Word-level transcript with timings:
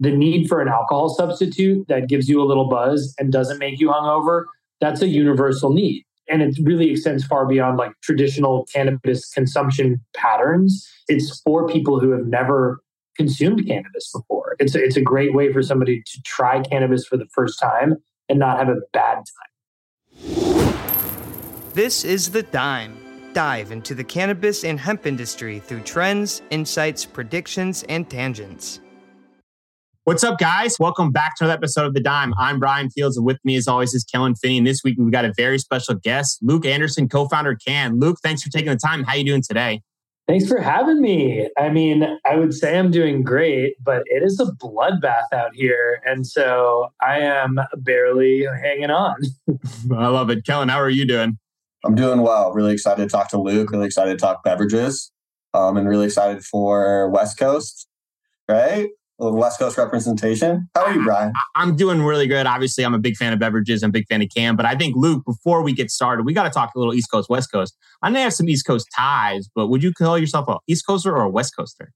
the 0.00 0.10
need 0.10 0.48
for 0.48 0.60
an 0.60 0.68
alcohol 0.68 1.08
substitute 1.08 1.86
that 1.88 2.08
gives 2.08 2.28
you 2.28 2.40
a 2.40 2.44
little 2.46 2.68
buzz 2.68 3.14
and 3.18 3.32
doesn't 3.32 3.58
make 3.58 3.80
you 3.80 3.88
hungover, 3.88 4.44
that's 4.80 5.02
a 5.02 5.08
universal 5.08 5.72
need. 5.72 6.04
And 6.28 6.42
it 6.42 6.56
really 6.62 6.90
extends 6.90 7.24
far 7.24 7.46
beyond 7.46 7.78
like 7.78 7.92
traditional 8.02 8.66
cannabis 8.72 9.28
consumption 9.30 10.04
patterns. 10.14 10.86
It's 11.08 11.40
for 11.40 11.66
people 11.66 12.00
who 12.00 12.10
have 12.10 12.26
never 12.26 12.80
consumed 13.16 13.66
cannabis 13.66 14.12
before. 14.12 14.54
It's 14.58 14.74
a, 14.74 14.84
it's 14.84 14.96
a 14.96 15.02
great 15.02 15.34
way 15.34 15.52
for 15.52 15.62
somebody 15.62 16.02
to 16.02 16.22
try 16.24 16.60
cannabis 16.60 17.06
for 17.06 17.16
the 17.16 17.26
first 17.32 17.58
time 17.58 17.96
and 18.28 18.38
not 18.38 18.58
have 18.58 18.68
a 18.68 18.76
bad 18.92 19.24
time. 19.24 19.48
This 21.72 22.04
is 22.04 22.30
The 22.30 22.42
Dime. 22.42 22.96
Dive 23.32 23.72
into 23.72 23.94
the 23.94 24.04
cannabis 24.04 24.64
and 24.64 24.78
hemp 24.80 25.06
industry 25.06 25.60
through 25.60 25.82
trends, 25.82 26.42
insights, 26.50 27.04
predictions, 27.04 27.84
and 27.88 28.08
tangents. 28.08 28.80
What's 30.08 30.24
up, 30.24 30.38
guys? 30.38 30.78
Welcome 30.80 31.12
back 31.12 31.36
to 31.36 31.44
another 31.44 31.58
episode 31.58 31.84
of 31.84 31.92
The 31.92 32.00
Dime. 32.00 32.32
I'm 32.38 32.58
Bryan 32.58 32.88
Fields, 32.88 33.18
and 33.18 33.26
with 33.26 33.36
me, 33.44 33.56
as 33.56 33.68
always, 33.68 33.92
is 33.92 34.04
Kellen 34.04 34.34
Finney. 34.34 34.56
And 34.56 34.66
this 34.66 34.80
week, 34.82 34.96
we've 34.98 35.12
got 35.12 35.26
a 35.26 35.34
very 35.36 35.58
special 35.58 35.96
guest, 35.96 36.38
Luke 36.40 36.64
Anderson, 36.64 37.10
co-founder 37.10 37.56
Cann. 37.56 38.00
Luke, 38.00 38.16
thanks 38.22 38.42
for 38.42 38.48
taking 38.48 38.70
the 38.70 38.78
time. 38.78 39.04
How 39.04 39.12
are 39.12 39.16
you 39.18 39.24
doing 39.24 39.42
today? 39.46 39.82
Thanks 40.26 40.48
for 40.48 40.62
having 40.62 41.02
me. 41.02 41.50
I 41.58 41.68
mean, 41.68 42.08
I 42.24 42.36
would 42.36 42.54
say 42.54 42.78
I'm 42.78 42.90
doing 42.90 43.22
great, 43.22 43.74
but 43.84 44.02
it 44.06 44.22
is 44.22 44.40
a 44.40 44.46
bloodbath 44.46 45.30
out 45.30 45.50
here. 45.52 46.00
And 46.06 46.26
so 46.26 46.88
I 47.02 47.20
am 47.20 47.58
barely 47.76 48.46
hanging 48.62 48.90
on. 48.90 49.14
I 49.94 50.06
love 50.06 50.30
it. 50.30 50.46
Kellen, 50.46 50.70
how 50.70 50.80
are 50.80 50.88
you 50.88 51.04
doing? 51.04 51.38
I'm 51.84 51.94
doing 51.94 52.22
well. 52.22 52.54
Really 52.54 52.72
excited 52.72 53.02
to 53.02 53.08
talk 53.10 53.28
to 53.28 53.38
Luke, 53.38 53.70
really 53.72 53.84
excited 53.84 54.12
to 54.12 54.16
talk 54.16 54.42
beverages, 54.42 55.12
um, 55.52 55.76
and 55.76 55.86
really 55.86 56.06
excited 56.06 56.42
for 56.46 57.10
West 57.10 57.38
Coast, 57.38 57.86
right? 58.48 58.88
A 59.20 59.32
West 59.32 59.58
Coast 59.58 59.76
representation. 59.76 60.68
How 60.74 60.84
are 60.84 60.94
you, 60.94 61.04
Bryan? 61.04 61.32
I'm 61.56 61.74
doing 61.74 62.02
really 62.02 62.28
good. 62.28 62.46
Obviously, 62.46 62.84
I'm 62.84 62.94
a 62.94 62.98
big 62.98 63.16
fan 63.16 63.32
of 63.32 63.40
beverages. 63.40 63.82
I'm 63.82 63.90
a 63.90 63.92
big 63.92 64.06
fan 64.06 64.22
of 64.22 64.28
Cann. 64.34 64.54
But 64.54 64.64
I 64.64 64.76
think, 64.76 64.94
Luke, 64.96 65.24
before 65.24 65.62
we 65.62 65.72
get 65.72 65.90
started, 65.90 66.24
we 66.24 66.32
got 66.32 66.44
to 66.44 66.50
talk 66.50 66.70
a 66.74 66.78
little 66.78 66.94
East 66.94 67.10
Coast, 67.10 67.28
West 67.28 67.50
Coast. 67.50 67.76
I 68.02 68.10
know 68.10 68.18
you 68.20 68.24
have 68.24 68.34
some 68.34 68.48
East 68.48 68.64
Coast 68.64 68.86
ties, 68.96 69.48
but 69.54 69.68
would 69.68 69.82
you 69.82 69.92
call 69.92 70.18
yourself 70.18 70.48
a 70.48 70.58
East 70.68 70.86
Coaster 70.86 71.16
or 71.16 71.22
a 71.22 71.28
West 71.28 71.56
Coaster? 71.56 71.90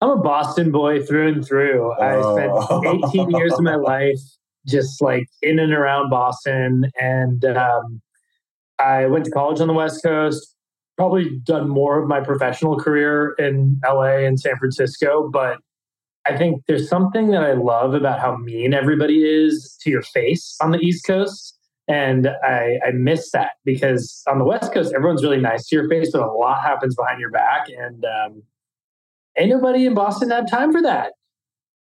I'm 0.00 0.10
a 0.10 0.16
Boston 0.16 0.72
boy 0.72 1.02
through 1.02 1.28
and 1.28 1.46
through. 1.46 1.92
I 1.94 2.20
spent 2.20 3.04
18 3.04 3.30
years 3.30 3.52
of 3.54 3.62
my 3.62 3.76
life 3.76 4.18
just 4.66 5.00
like 5.00 5.28
in 5.40 5.58
and 5.58 5.72
around 5.72 6.10
Boston. 6.10 6.90
And 7.00 7.44
um, 7.44 8.02
I 8.78 9.06
went 9.06 9.24
to 9.26 9.30
college 9.30 9.60
on 9.60 9.68
the 9.68 9.74
West 9.74 10.02
Coast, 10.02 10.54
probably 10.96 11.38
done 11.44 11.68
more 11.68 12.02
of 12.02 12.08
my 12.08 12.20
professional 12.20 12.78
career 12.78 13.34
in 13.38 13.80
LA 13.84 14.24
and 14.26 14.38
San 14.38 14.56
Francisco, 14.56 15.30
but 15.32 15.58
I 16.26 16.36
think 16.36 16.62
there's 16.66 16.88
something 16.88 17.30
that 17.30 17.42
I 17.42 17.52
love 17.52 17.94
about 17.94 18.18
how 18.18 18.36
mean 18.36 18.72
everybody 18.72 19.22
is 19.24 19.76
to 19.82 19.90
your 19.90 20.02
face 20.02 20.56
on 20.62 20.70
the 20.70 20.78
East 20.78 21.06
Coast. 21.06 21.58
And 21.86 22.28
I, 22.42 22.78
I 22.86 22.92
miss 22.92 23.30
that 23.32 23.52
because 23.64 24.22
on 24.26 24.38
the 24.38 24.44
West 24.44 24.72
Coast, 24.72 24.94
everyone's 24.94 25.22
really 25.22 25.40
nice 25.40 25.66
to 25.68 25.76
your 25.76 25.88
face, 25.88 26.10
but 26.12 26.22
a 26.22 26.32
lot 26.32 26.62
happens 26.62 26.94
behind 26.94 27.20
your 27.20 27.30
back. 27.30 27.66
And 27.68 28.04
um, 28.04 28.42
ain't 29.36 29.50
nobody 29.50 29.84
in 29.84 29.92
Boston 29.92 30.30
have 30.30 30.48
time 30.50 30.72
for 30.72 30.80
that. 30.80 31.12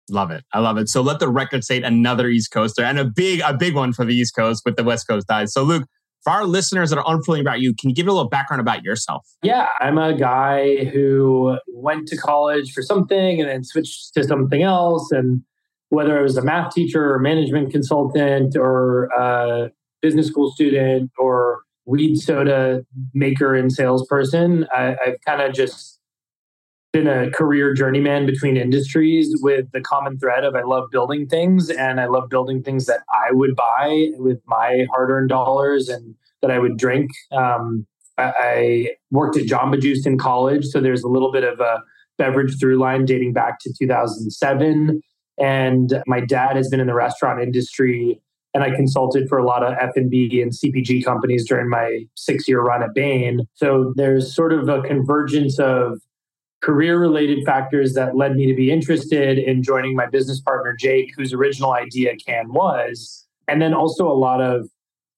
Love 0.10 0.32
it. 0.32 0.44
I 0.52 0.60
love 0.60 0.78
it. 0.78 0.90
So 0.90 1.02
let 1.02 1.20
the 1.20 1.30
record 1.30 1.64
state 1.64 1.84
another 1.84 2.28
East 2.28 2.52
Coaster 2.52 2.84
and 2.84 2.98
a 2.98 3.06
big, 3.06 3.42
a 3.42 3.54
big 3.54 3.76
one 3.76 3.94
for 3.94 4.04
the 4.04 4.16
East 4.16 4.36
Coast 4.36 4.64
with 4.66 4.76
the 4.78 4.84
West 4.84 5.08
Coast 5.08 5.28
ties. 5.28 5.54
So 5.54 5.64
Luke, 5.64 5.88
for 6.24 6.32
our 6.32 6.46
listeners 6.46 6.90
that 6.90 6.98
are 6.98 7.08
unfamiliar 7.08 7.42
about 7.42 7.60
you, 7.60 7.74
can 7.76 7.90
you 7.90 7.96
give 7.96 8.08
a 8.08 8.12
little 8.12 8.30
background 8.30 8.62
about 8.62 8.84
yourself? 8.84 9.28
Yeah, 9.42 9.70
I'm 9.80 9.98
a 9.98 10.14
guy 10.18 10.86
who 10.86 11.58
went 11.68 12.08
to 12.10 12.18
college 12.18 12.72
for 12.72 12.82
something 12.82 13.42
and 13.42 13.50
then 13.50 13.64
switched 13.64 14.14
to 14.14 14.24
something 14.24 14.64
else. 14.64 15.12
And 15.12 15.42
whether 15.90 16.18
I 16.18 16.22
was 16.22 16.38
a 16.38 16.42
math 16.42 16.74
teacher 16.74 17.14
or 17.14 17.20
management 17.20 17.72
consultant 17.72 18.56
or 18.56 19.06
a 19.18 19.72
business 20.02 20.28
school 20.28 20.52
student 20.52 21.12
or 21.18 21.62
weed 21.86 22.16
soda 22.16 22.86
maker 23.14 23.54
and 23.54 23.72
salesperson, 23.72 24.66
I, 24.74 24.96
I've 25.06 25.22
kind 25.26 25.42
of 25.42 25.54
just 25.54 26.00
been 26.94 27.08
a 27.08 27.32
career 27.32 27.74
journeyman 27.74 28.26
between 28.28 28.56
industries 28.56 29.36
with 29.42 29.72
the 29.72 29.82
common 29.82 30.18
thread 30.20 30.44
of 30.44 30.56
I 30.56 30.62
love 30.62 30.90
building 30.92 31.28
things 31.28 31.72
and 31.72 32.00
I 32.00 32.06
love 32.06 32.30
building 32.30 32.62
things 32.62 32.86
that 32.86 33.00
I 33.12 33.32
would 33.32 33.56
buy 33.56 34.10
with 34.14 34.40
my 34.46 34.86
hard 34.92 35.10
earned 35.10 35.30
dollars 35.30 35.90
and 35.90 36.16
that 36.44 36.52
I 36.52 36.60
would 36.60 36.78
drink. 36.78 37.10
Um, 37.32 37.88
I, 38.20 38.34
I, 38.40 38.88
worked 39.10 39.38
at 39.38 39.46
Jamba 39.46 39.82
Juice 39.82 40.06
in 40.06 40.20
college, 40.20 40.66
so 40.66 40.80
there's 40.80 41.02
a 41.02 41.08
little 41.08 41.32
bit 41.32 41.44
of 41.44 41.60
a 41.60 41.82
beverage 42.20 42.60
through 42.60 42.78
line 42.78 43.06
dating 43.06 43.34
back 43.34 43.60
to 43.62 43.74
2007. 43.80 45.02
And 45.40 46.04
my 46.06 46.20
dad 46.20 46.56
has 46.56 46.70
been 46.70 46.80
in 46.80 46.86
the 46.86 46.94
restaurant 46.94 47.42
industry 47.42 48.22
and 48.54 48.64
I 48.64 48.70
consulted 48.76 49.28
for 49.28 49.40
a 49.40 49.46
lot 49.46 49.64
of 49.64 49.74
F&B 49.80 50.40
and 50.42 50.52
CPG 50.52 51.04
companies 51.04 51.48
during 51.48 51.70
my 51.70 52.06
6-year 52.18 52.62
run 52.62 52.84
at 52.84 52.94
Bain. 52.94 53.48
So 53.56 53.94
there's 53.96 54.36
sort 54.36 54.54
of 54.54 54.70
a 54.70 54.84
convergence 54.84 55.58
of 55.58 56.00
career 56.62 57.00
related 57.00 57.44
factors 57.46 57.94
that 57.94 58.16
led 58.16 58.36
me 58.36 58.46
to 58.46 58.54
be 58.54 58.72
interested 58.72 59.40
in 59.40 59.64
joining 59.64 59.96
my 59.96 60.06
business 60.06 60.40
partner, 60.40 60.76
Jake, 60.80 61.12
whose 61.18 61.34
original 61.34 61.74
idea 61.74 62.16
Cann 62.16 62.54
was. 62.54 63.26
And 63.48 63.62
then 63.62 63.74
also 63.74 64.08
a 64.08 64.14
lot 64.14 64.40
of 64.40 64.70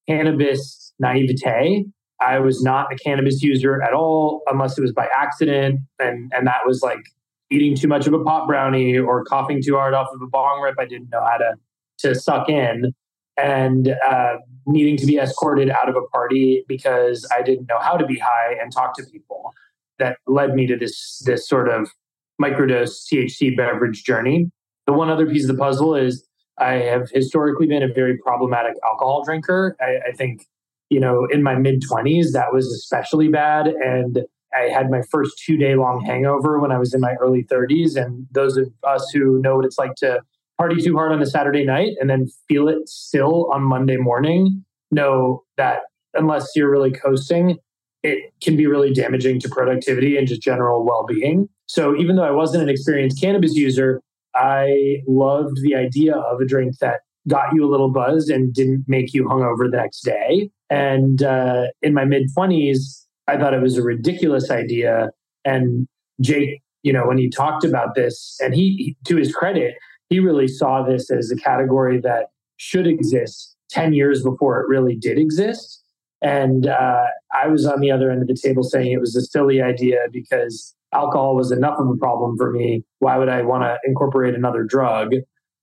cannabis 0.08 0.85
naivete. 1.00 1.86
I 2.22 2.40
was 2.40 2.64
not 2.64 2.92
a 2.92 2.96
cannabis 2.96 3.42
user 3.44 3.82
at 3.82 3.94
all, 3.94 4.42
unless 4.48 4.78
it 4.78 4.82
was 4.82 4.94
by 4.94 5.08
accident. 5.16 5.82
And, 6.00 6.32
and 6.34 6.48
that 6.48 6.62
was 6.66 6.82
like 6.82 7.04
eating 7.52 7.76
too 7.76 7.88
much 7.88 8.08
of 8.08 8.14
a 8.14 8.24
pot 8.24 8.48
brownie 8.48 8.98
or 8.98 9.24
coughing 9.26 9.62
too 9.62 9.76
hard 9.76 9.94
off 9.94 10.08
of 10.14 10.22
a 10.22 10.28
bong 10.28 10.62
rip 10.62 10.76
I 10.80 10.86
didn't 10.86 11.10
know 11.10 11.24
how 11.24 11.38
to, 11.38 11.56
to 12.00 12.16
suck 12.16 12.50
in 12.50 12.94
and 13.38 13.96
uh, 14.10 14.38
needing 14.66 14.98
to 14.98 15.06
be 15.06 15.18
escorted 15.18 15.70
out 15.70 15.90
of 15.90 15.96
a 15.96 16.02
party 16.14 16.64
because 16.68 17.28
I 17.36 17.42
didn't 17.42 17.68
know 17.68 17.80
how 17.80 17.98
to 17.98 18.06
be 18.06 18.18
high 18.18 18.56
and 18.62 18.72
talk 18.72 18.96
to 18.98 19.04
people 19.04 19.54
that 20.00 20.18
led 20.28 20.56
me 20.56 20.68
to 20.68 20.78
this 20.78 21.22
this 21.26 21.48
sort 21.48 21.70
of 21.70 21.90
microdose 22.42 23.04
THC 23.12 23.56
beverage 23.56 24.04
journey. 24.04 24.52
The 24.88 24.94
one 24.94 25.10
other 25.10 25.26
piece 25.26 25.44
of 25.44 25.56
the 25.56 25.62
puzzle 25.62 25.96
is 25.96 26.28
I 26.58 26.74
have 26.74 27.10
historically 27.12 27.68
been 27.68 27.84
a 27.84 27.92
very 27.92 28.18
problematic 28.18 28.76
alcohol 28.88 29.24
drinker. 29.24 29.76
I, 29.82 30.10
I 30.10 30.12
think, 30.14 30.46
you 30.90 31.00
know, 31.00 31.28
in 31.32 31.44
my 31.44 31.56
mid 31.56 31.82
20s, 31.82 32.32
that 32.34 32.54
was 32.54 32.66
especially 32.68 33.28
bad. 33.28 33.68
And 33.68 34.20
I 34.54 34.70
had 34.70 34.90
my 34.90 35.02
first 35.10 35.34
two 35.46 35.58
day 35.58 35.76
long 35.76 36.04
hangover 36.06 36.60
when 36.60 36.72
I 36.72 36.78
was 36.78 36.94
in 36.94 37.02
my 37.02 37.16
early 37.22 37.44
30s. 37.44 37.96
And 37.96 38.28
those 38.32 38.58
of 38.58 38.68
us 38.84 39.10
who 39.14 39.42
know 39.42 39.56
what 39.56 39.66
it's 39.66 39.78
like 39.78 39.96
to 39.98 40.22
party 40.58 40.82
too 40.82 40.96
hard 40.96 41.12
on 41.12 41.22
a 41.22 41.26
Saturday 41.26 41.66
night 41.66 41.94
and 42.00 42.10
then 42.10 42.28
feel 42.48 42.68
it 42.68 42.88
still 42.88 43.50
on 43.52 43.64
Monday 43.64 43.98
morning 43.98 44.64
know 44.92 45.44
that 45.58 45.82
unless 46.14 46.50
you're 46.56 46.72
really 46.72 46.92
coasting, 46.92 47.58
it 48.04 48.32
can 48.42 48.56
be 48.56 48.68
really 48.68 48.94
damaging 48.94 49.40
to 49.42 49.50
productivity 49.50 50.16
and 50.16 50.28
just 50.28 50.42
general 50.42 50.86
well 50.86 51.06
being. 51.06 51.50
So 51.68 51.96
even 51.96 52.16
though 52.16 52.24
I 52.24 52.32
wasn't 52.32 52.64
an 52.64 52.70
experienced 52.70 53.20
cannabis 53.20 53.56
user, 53.56 54.02
I 54.36 54.98
loved 55.08 55.58
the 55.62 55.76
idea 55.76 56.16
of 56.16 56.40
a 56.40 56.46
drink 56.46 56.78
that 56.80 57.02
got 57.28 57.54
you 57.54 57.66
a 57.66 57.70
little 57.70 57.90
buzzed 57.90 58.30
and 58.30 58.54
didn't 58.54 58.86
make 58.88 59.14
you 59.14 59.26
hungover 59.26 59.70
the 59.70 59.78
next 59.78 60.02
day. 60.02 60.50
And 60.70 61.24
uh, 61.24 61.68
in 61.82 61.94
my 61.94 62.06
mid 62.06 62.30
20s, 62.36 63.06
I 63.28 63.38
thought 63.38 63.54
it 63.54 63.62
was 63.62 63.78
a 63.78 63.84
ridiculous 63.84 64.52
idea. 64.52 65.10
And 65.44 65.88
Jake, 66.22 66.62
you 66.84 66.94
know, 66.94 67.08
when 67.08 67.18
he 67.18 67.30
talked 67.30 67.64
about 67.64 67.96
this, 67.96 68.38
and 68.42 68.54
he, 68.54 68.96
to 69.06 69.18
his 69.18 69.34
credit, 69.34 69.76
he 70.10 70.20
really 70.20 70.48
saw 70.48 70.84
this 70.84 71.10
as 71.10 71.32
a 71.32 71.36
category 71.36 72.00
that 72.02 72.28
should 72.58 72.88
exist 72.88 73.56
10 73.72 73.94
years 73.94 74.24
before 74.24 74.62
it 74.62 74.68
really 74.68 74.96
did 74.96 75.18
exist. 75.18 75.82
And 76.22 76.68
uh, 76.68 77.04
I 77.34 77.48
was 77.48 77.66
on 77.66 77.82
the 77.82 77.92
other 77.92 78.10
end 78.10 78.22
of 78.22 78.28
the 78.28 78.38
table 78.42 78.64
saying 78.64 78.92
it 78.92 79.00
was 79.00 79.16
a 79.16 79.22
silly 79.22 79.62
idea 79.62 79.98
because 80.12 80.76
alcohol 80.94 81.36
was 81.36 81.52
enough 81.52 81.78
of 81.78 81.88
a 81.90 81.98
problem 81.98 82.38
for 82.38 82.52
me. 82.52 82.84
Why 83.00 83.18
would 83.18 83.30
I 83.30 83.42
want 83.42 83.64
to 83.64 83.78
incorporate 83.86 84.34
another 84.34 84.64
drug? 84.64 85.12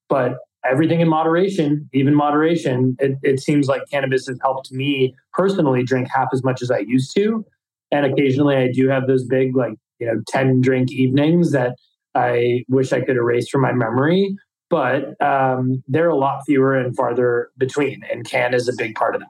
But 0.08 0.36
everything 0.64 1.00
in 1.00 1.08
moderation, 1.08 1.88
even 1.92 2.14
moderation, 2.14 2.96
it, 2.98 3.12
it 3.22 3.40
seems 3.40 3.68
like 3.68 3.82
cannabis 3.90 4.26
has 4.26 4.38
helped 4.42 4.72
me 4.72 5.14
personally 5.32 5.82
drink 5.82 6.08
half 6.12 6.28
as 6.32 6.42
much 6.44 6.62
as 6.62 6.70
I 6.70 6.78
used 6.78 7.14
to. 7.16 7.44
And 7.90 8.06
occasionally 8.06 8.56
I 8.56 8.70
do 8.72 8.88
have 8.88 9.06
those 9.06 9.24
big, 9.24 9.56
like, 9.56 9.74
you 9.98 10.06
know, 10.06 10.22
10 10.28 10.60
drink 10.60 10.90
evenings 10.90 11.52
that 11.52 11.76
I 12.14 12.64
wish 12.68 12.92
I 12.92 13.00
could 13.00 13.16
erase 13.16 13.48
from 13.48 13.62
my 13.62 13.72
memory. 13.72 14.34
But 14.70 15.20
um, 15.22 15.82
they're 15.86 16.08
a 16.08 16.16
lot 16.16 16.42
fewer 16.46 16.78
and 16.78 16.96
farther 16.96 17.50
between. 17.58 18.02
And 18.10 18.24
Cann 18.24 18.54
is 18.54 18.68
a 18.68 18.72
big 18.76 18.94
part 18.94 19.14
of 19.14 19.20
that. 19.20 19.28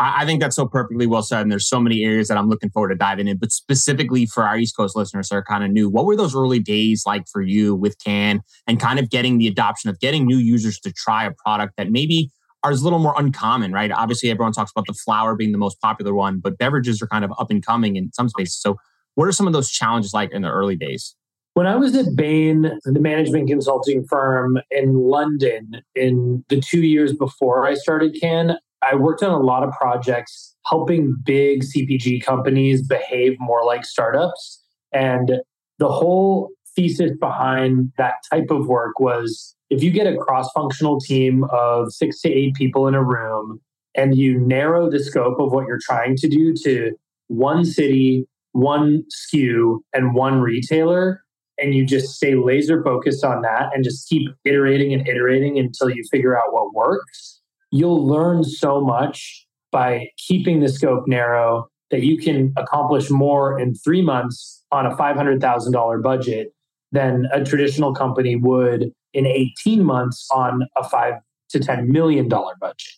I 0.00 0.24
think 0.24 0.40
that's 0.40 0.54
so 0.54 0.66
perfectly 0.66 1.08
well 1.08 1.22
said. 1.22 1.42
And 1.42 1.50
there's 1.50 1.68
so 1.68 1.80
many 1.80 2.04
areas 2.04 2.28
that 2.28 2.38
I'm 2.38 2.48
looking 2.48 2.70
forward 2.70 2.90
to 2.90 2.94
diving 2.94 3.26
in. 3.26 3.36
But 3.36 3.50
specifically 3.50 4.26
for 4.26 4.44
our 4.44 4.56
East 4.56 4.76
Coast 4.76 4.94
listeners 4.94 5.28
that 5.28 5.36
are 5.36 5.42
kind 5.42 5.64
of 5.64 5.70
new, 5.70 5.88
what 5.88 6.04
were 6.04 6.14
those 6.14 6.36
early 6.36 6.60
days 6.60 7.02
like 7.04 7.24
for 7.32 7.42
you 7.42 7.74
with 7.74 7.98
Cann 7.98 8.42
and 8.68 8.78
kind 8.78 9.00
of 9.00 9.10
getting 9.10 9.38
the 9.38 9.48
adoption 9.48 9.90
of 9.90 9.98
getting 9.98 10.24
new 10.24 10.38
users 10.38 10.78
to 10.80 10.92
try 10.92 11.24
a 11.24 11.32
product 11.32 11.74
that 11.76 11.90
maybe 11.90 12.30
are 12.62 12.70
a 12.70 12.74
little 12.74 12.98
more 12.98 13.14
uncommon, 13.16 13.72
right? 13.72 13.90
Obviously, 13.90 14.30
everyone 14.30 14.52
talks 14.52 14.70
about 14.70 14.86
the 14.86 14.94
flower 14.94 15.34
being 15.34 15.52
the 15.52 15.58
most 15.58 15.80
popular 15.80 16.14
one, 16.14 16.38
but 16.38 16.58
beverages 16.58 17.02
are 17.02 17.06
kind 17.06 17.24
of 17.24 17.32
up 17.38 17.50
and 17.50 17.64
coming 17.64 17.96
in 17.96 18.12
some 18.12 18.28
spaces. 18.28 18.60
So, 18.60 18.76
what 19.14 19.26
are 19.26 19.32
some 19.32 19.46
of 19.46 19.52
those 19.52 19.70
challenges 19.70 20.12
like 20.12 20.32
in 20.32 20.42
the 20.42 20.50
early 20.50 20.76
days? 20.76 21.16
When 21.54 21.66
I 21.66 21.74
was 21.74 21.96
at 21.96 22.14
Bain, 22.14 22.70
the 22.84 23.00
management 23.00 23.48
consulting 23.48 24.04
firm 24.04 24.58
in 24.70 24.94
London, 24.94 25.82
in 25.96 26.44
the 26.48 26.60
two 26.60 26.82
years 26.82 27.12
before 27.12 27.66
I 27.66 27.74
started 27.74 28.16
Cann, 28.20 28.58
I 28.82 28.94
worked 28.94 29.22
on 29.22 29.30
a 29.30 29.38
lot 29.38 29.62
of 29.62 29.72
projects 29.72 30.54
helping 30.66 31.16
big 31.24 31.62
CPG 31.62 32.22
companies 32.24 32.86
behave 32.86 33.36
more 33.38 33.64
like 33.64 33.84
startups. 33.84 34.62
And 34.92 35.32
the 35.78 35.88
whole 35.88 36.50
thesis 36.76 37.10
behind 37.18 37.92
that 37.98 38.14
type 38.30 38.50
of 38.50 38.66
work 38.66 39.00
was 39.00 39.56
if 39.70 39.82
you 39.82 39.90
get 39.90 40.06
a 40.06 40.16
cross 40.16 40.50
functional 40.52 41.00
team 41.00 41.44
of 41.50 41.92
six 41.92 42.20
to 42.22 42.32
eight 42.32 42.54
people 42.54 42.86
in 42.86 42.94
a 42.94 43.02
room 43.02 43.60
and 43.94 44.16
you 44.16 44.38
narrow 44.38 44.90
the 44.90 45.02
scope 45.02 45.40
of 45.40 45.52
what 45.52 45.66
you're 45.66 45.80
trying 45.82 46.16
to 46.16 46.28
do 46.28 46.54
to 46.64 46.92
one 47.26 47.64
city, 47.64 48.26
one 48.52 49.04
SKU, 49.10 49.80
and 49.92 50.14
one 50.14 50.40
retailer, 50.40 51.22
and 51.58 51.74
you 51.74 51.84
just 51.84 52.14
stay 52.14 52.34
laser 52.34 52.82
focused 52.82 53.24
on 53.24 53.42
that 53.42 53.70
and 53.74 53.84
just 53.84 54.08
keep 54.08 54.28
iterating 54.44 54.92
and 54.94 55.06
iterating 55.08 55.58
until 55.58 55.90
you 55.90 56.02
figure 56.10 56.38
out 56.38 56.52
what 56.52 56.72
works, 56.72 57.37
you'll 57.70 58.06
learn 58.06 58.44
so 58.44 58.80
much 58.80 59.46
by 59.70 60.08
keeping 60.16 60.60
the 60.60 60.68
scope 60.68 61.04
narrow 61.06 61.68
that 61.90 62.02
you 62.02 62.18
can 62.18 62.52
accomplish 62.56 63.10
more 63.10 63.58
in 63.58 63.74
three 63.74 64.02
months 64.02 64.62
on 64.70 64.86
a 64.86 64.94
$500,000 64.96 66.02
budget 66.02 66.52
than 66.92 67.26
a 67.32 67.44
traditional 67.44 67.94
company 67.94 68.36
would 68.36 68.92
in 69.14 69.26
18 69.26 69.82
months 69.84 70.26
on 70.30 70.66
a 70.76 70.88
five 70.88 71.14
to 71.50 71.58
$10 71.58 71.86
million 71.86 72.28
budget. 72.28 72.92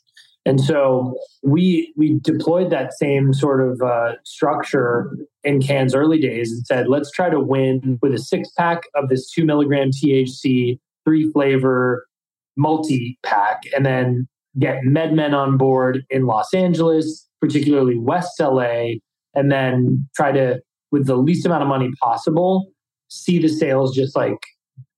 And 0.47 0.61
so 0.61 1.17
we 1.43 1.93
we 1.97 2.19
deployed 2.21 2.71
that 2.71 2.95
same 2.95 3.35
sort 3.35 3.61
of 3.61 3.83
uh, 3.83 4.13
structure 4.25 5.15
in 5.45 5.61
Cann's 5.61 5.95
early 5.95 6.19
days 6.19 6.51
and 6.51 6.67
said, 6.67 6.89
let's 6.89 7.11
try 7.11 7.29
to 7.29 7.39
win 7.39 7.99
with 8.01 8.15
a 8.15 8.19
six 8.19 8.51
pack 8.57 8.85
of 8.95 9.11
this 9.11 9.31
two 9.31 9.45
milligram 9.45 9.91
THC, 9.91 10.79
three 11.05 11.31
flavor 11.31 12.07
multi 12.57 13.19
pack, 13.23 13.63
and 13.77 13.85
then 13.85 14.27
get 14.59 14.83
MedMen 14.83 15.35
on 15.35 15.57
board 15.57 16.05
in 16.11 16.27
Los 16.27 16.53
Angeles, 16.53 17.29
particularly 17.41 17.99
West 17.99 18.41
LA, 18.41 18.95
and 19.35 19.51
then 19.51 20.09
try 20.15 20.33
to, 20.33 20.61
with 20.91 21.07
the 21.07 21.17
least 21.17 21.47
amount 21.47 21.63
of 21.63 21.69
money 21.69 21.91
possible, 22.03 22.71
see 23.09 23.39
the 23.39 23.49
sales 23.49 23.95
just 23.95 24.17
like 24.17 24.39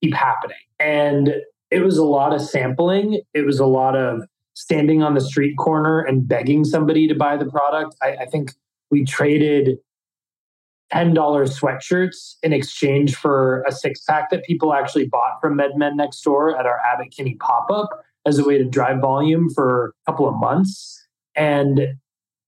keep 0.03 0.15
happening. 0.15 0.57
And 0.79 1.35
it 1.71 1.81
was 1.81 1.99
a 1.99 2.05
lot 2.05 2.35
of 2.35 2.41
sampling. 2.41 3.21
It 3.35 3.47
was 3.47 3.59
a 3.59 3.67
lot 3.67 3.97
of 3.97 4.23
standing 4.55 5.03
on 5.03 5.15
the 5.15 5.21
street 5.21 5.57
corner 5.57 6.01
and 6.01 6.27
begging 6.27 6.65
somebody 6.65 7.09
to 7.09 7.15
buy 7.15 7.37
the 7.37 7.47
product. 7.47 7.95
I, 8.03 8.17
I 8.17 8.27
think 8.27 8.53
we 8.91 9.05
traded 9.05 9.79
$10 10.93 11.15
sweatshirts 11.15 12.35
in 12.43 12.53
exchange 12.53 13.17
for 13.17 13.65
a 13.67 13.73
six 13.73 14.05
pack 14.05 14.29
that 14.31 14.45
people 14.45 14.75
actually 14.75 15.07
bought 15.07 15.41
from 15.41 15.57
MedMen 15.57 15.97
next 15.97 16.21
door 16.21 16.59
at 16.59 16.67
our 16.67 16.79
Abbot 16.93 17.11
Kinney 17.11 17.35
pop 17.37 17.71
up 17.71 17.89
as 18.27 18.39
a 18.39 18.45
way 18.45 18.59
to 18.59 18.65
drive 18.65 19.01
volume 19.01 19.49
for 19.55 19.95
a 20.07 20.11
couple 20.11 20.29
of 20.29 20.35
months. 20.39 21.07
And 21.35 21.89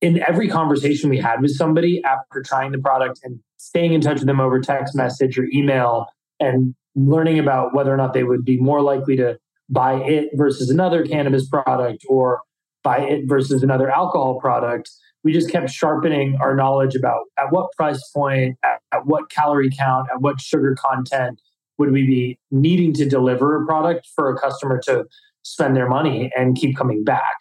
in 0.01 0.23
every 0.23 0.49
conversation 0.49 1.11
we 1.11 1.19
had 1.19 1.41
with 1.41 1.53
somebody 1.57 2.03
after 2.05 2.43
trying 2.43 2.73
the 2.73 2.79
product 2.79 3.21
and 3.25 3.41
staying 3.57 3.95
in 3.95 4.01
touch 4.01 4.19
with 4.19 4.27
them 4.27 4.41
over 4.41 4.61
text 4.61 4.95
message 4.95 5.39
or 5.39 5.47
email 5.53 6.07
and 6.39 6.75
learning 6.95 7.39
about 7.39 7.75
whether 7.75 7.93
or 7.93 7.97
not 7.97 8.13
they 8.13 8.25
would 8.25 8.45
be 8.45 8.59
more 8.59 8.83
likely 8.83 9.17
to 9.17 9.39
buy 9.69 9.95
it 9.95 10.29
versus 10.35 10.71
another 10.71 11.05
cannabis 11.05 11.49
product 11.49 12.05
or 12.09 12.43
buy 12.83 12.99
it 12.99 13.23
versus 13.27 13.63
another 13.63 13.91
alcohol 13.91 14.39
product. 14.39 14.91
We 15.25 15.33
just 15.33 15.51
kept 15.51 15.71
sharpening 15.71 16.37
our 16.41 16.55
knowledge 16.55 16.95
about 16.95 17.23
at 17.39 17.51
what 17.51 17.73
price 17.77 18.07
point, 18.15 18.59
at, 18.63 18.81
at 18.93 19.07
what 19.07 19.31
calorie 19.31 19.71
count, 19.71 20.09
at 20.13 20.21
what 20.21 20.41
sugar 20.41 20.77
content 20.79 21.41
would 21.79 21.91
we 21.91 22.07
be 22.07 22.39
needing 22.51 22.93
to 22.93 23.09
deliver 23.09 23.61
a 23.61 23.67
product 23.67 24.07
for 24.15 24.31
a 24.31 24.39
customer 24.39 24.81
to 24.85 25.07
spend 25.45 25.77
their 25.77 25.89
money 25.89 26.31
and 26.37 26.57
keep 26.57 26.77
coming 26.77 27.05
back. 27.05 27.37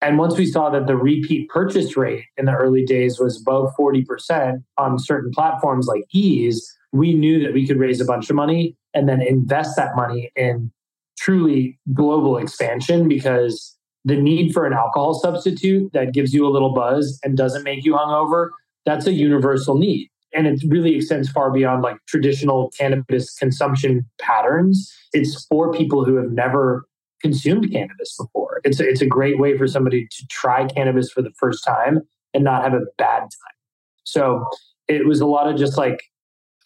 And 0.00 0.18
once 0.18 0.36
we 0.36 0.46
saw 0.46 0.70
that 0.70 0.86
the 0.86 0.96
repeat 0.96 1.48
purchase 1.48 1.96
rate 1.96 2.24
in 2.36 2.44
the 2.44 2.54
early 2.54 2.84
days 2.84 3.18
was 3.18 3.40
above 3.40 3.72
40% 3.78 4.62
on 4.76 4.98
certain 4.98 5.32
platforms 5.32 5.86
like 5.86 6.04
Eaze, 6.12 6.64
we 6.92 7.14
knew 7.14 7.42
that 7.42 7.52
we 7.52 7.66
could 7.66 7.78
raise 7.78 8.00
a 8.00 8.04
bunch 8.04 8.30
of 8.30 8.36
money 8.36 8.76
and 8.94 9.08
then 9.08 9.20
invest 9.20 9.76
that 9.76 9.96
money 9.96 10.30
in 10.36 10.70
truly 11.18 11.78
global 11.92 12.38
expansion 12.38 13.08
because 13.08 13.76
the 14.04 14.16
need 14.16 14.52
for 14.52 14.66
an 14.66 14.72
alcohol 14.72 15.14
substitute 15.14 15.92
that 15.92 16.14
gives 16.14 16.32
you 16.32 16.46
a 16.46 16.50
little 16.50 16.72
buzz 16.72 17.18
and 17.24 17.36
doesn't 17.36 17.64
make 17.64 17.84
you 17.84 17.94
hungover, 17.94 18.50
that's 18.86 19.06
a 19.06 19.12
universal 19.12 19.76
need. 19.76 20.08
And 20.32 20.46
it 20.46 20.62
really 20.68 20.94
extends 20.94 21.28
far 21.28 21.50
beyond 21.50 21.82
like 21.82 21.96
traditional 22.06 22.70
cannabis 22.78 23.34
consumption 23.34 24.08
patterns. 24.20 24.94
It's 25.12 25.44
for 25.46 25.72
people 25.72 26.04
who 26.04 26.16
have 26.16 26.30
never 26.30 26.86
consumed 27.20 27.70
cannabis 27.72 28.16
before. 28.18 28.60
It's 28.64 28.80
a, 28.80 28.88
it's 28.88 29.00
a 29.00 29.06
great 29.06 29.38
way 29.38 29.56
for 29.56 29.66
somebody 29.66 30.06
to 30.10 30.26
try 30.30 30.66
cannabis 30.66 31.10
for 31.10 31.22
the 31.22 31.32
first 31.38 31.64
time 31.64 32.00
and 32.34 32.44
not 32.44 32.62
have 32.62 32.74
a 32.74 32.80
bad 32.96 33.20
time. 33.20 33.56
So 34.04 34.44
it 34.88 35.06
was 35.06 35.20
a 35.20 35.26
lot 35.26 35.48
of 35.48 35.56
just 35.56 35.76
like 35.76 36.02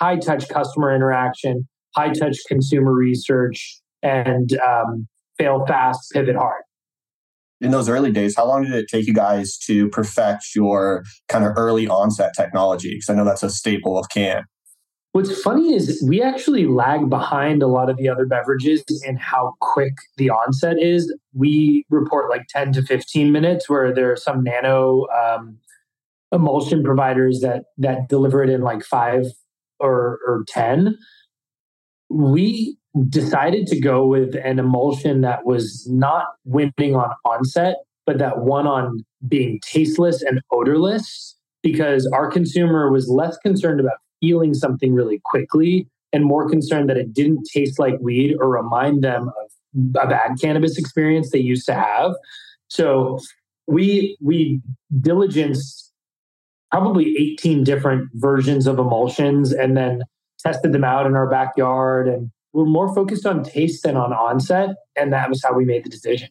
high 0.01 0.17
touch 0.17 0.49
customer 0.49 0.95
interaction, 0.95 1.69
high 1.97 2.13
touch 2.13 2.39
consumer 2.49 2.93
research, 2.93 3.81
and 4.03 4.53
um, 4.61 5.09
fail 5.39 5.65
fast, 5.67 6.11
pivot 6.13 6.37
hard. 6.37 6.63
In 7.61 7.71
those 7.71 7.89
early 7.89 8.11
days, 8.11 8.35
how 8.37 8.47
long 8.47 8.65
did 8.65 8.73
it 8.73 8.87
take 8.89 9.07
you 9.07 9.15
guys 9.15 9.57
to 9.67 9.89
perfect 9.91 10.47
your 10.57 11.05
kind 11.29 11.45
of 11.45 11.53
early 11.57 11.87
onset 11.87 12.33
technology? 12.37 12.95
Because 12.95 13.09
I 13.09 13.15
know 13.15 13.25
that's 13.25 13.45
a 13.45 13.51
staple 13.51 13.97
of 13.97 14.09
Cann. 14.09 14.45
What's 15.13 15.43
funny 15.43 15.75
is 15.75 16.03
we 16.09 16.23
actually 16.23 16.67
lag 16.67 17.11
behind 17.11 17.63
a 17.63 17.67
lot 17.67 17.91
of 17.91 17.99
the 17.99 18.09
other 18.09 18.25
beverages 18.25 18.83
in 19.05 19.17
how 19.17 19.53
quick 19.61 19.93
the 20.17 20.31
onset 20.31 20.77
is. 20.81 21.15
We 21.35 21.85
report 21.91 22.31
like 22.31 22.47
10 22.49 22.73
to 22.73 22.83
15 22.83 23.31
minutes, 23.31 23.69
where 23.69 23.95
there 23.95 24.11
are 24.11 24.17
some 24.17 24.43
nano 24.43 25.07
um, 25.09 25.59
emulsion 26.33 26.83
providers 26.83 27.41
that 27.41 27.65
that 27.77 28.09
deliver 28.09 28.43
it 28.43 28.49
in 28.49 28.63
like 28.63 28.83
five 28.83 29.27
or, 29.79 30.19
or 30.27 30.45
10. 30.49 30.97
We 32.09 32.79
decided 33.09 33.67
to 33.67 33.81
go 33.81 34.07
with 34.07 34.35
an 34.37 34.59
emulsion 34.59 35.21
that 35.21 35.45
was 35.45 35.87
not 35.91 36.27
winning 36.47 36.97
on 36.97 37.11
onset, 37.27 37.77
but 38.07 38.17
that 38.19 38.39
won 38.39 38.67
on 38.67 39.05
being 39.29 39.61
tasteless 39.63 40.23
and 40.23 40.41
odorless 40.51 41.37
because 41.63 42.09
our 42.15 42.31
consumer 42.31 42.91
was 42.91 43.09
less 43.09 43.37
concerned 43.39 43.79
about 43.79 43.99
feeling 44.23 44.55
something 44.55 44.95
really 44.95 45.21
quickly 45.25 45.87
and 46.15 46.25
more 46.25 46.49
concerned 46.49 46.89
that 46.89 46.97
it 46.97 47.13
didn't 47.13 47.45
taste 47.53 47.79
like 47.79 47.99
weed 48.01 48.37
or 48.41 48.49
remind 48.49 49.05
them 49.05 49.29
of 49.29 50.03
a 50.03 50.07
bad 50.07 50.37
cannabis 50.41 50.79
experience 50.79 51.31
they 51.31 51.39
used 51.39 51.67
to 51.67 51.75
have. 51.75 52.13
So 52.69 53.19
we 53.67 54.17
we 54.23 54.61
diligenced 55.01 55.91
probably 56.71 57.15
18 57.19 57.65
different 57.65 58.09
versions 58.15 58.67
of 58.67 58.79
emulsions 58.79 59.53
and 59.53 59.77
then 59.77 60.03
tested 60.39 60.73
them 60.73 60.85
out 60.85 61.07
in 61.07 61.15
our 61.15 61.29
backyard 61.29 62.09
and 62.09 62.31
we're 62.53 62.65
more 62.65 62.95
focused 62.95 63.27
on 63.27 63.45
taste 63.45 63.83
than 63.83 63.97
on 63.97 64.13
onset 64.13 64.71
and 64.97 65.13
that 65.13 65.29
was 65.29 65.43
how 65.45 65.53
we 65.53 65.65
made 65.65 65.85
the 65.85 65.91
decision 65.91 66.29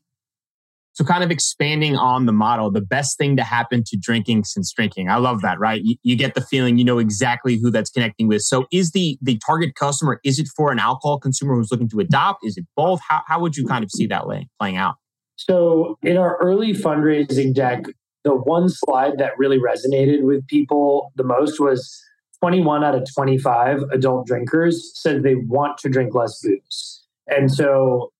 so, 1.02 1.06
kind 1.08 1.24
of 1.24 1.32
expanding 1.32 1.96
on 1.96 2.28
the 2.28 2.32
model, 2.32 2.70
the 2.70 2.80
best 2.80 3.18
thing 3.18 3.36
to 3.36 3.44
happen 3.44 3.84
to 3.88 3.98
drinking 3.98 4.44
since 4.44 4.72
drinking. 4.72 5.10
I 5.10 5.16
love 5.16 5.42
that, 5.42 5.60
right? 5.60 5.82
You, 5.84 5.96
you, 6.04 6.16
get 6.16 6.36
the 6.36 6.42
feeling 6.42 6.78
you 6.78 6.86
know 6.86 7.00
exactly 7.00 7.58
who 7.58 7.72
that's 7.72 7.90
connecting 7.90 8.28
with. 8.28 8.44
So, 8.44 8.68
is 8.72 8.92
the 8.92 9.18
the 9.20 9.40
target 9.44 9.74
customer 9.74 10.20
is 10.24 10.38
it 10.38 10.48
for 10.56 10.72
an 10.72 10.78
alcohol 10.78 11.20
consumer 11.20 11.56
who's 11.56 11.72
looking 11.72 11.90
to 11.90 12.00
adopt? 12.02 12.46
Is 12.46 12.56
it 12.56 12.66
both? 12.76 13.02
How 13.10 13.24
how 13.26 13.40
would 13.40 13.58
you 13.58 13.66
kind 13.66 13.84
of 13.84 13.90
see 13.90 14.06
that 14.08 14.28
way 14.28 14.48
playing 14.60 14.78
out? 14.78 14.98
So, 15.38 15.98
in 16.04 16.18
our 16.18 16.38
early 16.38 16.74
fundraising 16.74 17.56
deck, 17.56 17.86
the 18.24 18.36
one 18.36 18.70
slide 18.70 19.18
that 19.18 19.32
really 19.40 19.58
resonated 19.58 20.22
with 20.22 20.46
people 20.46 21.12
the 21.16 21.24
most 21.24 21.60
was 21.60 22.00
21 22.42 22.84
out 22.84 22.94
of 22.94 23.12
25 23.12 23.82
adult 23.92 24.28
drinkers 24.28 24.92
said 24.94 25.24
they 25.24 25.34
want 25.34 25.80
to 25.80 25.90
drink 25.90 26.14
less 26.14 26.40
booze. 26.44 27.08
And 27.26 27.52
so, 27.52 28.12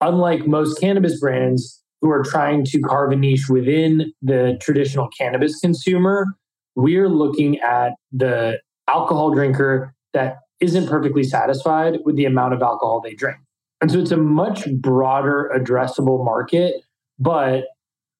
unlike 0.00 0.46
most 0.46 0.80
cannabis 0.80 1.18
brands, 1.18 1.82
who 2.00 2.10
are 2.10 2.22
trying 2.22 2.64
to 2.64 2.80
carve 2.80 3.12
a 3.12 3.16
niche 3.16 3.48
within 3.48 4.12
the 4.22 4.58
traditional 4.60 5.08
cannabis 5.08 5.58
consumer, 5.58 6.26
we're 6.74 7.08
looking 7.08 7.58
at 7.60 7.92
the 8.12 8.60
alcohol 8.88 9.32
drinker 9.32 9.94
that 10.12 10.38
isn't 10.60 10.88
perfectly 10.88 11.22
satisfied 11.22 11.98
with 12.04 12.16
the 12.16 12.24
amount 12.24 12.54
of 12.54 12.62
alcohol 12.62 13.00
they 13.00 13.14
drink. 13.14 13.38
And 13.80 13.90
so 13.90 13.98
it's 13.98 14.10
a 14.10 14.16
much 14.16 14.66
broader 14.80 15.50
addressable 15.56 16.24
market, 16.24 16.74
but 17.18 17.64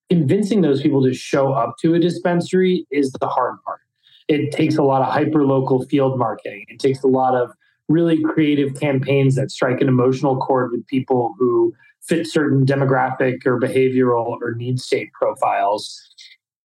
convincing 0.09 0.61
those 0.61 0.81
people 0.81 1.03
to 1.03 1.13
show 1.13 1.53
up 1.53 1.75
to 1.81 1.93
a 1.93 1.99
dispensary 1.99 2.85
is 2.91 3.11
the 3.19 3.27
hard 3.27 3.55
part. 3.65 3.81
It 4.27 4.51
takes 4.51 4.77
a 4.77 4.83
lot 4.83 5.01
of 5.01 5.11
hyper 5.11 5.45
local 5.45 5.83
field 5.85 6.17
marketing. 6.17 6.65
It 6.67 6.79
takes 6.79 7.03
a 7.03 7.07
lot 7.07 7.35
of 7.35 7.51
really 7.87 8.21
creative 8.21 8.79
campaigns 8.79 9.35
that 9.35 9.51
strike 9.51 9.81
an 9.81 9.87
emotional 9.87 10.37
chord 10.37 10.71
with 10.71 10.85
people 10.87 11.33
who 11.39 11.73
fit 12.07 12.27
certain 12.27 12.65
demographic 12.65 13.45
or 13.45 13.59
behavioral 13.59 14.37
or 14.41 14.53
need 14.55 14.79
state 14.79 15.11
profiles. 15.13 15.99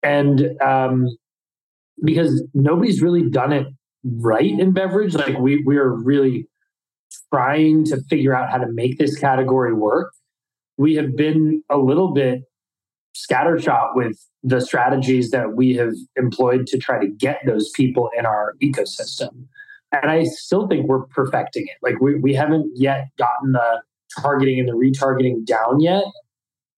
And 0.02 0.50
um, 0.62 1.08
because 2.02 2.46
nobody's 2.54 3.02
really 3.02 3.28
done 3.28 3.52
it 3.52 3.66
right 4.04 4.58
in 4.58 4.72
beverage, 4.72 5.14
like 5.14 5.38
we 5.38 5.62
we 5.64 5.76
are 5.76 5.92
really 5.92 6.48
trying 7.32 7.84
to 7.84 8.00
figure 8.08 8.34
out 8.34 8.50
how 8.50 8.58
to 8.58 8.70
make 8.72 8.98
this 8.98 9.18
category 9.18 9.72
work, 9.72 10.12
we 10.76 10.94
have 10.94 11.16
been 11.16 11.62
a 11.70 11.78
little 11.78 12.12
bit 12.12 12.42
scattershot 13.14 13.94
with 13.94 14.18
the 14.42 14.60
strategies 14.60 15.30
that 15.30 15.54
we 15.54 15.74
have 15.74 15.94
employed 16.16 16.66
to 16.66 16.78
try 16.78 16.98
to 17.00 17.08
get 17.08 17.40
those 17.46 17.70
people 17.70 18.10
in 18.18 18.26
our 18.26 18.54
ecosystem. 18.62 19.46
And 19.92 20.10
I 20.10 20.24
still 20.24 20.66
think 20.66 20.86
we're 20.88 21.06
perfecting 21.06 21.64
it. 21.66 21.76
Like 21.80 22.00
we, 22.00 22.16
we 22.16 22.34
haven't 22.34 22.72
yet 22.74 23.08
gotten 23.16 23.52
the 23.52 23.82
targeting 24.20 24.58
and 24.58 24.68
the 24.68 24.72
retargeting 24.72 25.44
down 25.44 25.80
yet. 25.80 26.04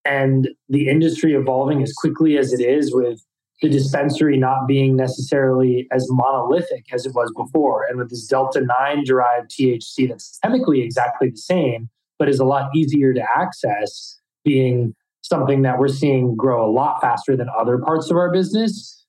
And 0.05 0.49
the 0.69 0.87
industry 0.87 1.33
evolving 1.33 1.83
as 1.83 1.93
quickly 1.93 2.37
as 2.37 2.53
it 2.53 2.61
is 2.61 2.93
with 2.93 3.19
the 3.61 3.69
dispensary 3.69 4.37
not 4.37 4.67
being 4.67 4.95
necessarily 4.95 5.87
as 5.91 6.07
monolithic 6.09 6.85
as 6.93 7.05
it 7.05 7.13
was 7.15 7.31
before. 7.35 7.85
And 7.89 7.97
with 7.97 8.09
this 8.09 8.25
Delta 8.27 8.61
9 8.61 9.03
derived 9.03 9.51
THC 9.51 10.07
that's 10.07 10.39
chemically 10.43 10.81
exactly 10.81 11.31
the 11.31 11.37
same, 11.37 11.89
but 12.19 12.29
is 12.29 12.39
a 12.39 12.45
lot 12.45 12.69
easier 12.75 13.13
to 13.13 13.23
access, 13.35 14.19
being 14.45 14.93
something 15.21 15.63
that 15.63 15.79
we're 15.79 15.87
seeing 15.87 16.35
grow 16.35 16.69
a 16.69 16.71
lot 16.71 17.01
faster 17.01 17.35
than 17.35 17.47
other 17.57 17.79
parts 17.79 18.09
of 18.09 18.17
our 18.17 18.31
business, 18.31 19.05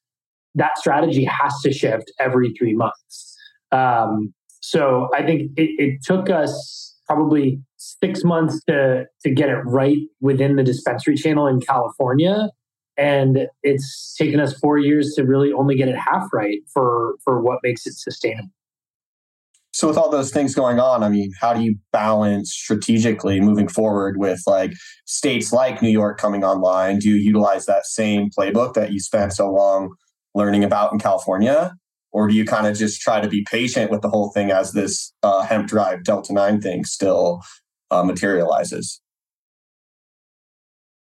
that 0.55 0.77
strategy 0.79 1.25
has 1.25 1.55
to 1.63 1.73
shift 1.73 2.11
every 2.19 2.53
three 2.55 2.75
months. 2.75 3.37
Um, 3.71 4.33
so 4.61 5.09
I 5.15 5.25
think 5.25 5.53
it, 5.57 5.71
it 5.79 6.05
took 6.05 6.31
us 6.31 6.88
probably 7.09 7.61
six 7.77 8.23
months 8.23 8.63
to 8.69 9.07
to 9.23 9.31
get 9.31 9.49
it 9.49 9.61
right 9.65 9.99
within 10.21 10.57
the 10.57 10.63
dispensary 10.63 11.17
channel 11.17 11.47
in 11.47 11.61
California. 11.61 12.51
And 12.97 13.47
it's 13.63 14.15
taken 14.19 14.41
us 14.41 14.59
four 14.59 14.77
years 14.79 15.15
to 15.17 15.23
really 15.23 15.53
only 15.53 15.77
get 15.77 15.89
it 15.89 15.97
half 15.97 16.29
right 16.33 16.59
for 16.73 17.15
for 17.25 17.41
what 17.43 17.59
makes 17.63 17.87
it 17.87 17.95
sustainable. 17.95 18.51
So 19.73 19.87
with 19.87 19.97
all 19.97 20.11
those 20.11 20.33
things 20.33 20.55
going 20.55 20.81
on 20.81 21.05
i 21.05 21.09
mean 21.09 21.31
how 21.41 21.55
do 21.55 21.63
you 21.63 21.77
balance 21.93 22.53
strategically 22.53 23.41
moving 23.41 23.69
forward 23.69 24.17
with 24.19 24.41
like 24.47 24.73
states 25.05 25.53
like 25.53 25.83
new 25.83 25.91
york 25.91 26.19
coming 26.19 26.43
online? 26.43 26.99
Do 26.99 27.11
you 27.11 27.17
utilize 27.17 27.67
that 27.67 27.87
same 27.87 28.31
playbook 28.37 28.75
that 28.75 28.93
you 28.93 28.99
spent 28.99 29.35
so 29.35 29.53
long 29.53 29.95
learning 30.35 30.65
about 30.65 30.93
in 30.93 30.99
california 30.99 31.75
or 32.13 32.29
do 32.29 32.35
you 32.35 32.45
kind 32.45 32.67
of 32.67 32.77
just 32.77 33.01
try 33.01 33.21
to 33.21 33.29
be 33.29 33.45
patient 33.51 33.91
with 33.91 34.03
the 34.03 34.09
whole 34.09 34.31
thing 34.31 34.51
as 34.51 34.73
this 34.73 35.13
uh, 35.23 35.43
hemp 35.43 35.69
drive 35.69 36.05
delta 36.05 36.33
9 36.33 36.61
thing 36.61 36.85
still 36.85 37.43
uh, 37.91 38.03
materializes? 38.03 39.01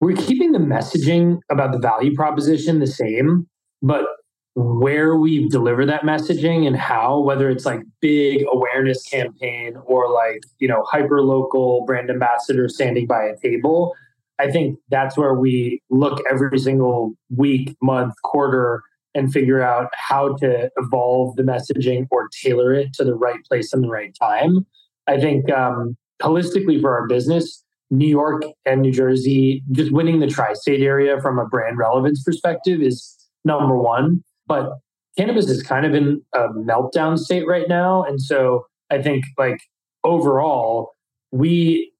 We're 0.00 0.16
keeping 0.16 0.52
the 0.52 0.58
messaging 0.58 1.40
about 1.50 1.72
the 1.72 1.78
value 1.78 2.14
proposition 2.14 2.78
the 2.78 2.86
same, 2.86 3.48
but 3.82 4.06
where 4.54 5.16
we 5.16 5.48
deliver 5.48 5.86
that 5.86 6.02
messaging 6.02 6.66
and 6.66 6.76
how, 6.76 7.20
whether 7.20 7.48
it's 7.48 7.64
like 7.64 7.80
big 8.00 8.44
awareness 8.50 9.02
campaign 9.04 9.76
or 9.86 10.10
like, 10.10 10.42
you 10.58 10.66
know, 10.66 10.82
hyper 10.84 11.22
local 11.22 11.84
brand 11.84 12.10
ambassador 12.10 12.68
standing 12.68 13.06
by 13.06 13.24
a 13.24 13.36
table, 13.36 13.94
I 14.38 14.50
think 14.50 14.78
that's 14.88 15.16
where 15.16 15.34
we 15.34 15.80
look 15.90 16.20
every 16.30 16.58
single 16.58 17.12
week, 17.36 17.76
month, 17.82 18.14
quarter, 18.24 18.82
and 19.18 19.32
figure 19.32 19.60
out 19.60 19.88
how 20.08 20.36
to 20.36 20.70
evolve 20.76 21.34
the 21.36 21.42
messaging 21.42 22.06
or 22.10 22.28
tailor 22.42 22.72
it 22.72 22.92
to 22.94 23.04
the 23.04 23.14
right 23.14 23.42
place 23.48 23.72
and 23.72 23.82
the 23.82 23.88
right 23.88 24.14
time. 24.18 24.64
I 25.08 25.18
think 25.18 25.50
um, 25.50 25.96
holistically 26.22 26.80
for 26.80 26.96
our 26.96 27.06
business, 27.08 27.64
New 27.90 28.06
York 28.06 28.42
and 28.64 28.82
New 28.82 28.92
Jersey, 28.92 29.62
just 29.72 29.90
winning 29.90 30.20
the 30.20 30.26
tri 30.26 30.52
state 30.52 30.82
area 30.82 31.20
from 31.20 31.38
a 31.38 31.46
brand 31.46 31.78
relevance 31.78 32.22
perspective 32.22 32.80
is 32.80 33.16
number 33.44 33.76
one. 33.76 34.22
But 34.46 34.70
cannabis 35.16 35.48
is 35.48 35.62
kind 35.62 35.84
of 35.84 35.94
in 35.94 36.22
a 36.34 36.48
meltdown 36.48 37.18
state 37.18 37.46
right 37.46 37.68
now. 37.68 38.04
And 38.04 38.20
so 38.20 38.66
I 38.90 39.02
think, 39.02 39.24
like, 39.36 39.58
overall, 40.04 40.92
we, 41.32 41.92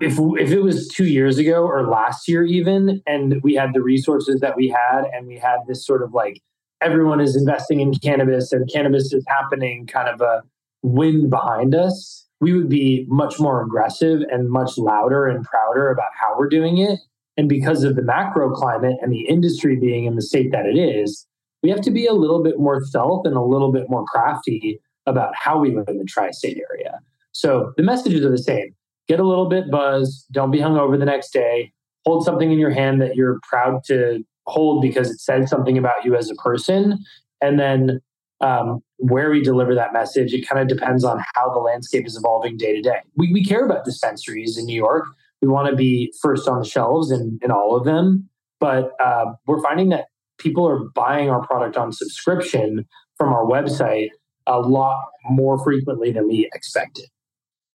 if, 0.00 0.18
if 0.18 0.50
it 0.50 0.62
was 0.62 0.88
two 0.88 1.06
years 1.06 1.38
ago 1.38 1.64
or 1.64 1.86
last 1.86 2.28
year, 2.28 2.44
even, 2.44 3.02
and 3.06 3.42
we 3.42 3.54
had 3.54 3.74
the 3.74 3.82
resources 3.82 4.40
that 4.40 4.56
we 4.56 4.68
had, 4.68 5.02
and 5.12 5.26
we 5.26 5.38
had 5.38 5.58
this 5.68 5.84
sort 5.86 6.02
of 6.02 6.14
like 6.14 6.40
everyone 6.82 7.20
is 7.20 7.36
investing 7.36 7.80
in 7.80 7.94
cannabis 7.94 8.52
and 8.52 8.70
cannabis 8.72 9.12
is 9.12 9.24
happening 9.28 9.86
kind 9.86 10.08
of 10.08 10.20
a 10.20 10.42
wind 10.82 11.30
behind 11.30 11.74
us 11.74 12.22
we 12.42 12.52
would 12.52 12.68
be 12.68 13.06
much 13.08 13.38
more 13.38 13.62
aggressive 13.62 14.20
and 14.28 14.50
much 14.50 14.76
louder 14.76 15.28
and 15.28 15.44
prouder 15.44 15.90
about 15.90 16.08
how 16.20 16.36
we're 16.36 16.48
doing 16.48 16.78
it. 16.78 16.98
And 17.36 17.48
because 17.48 17.84
of 17.84 17.94
the 17.94 18.02
macro 18.02 18.52
climate 18.52 18.96
and 19.00 19.12
the 19.12 19.28
industry 19.28 19.76
being 19.76 20.06
in 20.06 20.16
the 20.16 20.22
state 20.22 20.50
that 20.50 20.66
it 20.66 20.76
is, 20.76 21.24
we 21.62 21.70
have 21.70 21.82
to 21.82 21.92
be 21.92 22.04
a 22.04 22.12
little 22.12 22.42
bit 22.42 22.58
more 22.58 22.84
stealth 22.84 23.24
and 23.26 23.36
a 23.36 23.40
little 23.40 23.70
bit 23.70 23.88
more 23.88 24.04
crafty 24.06 24.80
about 25.06 25.32
how 25.36 25.56
we 25.56 25.72
live 25.72 25.86
in 25.86 25.98
the 25.98 26.04
tri 26.04 26.32
state 26.32 26.60
area. 26.68 26.98
So 27.30 27.72
the 27.76 27.84
messages 27.84 28.24
are 28.24 28.30
the 28.30 28.38
same 28.38 28.74
get 29.08 29.20
a 29.20 29.26
little 29.26 29.48
bit 29.48 29.70
buzz, 29.70 30.24
don't 30.32 30.50
be 30.50 30.58
hungover 30.58 30.98
the 30.98 31.04
next 31.04 31.32
day, 31.32 31.72
hold 32.04 32.24
something 32.24 32.50
in 32.50 32.58
your 32.58 32.70
hand 32.70 33.00
that 33.02 33.14
you're 33.14 33.38
proud 33.42 33.82
to 33.84 34.24
hold 34.52 34.82
because 34.82 35.10
it 35.10 35.20
says 35.20 35.48
something 35.48 35.78
about 35.78 36.04
you 36.04 36.14
as 36.14 36.30
a 36.30 36.34
person. 36.36 36.98
And 37.40 37.58
then 37.58 38.00
um, 38.40 38.80
where 38.98 39.30
we 39.30 39.42
deliver 39.42 39.74
that 39.74 39.92
message, 39.92 40.32
it 40.32 40.46
kind 40.48 40.60
of 40.60 40.68
depends 40.68 41.04
on 41.04 41.20
how 41.34 41.52
the 41.52 41.58
landscape 41.58 42.06
is 42.06 42.16
evolving 42.16 42.56
day 42.56 42.74
to 42.74 42.82
day. 42.82 42.98
We, 43.16 43.32
we 43.32 43.44
care 43.44 43.64
about 43.64 43.84
dispensaries 43.84 44.58
in 44.58 44.66
New 44.66 44.76
York. 44.76 45.06
We 45.40 45.48
want 45.48 45.70
to 45.70 45.76
be 45.76 46.12
first 46.20 46.48
on 46.48 46.58
the 46.58 46.64
shelves 46.64 47.10
in, 47.10 47.38
in 47.42 47.50
all 47.50 47.76
of 47.76 47.84
them. 47.84 48.28
But 48.60 48.92
uh, 49.00 49.32
we're 49.46 49.62
finding 49.62 49.88
that 49.88 50.06
people 50.38 50.68
are 50.68 50.80
buying 50.94 51.30
our 51.30 51.44
product 51.46 51.76
on 51.76 51.92
subscription 51.92 52.84
from 53.16 53.32
our 53.32 53.44
website 53.44 54.10
a 54.46 54.60
lot 54.60 54.96
more 55.30 55.62
frequently 55.62 56.12
than 56.12 56.28
we 56.28 56.48
expected 56.52 57.06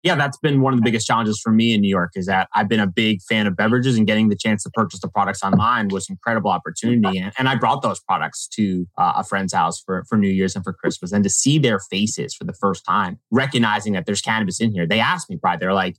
yeah, 0.06 0.14
that's 0.14 0.38
been 0.38 0.62
one 0.62 0.72
of 0.72 0.78
the 0.78 0.84
biggest 0.84 1.08
challenges 1.08 1.42
for 1.44 1.52
me 1.52 1.74
in 1.74 1.82
New 1.82 1.90
York 1.90 2.12
is 2.16 2.28
that 2.28 2.48
I've 2.54 2.70
been 2.70 2.80
a 2.80 2.86
big 2.86 3.24
fan 3.24 3.48
of 3.48 3.56
beverages 3.56 3.98
and 3.98 4.06
getting 4.06 4.30
the 4.30 4.36
chance 4.36 4.62
to 4.62 4.70
purchase 4.70 5.00
the 5.00 5.10
products 5.10 5.42
online 5.42 5.88
was 5.88 6.08
an 6.08 6.14
incredible 6.14 6.52
opportunity. 6.52 7.18
And, 7.18 7.34
and 7.40 7.50
I 7.50 7.56
brought 7.56 7.82
those 7.82 8.00
products 8.02 8.48
to 8.50 8.86
uh, 9.00 9.14
a 9.16 9.24
friend's 9.24 9.52
house 9.52 9.82
for, 9.84 10.06
for 10.08 10.16
New 10.16 10.30
Year's 10.30 10.56
and 10.56 10.64
for 10.64 10.74
Christmas 10.74 11.12
and 11.12 11.24
to 11.24 11.30
see 11.30 11.58
their 11.58 11.80
faces 11.80 12.36
for 12.36 12.44
the 12.44 12.54
first 12.54 12.86
time, 12.86 13.20
recognizing 13.32 13.94
that 13.94 14.06
there's 14.06 14.22
cannabis 14.22 14.62
in 14.62 14.72
here. 14.72 14.86
They 14.86 15.00
asked 15.00 15.28
me, 15.28 15.38
probably, 15.38 15.58
they're 15.58 15.74
like, 15.74 15.96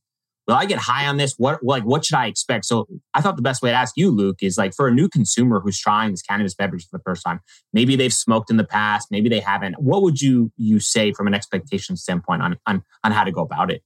will 0.47 0.55
I 0.55 0.67
get 0.67 0.79
high 0.79 1.09
on 1.09 1.17
this? 1.17 1.35
What 1.37 1.65
like 1.65 1.83
what 1.83 2.05
should 2.05 2.17
I 2.17 2.27
expect? 2.27 2.67
So 2.67 2.87
I 3.15 3.21
thought 3.21 3.35
the 3.35 3.43
best 3.43 3.61
way 3.61 3.71
to 3.71 3.77
ask 3.77 3.95
you, 3.97 4.13
Luke, 4.13 4.39
is 4.41 4.57
like 4.57 4.73
for 4.73 4.87
a 4.87 4.93
new 4.95 5.09
consumer 5.09 5.61
who's 5.61 5.81
trying 5.81 6.13
this 6.13 6.23
cannabis 6.23 6.55
beverage 6.55 6.87
for 6.89 6.97
the 6.97 7.03
first 7.03 7.25
time, 7.25 7.41
maybe 7.73 7.97
they've 7.97 8.13
smoked 8.13 8.51
in 8.51 8.57
the 8.57 8.65
past, 8.65 9.09
maybe 9.11 9.29
they 9.29 9.41
haven't. 9.41 9.75
What 9.81 10.03
would 10.03 10.21
you 10.21 10.53
you 10.57 10.79
say 10.79 11.13
from 11.13 11.27
an 11.27 11.35
expectation 11.35 11.97
standpoint 11.97 12.43
on 12.43 12.57
on 12.67 12.85
on 13.03 13.13
how 13.13 13.25
to 13.25 13.33
go 13.33 13.43
about 13.43 13.73
it? 13.73 13.83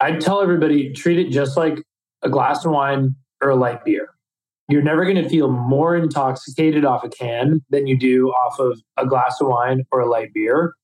I'd 0.00 0.20
tell 0.20 0.40
everybody 0.40 0.92
treat 0.92 1.18
it 1.18 1.30
just 1.30 1.56
like 1.56 1.82
a 2.22 2.28
glass 2.28 2.64
of 2.64 2.72
wine 2.72 3.14
or 3.42 3.50
a 3.50 3.56
light 3.56 3.84
beer. 3.84 4.08
You're 4.68 4.82
never 4.82 5.04
going 5.04 5.22
to 5.22 5.28
feel 5.28 5.50
more 5.50 5.96
intoxicated 5.96 6.84
off 6.84 7.02
a 7.02 7.08
can 7.08 7.62
than 7.70 7.86
you 7.86 7.98
do 7.98 8.28
off 8.28 8.58
of 8.60 8.80
a 8.96 9.06
glass 9.06 9.40
of 9.40 9.48
wine 9.48 9.84
or 9.90 10.00
a 10.00 10.10
light 10.10 10.32
beer, 10.34 10.74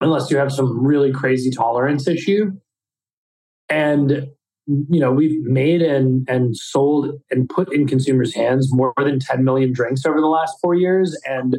unless 0.00 0.30
you 0.30 0.36
have 0.36 0.52
some 0.52 0.86
really 0.86 1.12
crazy 1.12 1.50
tolerance 1.50 2.06
issue. 2.06 2.52
And 3.68 4.28
you 4.68 5.00
know, 5.00 5.10
we've 5.10 5.42
made 5.42 5.82
and 5.82 6.28
and 6.28 6.56
sold 6.56 7.20
and 7.30 7.48
put 7.48 7.72
in 7.72 7.86
consumers' 7.86 8.34
hands 8.34 8.68
more 8.70 8.92
than 8.98 9.18
10 9.18 9.42
million 9.42 9.72
drinks 9.72 10.04
over 10.06 10.20
the 10.20 10.26
last 10.26 10.56
four 10.60 10.74
years, 10.74 11.18
and 11.26 11.58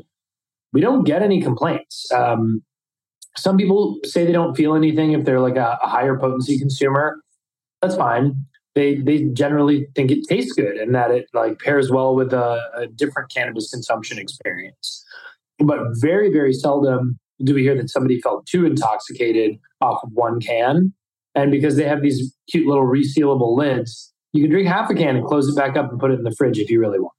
we 0.73 0.79
don't 0.79 1.03
get 1.03 1.21
any 1.21 1.41
complaints. 1.41 2.09
Um, 2.13 2.63
some 3.39 3.57
people 3.57 3.99
say 4.03 4.25
they 4.25 4.31
don't 4.31 4.55
feel 4.55 4.75
anything 4.75 5.13
if 5.13 5.25
they're 5.25 5.39
like 5.39 5.55
a, 5.55 5.79
a 5.81 5.87
higher 5.87 6.17
potency 6.17 6.59
consumer. 6.59 7.21
That's 7.81 7.95
fine. 7.95 8.45
They 8.75 8.95
they 8.95 9.23
generally 9.33 9.87
think 9.95 10.11
it 10.11 10.27
tastes 10.27 10.53
good 10.53 10.77
and 10.77 10.93
that 10.93 11.11
it 11.11 11.27
like 11.33 11.59
pairs 11.59 11.89
well 11.89 12.15
with 12.15 12.33
a, 12.33 12.61
a 12.75 12.87
different 12.87 13.31
cannabis 13.33 13.69
consumption 13.71 14.19
experience. 14.19 15.03
But 15.59 15.79
very 15.93 16.31
very 16.31 16.53
seldom 16.53 17.19
do 17.43 17.53
we 17.53 17.63
hear 17.63 17.75
that 17.75 17.89
somebody 17.89 18.19
felt 18.21 18.45
too 18.45 18.65
intoxicated 18.65 19.57
off 19.81 20.03
of 20.03 20.09
one 20.13 20.41
can. 20.41 20.93
And 21.35 21.51
because 21.51 21.77
they 21.77 21.85
have 21.85 22.01
these 22.01 22.35
cute 22.49 22.67
little 22.67 22.85
resealable 22.85 23.55
lids, 23.55 24.13
you 24.33 24.43
can 24.43 24.51
drink 24.51 24.67
half 24.67 24.89
a 24.89 24.93
can 24.93 25.15
and 25.15 25.25
close 25.25 25.47
it 25.47 25.55
back 25.55 25.77
up 25.77 25.89
and 25.89 25.99
put 25.99 26.11
it 26.11 26.15
in 26.15 26.23
the 26.23 26.35
fridge 26.35 26.59
if 26.59 26.69
you 26.69 26.79
really 26.79 26.99
want 26.99 27.13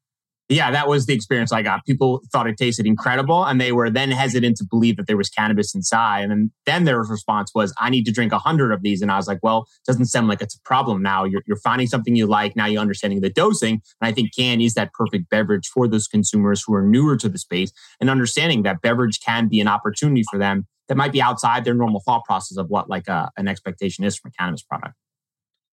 yeah, 0.51 0.73
that 0.73 0.89
was 0.89 1.07
the 1.07 1.15
experience 1.15 1.53
I 1.53 1.63
got. 1.63 1.87
People 1.87 2.23
thought 2.33 2.49
it 2.49 2.57
tasted 2.57 2.85
incredible 2.85 3.45
and 3.45 3.61
they 3.61 3.71
were 3.71 3.89
then 3.89 4.11
hesitant 4.11 4.57
to 4.57 4.65
believe 4.69 4.97
that 4.97 5.07
there 5.07 5.17
was 5.17 5.29
cannabis 5.29 5.75
inside. 5.77 6.23
And 6.23 6.31
then, 6.33 6.53
then 6.67 6.85
their 6.85 6.99
response 6.99 7.53
was, 7.55 7.73
I 7.79 7.89
need 7.89 8.05
to 8.07 8.13
drink 8.13 8.33
a 8.33 8.39
hundred 8.39 8.73
of 8.73 8.83
these. 8.83 9.01
And 9.01 9.13
I 9.13 9.17
was 9.17 9.29
like, 9.29 9.39
well, 9.45 9.61
it 9.61 9.87
doesn't 9.87 10.07
sound 10.07 10.27
like 10.27 10.43
it's 10.43 10.57
a 10.57 10.61
problem 10.63 11.03
now. 11.03 11.23
You're, 11.23 11.43
you're 11.47 11.57
finding 11.57 11.87
something 11.87 12.17
you 12.17 12.27
like. 12.27 12.57
Now 12.57 12.67
you're 12.67 12.81
understanding 12.81 13.21
the 13.21 13.31
dosing. 13.31 13.75
And 14.01 14.09
I 14.09 14.13
think 14.13 14.35
Cann 14.35 14.61
is 14.61 14.75
that 14.75 14.93
perfect 14.93 15.31
beverage 15.31 15.69
for 15.69 15.87
those 15.87 16.09
consumers 16.09 16.65
who 16.67 16.75
are 16.75 16.83
newer 16.83 17.17
to 17.19 17.29
the 17.29 17.39
space 17.39 17.71
and 18.01 18.11
understanding 18.11 18.65
that 18.65 18.83
beverage 18.83 19.21
can 19.21 19.47
be 19.47 19.61
an 19.61 19.69
opportunity 19.69 20.25
for 20.29 20.39
them 20.39 20.67
that 20.89 20.97
might 20.97 21.13
be 21.13 21.23
outside 21.23 21.65
their 21.65 21.75
normal 21.75 22.01
thought 22.01 22.25
process 22.25 22.59
of 22.59 22.69
what 22.69 22.91
like 22.91 23.07
a, 23.07 23.31
an 23.37 23.47
expectation 23.47 24.03
is 24.05 24.19
from 24.19 24.31
a 24.31 24.33
cannabis 24.33 24.63
product. 24.65 24.95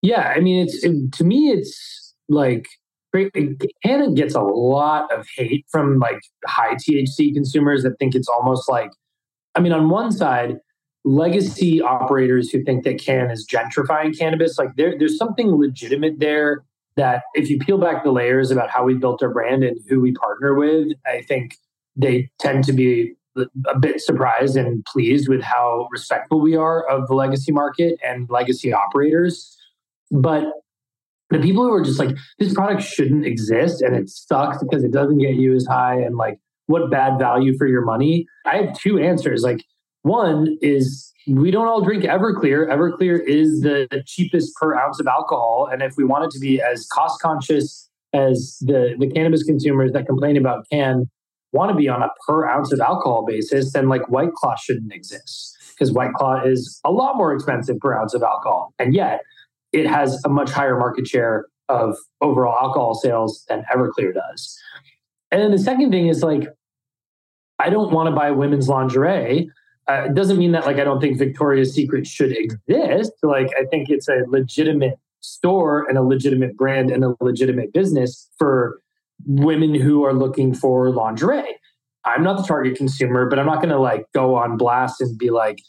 Yeah. 0.02 0.34
I 0.36 0.40
mean, 0.40 0.66
it's, 0.66 0.84
it, 0.84 1.12
to 1.14 1.24
me, 1.24 1.48
it's 1.48 2.14
like, 2.28 2.66
Hannah 3.82 4.12
gets 4.12 4.34
a 4.34 4.42
lot 4.42 5.12
of 5.12 5.26
hate 5.36 5.66
from 5.70 5.98
like 5.98 6.20
high 6.46 6.74
THC 6.74 7.32
consumers 7.34 7.82
that 7.82 7.98
think 7.98 8.14
it's 8.14 8.28
almost 8.28 8.68
like, 8.68 8.90
I 9.54 9.60
mean, 9.60 9.72
on 9.72 9.88
one 9.88 10.12
side, 10.12 10.58
legacy 11.04 11.80
operators 11.80 12.50
who 12.50 12.62
think 12.64 12.84
that 12.84 13.00
Cann 13.00 13.30
is 13.30 13.46
gentrifying 13.50 14.16
cannabis, 14.16 14.58
like 14.58 14.74
there, 14.76 14.98
there's 14.98 15.16
something 15.16 15.56
legitimate 15.56 16.18
there 16.18 16.64
that 16.96 17.22
if 17.34 17.48
you 17.48 17.58
peel 17.58 17.78
back 17.78 18.02
the 18.04 18.10
layers 18.10 18.50
about 18.50 18.70
how 18.70 18.84
we 18.84 18.94
built 18.94 19.22
our 19.22 19.30
brand 19.30 19.62
and 19.62 19.78
who 19.88 20.00
we 20.00 20.12
partner 20.12 20.54
with, 20.54 20.88
I 21.06 21.22
think 21.22 21.56
they 21.94 22.30
tend 22.38 22.64
to 22.64 22.72
be 22.72 23.14
a 23.66 23.78
bit 23.78 24.00
surprised 24.00 24.56
and 24.56 24.84
pleased 24.86 25.28
with 25.28 25.42
how 25.42 25.88
respectful 25.90 26.40
we 26.40 26.56
are 26.56 26.88
of 26.88 27.06
the 27.06 27.14
legacy 27.14 27.52
market 27.52 27.98
and 28.02 28.28
legacy 28.30 28.72
operators. 28.72 29.56
But 30.10 30.44
the 31.30 31.38
people 31.40 31.64
who 31.64 31.72
are 31.72 31.82
just 31.82 31.98
like, 31.98 32.16
this 32.38 32.54
product 32.54 32.82
shouldn't 32.82 33.26
exist 33.26 33.82
and 33.82 33.94
it 33.94 34.08
sucks 34.08 34.58
because 34.62 34.84
it 34.84 34.92
doesn't 34.92 35.18
get 35.18 35.34
you 35.34 35.54
as 35.54 35.66
high 35.66 36.00
and 36.00 36.16
like, 36.16 36.38
what 36.66 36.90
bad 36.90 37.18
value 37.18 37.56
for 37.56 37.66
your 37.66 37.84
money? 37.84 38.26
I 38.44 38.56
have 38.56 38.78
two 38.78 38.98
answers. 38.98 39.42
Like, 39.42 39.64
one 40.02 40.56
is 40.60 41.12
we 41.26 41.50
don't 41.50 41.66
all 41.66 41.80
drink 41.80 42.04
Everclear. 42.04 42.68
Everclear 42.68 43.20
is 43.26 43.60
the 43.60 43.88
cheapest 44.06 44.54
per 44.56 44.76
ounce 44.76 45.00
of 45.00 45.06
alcohol. 45.06 45.68
And 45.70 45.82
if 45.82 45.94
we 45.96 46.04
want 46.04 46.24
it 46.24 46.30
to 46.32 46.38
be 46.38 46.60
as 46.60 46.86
cost 46.92 47.20
conscious 47.20 47.88
as 48.12 48.58
the, 48.60 48.94
the 48.98 49.10
cannabis 49.10 49.42
consumers 49.42 49.92
that 49.92 50.06
complain 50.06 50.36
about 50.36 50.66
Cann 50.70 51.10
want 51.52 51.70
to 51.70 51.76
be 51.76 51.88
on 51.88 52.02
a 52.02 52.08
per 52.26 52.46
ounce 52.46 52.72
of 52.72 52.80
alcohol 52.80 53.24
basis, 53.26 53.72
then 53.72 53.88
like 53.88 54.08
White 54.08 54.32
Claw 54.34 54.54
shouldn't 54.56 54.92
exist 54.92 55.56
because 55.70 55.92
White 55.92 56.12
Claw 56.14 56.42
is 56.42 56.80
a 56.84 56.90
lot 56.90 57.16
more 57.16 57.34
expensive 57.34 57.78
per 57.80 57.96
ounce 57.98 58.14
of 58.14 58.22
alcohol. 58.22 58.72
And 58.78 58.94
yet 58.94 59.22
it 59.76 59.86
has 59.86 60.22
a 60.24 60.28
much 60.28 60.50
higher 60.50 60.78
market 60.78 61.06
share 61.06 61.46
of 61.68 61.96
overall 62.20 62.56
alcohol 62.60 62.94
sales 62.94 63.44
than 63.48 63.64
Everclear 63.74 64.14
does. 64.14 64.58
And 65.30 65.42
then 65.42 65.50
the 65.50 65.58
second 65.58 65.90
thing 65.90 66.08
is 66.08 66.22
like, 66.22 66.48
I 67.58 67.70
don't 67.70 67.92
want 67.92 68.08
to 68.08 68.14
buy 68.14 68.30
women's 68.30 68.68
lingerie 68.68 69.50
uh, 69.88 70.06
it 70.06 70.14
doesn't 70.14 70.38
mean 70.38 70.52
that 70.52 70.66
like 70.66 70.78
I 70.78 70.84
don't 70.84 71.00
think 71.00 71.18
Victoria's 71.18 71.72
Secret 71.72 72.06
should 72.06 72.36
exist. 72.36 73.12
Like 73.22 73.50
I 73.58 73.64
think 73.66 73.88
it's 73.88 74.08
a 74.08 74.24
legitimate 74.26 74.98
store 75.20 75.88
and 75.88 75.96
a 75.96 76.02
legitimate 76.02 76.56
brand 76.56 76.90
and 76.90 77.04
a 77.04 77.14
legitimate 77.20 77.72
business 77.72 78.28
for 78.38 78.80
women 79.26 79.74
who 79.74 80.04
are 80.04 80.12
looking 80.12 80.54
for 80.54 80.90
lingerie. 80.90 81.56
I'm 82.04 82.22
not 82.22 82.36
the 82.36 82.42
target 82.42 82.76
consumer, 82.76 83.28
but 83.28 83.38
I'm 83.38 83.46
not 83.46 83.56
going 83.56 83.70
to 83.70 83.78
like 83.78 84.06
go 84.12 84.36
on 84.36 84.56
blast 84.56 85.00
and 85.00 85.16
be 85.18 85.30
like, 85.30 85.60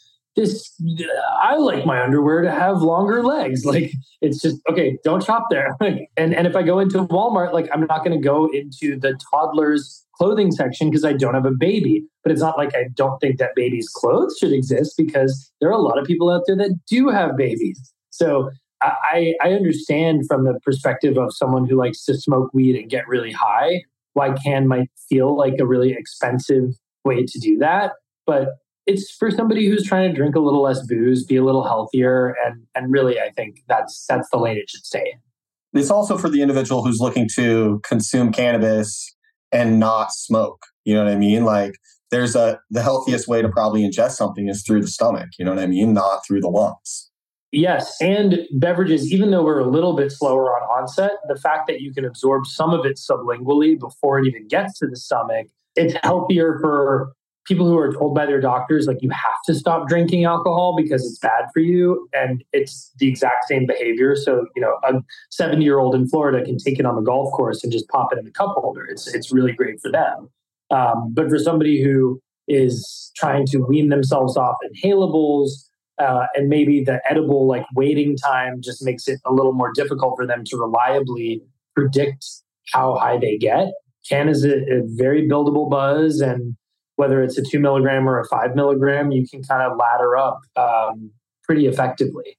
I 1.42 1.56
like 1.56 1.84
my 1.84 2.02
underwear 2.02 2.42
to 2.42 2.50
have 2.50 2.82
longer 2.82 3.22
legs. 3.22 3.64
Like 3.68 3.92
it's 4.22 4.40
just, 4.40 4.60
okay, 4.70 4.98
don't 5.04 5.22
shop 5.22 5.44
there. 5.50 5.76
and, 5.80 6.34
and 6.34 6.46
if 6.46 6.56
I 6.56 6.62
go 6.62 6.78
into 6.78 7.04
Walmart, 7.04 7.52
like 7.52 7.68
I'm 7.72 7.86
not 7.86 8.04
going 8.04 8.12
to 8.12 8.22
go 8.22 8.46
into 8.46 8.98
the 8.98 9.18
toddlers 9.30 10.06
clothing 10.14 10.50
section 10.52 10.88
because 10.88 11.04
I 11.04 11.12
don't 11.12 11.34
have 11.34 11.44
a 11.44 11.50
baby. 11.50 12.04
But 12.22 12.32
it's 12.32 12.40
not 12.40 12.56
like 12.56 12.74
I 12.74 12.86
don't 12.94 13.18
think 13.18 13.38
that 13.38 13.50
babies' 13.54 13.88
clothes 13.88 14.36
should 14.38 14.52
exist 14.52 14.94
because 14.96 15.52
there 15.60 15.68
are 15.68 15.72
a 15.72 15.82
lot 15.82 15.98
of 15.98 16.06
people 16.06 16.30
out 16.30 16.42
there 16.46 16.56
that 16.56 16.78
do 16.88 17.08
have 17.08 17.36
babies. 17.36 17.92
So 18.10 18.50
I, 18.80 19.34
I 19.42 19.52
understand 19.52 20.26
from 20.26 20.44
the 20.44 20.58
perspective 20.64 21.18
of 21.18 21.34
someone 21.34 21.66
who 21.66 21.76
likes 21.76 22.04
to 22.04 22.14
smoke 22.14 22.50
weed 22.54 22.76
and 22.76 22.88
get 22.88 23.06
really 23.08 23.32
high 23.32 23.82
why 24.14 24.32
Cann 24.44 24.66
might 24.66 24.90
feel 25.08 25.36
like 25.36 25.54
a 25.60 25.66
really 25.66 25.92
expensive 25.92 26.70
way 27.04 27.24
to 27.24 27.38
do 27.38 27.58
that. 27.58 27.92
But 28.26 28.48
it's 28.88 29.10
for 29.10 29.30
somebody 29.30 29.66
who's 29.66 29.84
trying 29.84 30.10
to 30.10 30.16
drink 30.16 30.34
a 30.34 30.40
little 30.40 30.62
less 30.62 30.84
booze, 30.86 31.24
be 31.24 31.36
a 31.36 31.44
little 31.44 31.64
healthier, 31.64 32.34
and 32.44 32.66
and 32.74 32.90
really 32.90 33.20
I 33.20 33.30
think 33.30 33.60
that's 33.68 34.04
that's 34.08 34.28
the 34.30 34.38
lane 34.38 34.56
it 34.56 34.68
should 34.68 34.84
stay 34.84 35.12
in. 35.12 35.80
It's 35.80 35.90
also 35.90 36.16
for 36.16 36.30
the 36.30 36.40
individual 36.40 36.82
who's 36.82 36.98
looking 36.98 37.28
to 37.34 37.80
consume 37.84 38.32
cannabis 38.32 39.14
and 39.52 39.78
not 39.78 40.12
smoke. 40.12 40.64
You 40.84 40.94
know 40.94 41.04
what 41.04 41.12
I 41.12 41.16
mean? 41.16 41.44
Like 41.44 41.74
there's 42.10 42.34
a 42.34 42.58
the 42.70 42.82
healthiest 42.82 43.28
way 43.28 43.42
to 43.42 43.48
probably 43.48 43.82
ingest 43.82 44.12
something 44.12 44.48
is 44.48 44.64
through 44.66 44.80
the 44.80 44.88
stomach. 44.88 45.28
You 45.38 45.44
know 45.44 45.54
what 45.54 45.62
I 45.62 45.66
mean? 45.66 45.92
Not 45.92 46.26
through 46.26 46.40
the 46.40 46.48
lungs. 46.48 47.10
Yes, 47.50 47.96
and 48.00 48.40
beverages, 48.52 49.10
even 49.10 49.30
though 49.30 49.42
we're 49.42 49.58
a 49.58 49.68
little 49.68 49.96
bit 49.96 50.12
slower 50.12 50.50
on 50.50 50.62
onset, 50.64 51.12
the 51.28 51.36
fact 51.36 51.66
that 51.68 51.80
you 51.80 51.94
can 51.94 52.04
absorb 52.04 52.46
some 52.46 52.74
of 52.74 52.84
it 52.84 52.98
sublingually 52.98 53.78
before 53.78 54.18
it 54.18 54.26
even 54.26 54.46
gets 54.48 54.78
to 54.80 54.86
the 54.86 54.96
stomach, 54.96 55.46
it's 55.74 55.94
healthier 56.02 56.58
for 56.60 57.14
people 57.48 57.66
who 57.66 57.78
are 57.78 57.92
told 57.92 58.14
by 58.14 58.26
their 58.26 58.40
doctors 58.40 58.86
like 58.86 58.98
you 59.00 59.10
have 59.10 59.40
to 59.46 59.54
stop 59.54 59.88
drinking 59.88 60.24
alcohol 60.24 60.76
because 60.76 61.04
it's 61.04 61.18
bad 61.18 61.46
for 61.52 61.60
you 61.60 62.08
and 62.12 62.44
it's 62.52 62.92
the 62.98 63.08
exact 63.08 63.46
same 63.48 63.66
behavior. 63.66 64.14
So 64.14 64.46
you 64.54 64.62
know 64.62 64.78
a 64.84 65.02
70 65.30 65.64
year 65.64 65.78
old 65.78 65.94
in 65.94 66.06
florida 66.08 66.44
can 66.44 66.58
take 66.58 66.78
it 66.78 66.84
on 66.86 66.94
the 66.94 67.02
golf 67.02 67.32
course 67.32 67.64
and 67.64 67.72
just 67.72 67.88
pop 67.88 68.12
it 68.12 68.18
in 68.18 68.24
the 68.24 68.30
cup 68.30 68.54
holder. 68.56 68.84
It's 68.84 69.12
it's 69.12 69.32
really 69.32 69.52
great 69.52 69.80
for 69.80 69.90
them. 69.90 70.28
Um, 70.70 71.12
but 71.14 71.28
for 71.30 71.38
somebody 71.38 71.82
who 71.82 72.20
is 72.46 73.10
trying 73.16 73.46
to 73.46 73.58
wean 73.58 73.88
themselves 73.88 74.36
off 74.36 74.56
inhalables 74.70 75.50
uh, 75.98 76.26
and 76.34 76.48
maybe 76.48 76.84
the 76.84 77.00
edible 77.08 77.46
like 77.46 77.64
waiting 77.74 78.16
time 78.16 78.60
just 78.62 78.84
makes 78.84 79.08
it 79.08 79.18
a 79.24 79.32
little 79.32 79.52
more 79.52 79.72
difficult 79.72 80.14
for 80.16 80.26
them 80.26 80.44
to 80.44 80.56
reliably 80.56 81.42
predict 81.74 82.24
how 82.72 82.96
high 82.96 83.18
they 83.18 83.38
get 83.38 83.68
Cann 84.08 84.28
is 84.28 84.44
a, 84.44 84.56
a 84.56 84.82
very 84.84 85.28
buildable 85.28 85.68
buzz 85.68 86.20
and 86.20 86.56
whether 86.98 87.22
it's 87.22 87.38
a 87.38 87.42
two 87.42 87.60
milligram 87.60 88.08
or 88.08 88.18
a 88.18 88.26
five 88.26 88.56
milligram, 88.56 89.12
you 89.12 89.24
can 89.26 89.40
kind 89.42 89.62
of 89.62 89.78
ladder 89.78 90.16
up 90.16 90.40
um, 90.56 91.12
pretty 91.44 91.66
effectively. 91.66 92.36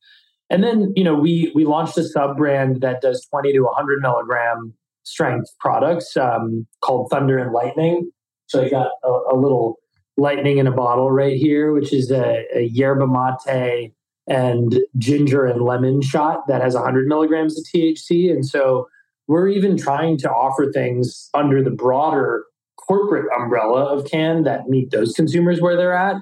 And 0.49 0.63
then, 0.63 0.91
you 0.97 1.03
know, 1.03 1.15
we 1.15 1.51
we 1.55 1.63
launched 1.63 1.97
a 1.97 2.03
sub 2.03 2.35
brand 2.35 2.81
that 2.81 3.01
does 3.01 3.25
20 3.31 3.53
to 3.53 3.61
100 3.61 4.01
milligram 4.01 4.73
strength 5.03 5.49
products 5.59 6.17
um, 6.17 6.67
called 6.81 7.09
Thunder 7.09 7.37
and 7.37 7.53
Lightning. 7.53 8.11
So 8.47 8.61
I 8.63 8.69
got 8.69 8.89
a, 9.03 9.33
a, 9.33 9.35
little 9.35 9.77
lightning 10.17 10.57
in 10.57 10.67
a 10.67 10.71
bottle 10.71 11.09
right 11.09 11.37
here, 11.37 11.71
which 11.71 11.93
is 11.93 12.11
a, 12.11 12.43
a 12.53 12.63
yerba 12.63 13.07
mate 13.07 13.93
and 14.27 14.79
ginger 14.97 15.45
and 15.45 15.61
lemon 15.61 16.01
shot 16.01 16.47
that 16.47 16.61
has 16.61 16.73
100 16.75 17.07
milligrams 17.07 17.57
of 17.57 17.65
THC. 17.65 18.29
And 18.29 18.45
so 18.45 18.89
we're 19.27 19.47
even 19.47 19.77
trying 19.77 20.17
to 20.17 20.29
offer 20.29 20.69
things 20.71 21.29
under 21.33 21.63
the 21.63 21.71
broader 21.71 22.43
corporate 22.89 23.25
umbrella 23.37 23.85
of 23.85 24.09
Cann 24.09 24.43
that 24.43 24.67
meet 24.67 24.91
those 24.91 25.13
consumers 25.13 25.61
where 25.61 25.77
they're 25.77 25.95
at 25.95 26.17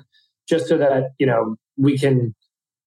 just 0.48 0.68
so 0.68 0.78
that 0.78 1.12
you 1.18 1.26
know 1.26 1.56
we 1.78 1.98
can 1.98 2.36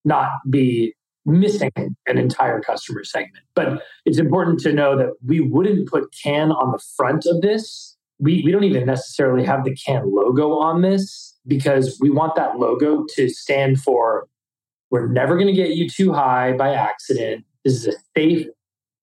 not 0.05 0.29
be 0.49 0.93
missing 1.25 1.71
an 1.77 2.17
entire 2.17 2.59
customer 2.59 3.03
segment. 3.03 3.43
But 3.55 3.83
it's 4.05 4.17
important 4.17 4.59
to 4.61 4.73
know 4.73 4.97
that 4.97 5.13
we 5.25 5.39
wouldn't 5.39 5.87
put 5.87 6.13
Cann 6.23 6.51
on 6.51 6.71
the 6.71 6.81
front 6.95 7.25
of 7.27 7.41
this. 7.41 7.95
We, 8.19 8.43
we 8.43 8.51
don't 8.51 8.63
even 8.63 8.85
necessarily 8.85 9.45
have 9.45 9.63
the 9.63 9.75
Cann 9.75 10.03
logo 10.05 10.59
on 10.59 10.81
this 10.81 11.37
because 11.47 11.97
we 11.99 12.09
want 12.09 12.35
that 12.35 12.57
logo 12.57 13.05
to 13.15 13.29
stand 13.29 13.79
for 13.79 14.27
we're 14.91 15.07
never 15.07 15.35
going 15.35 15.47
to 15.47 15.53
get 15.53 15.69
you 15.69 15.89
too 15.89 16.11
high 16.11 16.51
by 16.51 16.73
accident. 16.73 17.45
This 17.63 17.75
is 17.75 17.87
a 17.87 17.93
safe 18.15 18.47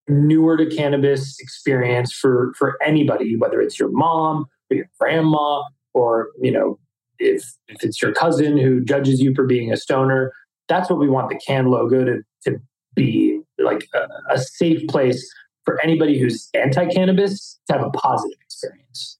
newer 0.06 0.56
to 0.56 0.66
cannabis 0.66 1.38
experience 1.40 2.12
for 2.12 2.52
for 2.56 2.78
anybody 2.82 3.36
whether 3.36 3.60
it's 3.60 3.78
your 3.78 3.90
mom 3.90 4.46
your 4.76 4.86
grandma, 5.00 5.62
or 5.94 6.28
you 6.40 6.52
know, 6.52 6.78
if 7.18 7.42
if 7.68 7.82
it's 7.82 8.00
your 8.00 8.12
cousin 8.12 8.58
who 8.58 8.82
judges 8.84 9.20
you 9.20 9.34
for 9.34 9.44
being 9.44 9.72
a 9.72 9.76
stoner, 9.76 10.32
that's 10.68 10.90
what 10.90 10.98
we 10.98 11.08
want 11.08 11.28
the 11.28 11.40
Cann 11.46 11.66
logo 11.66 12.04
to 12.04 12.22
to 12.44 12.58
be 12.94 13.40
like 13.58 13.88
a, 13.94 14.34
a 14.34 14.38
safe 14.38 14.86
place 14.88 15.28
for 15.64 15.82
anybody 15.82 16.18
who's 16.18 16.48
anti-cannabis 16.54 17.58
to 17.66 17.74
have 17.74 17.84
a 17.84 17.90
positive 17.90 18.38
experience. 18.40 19.18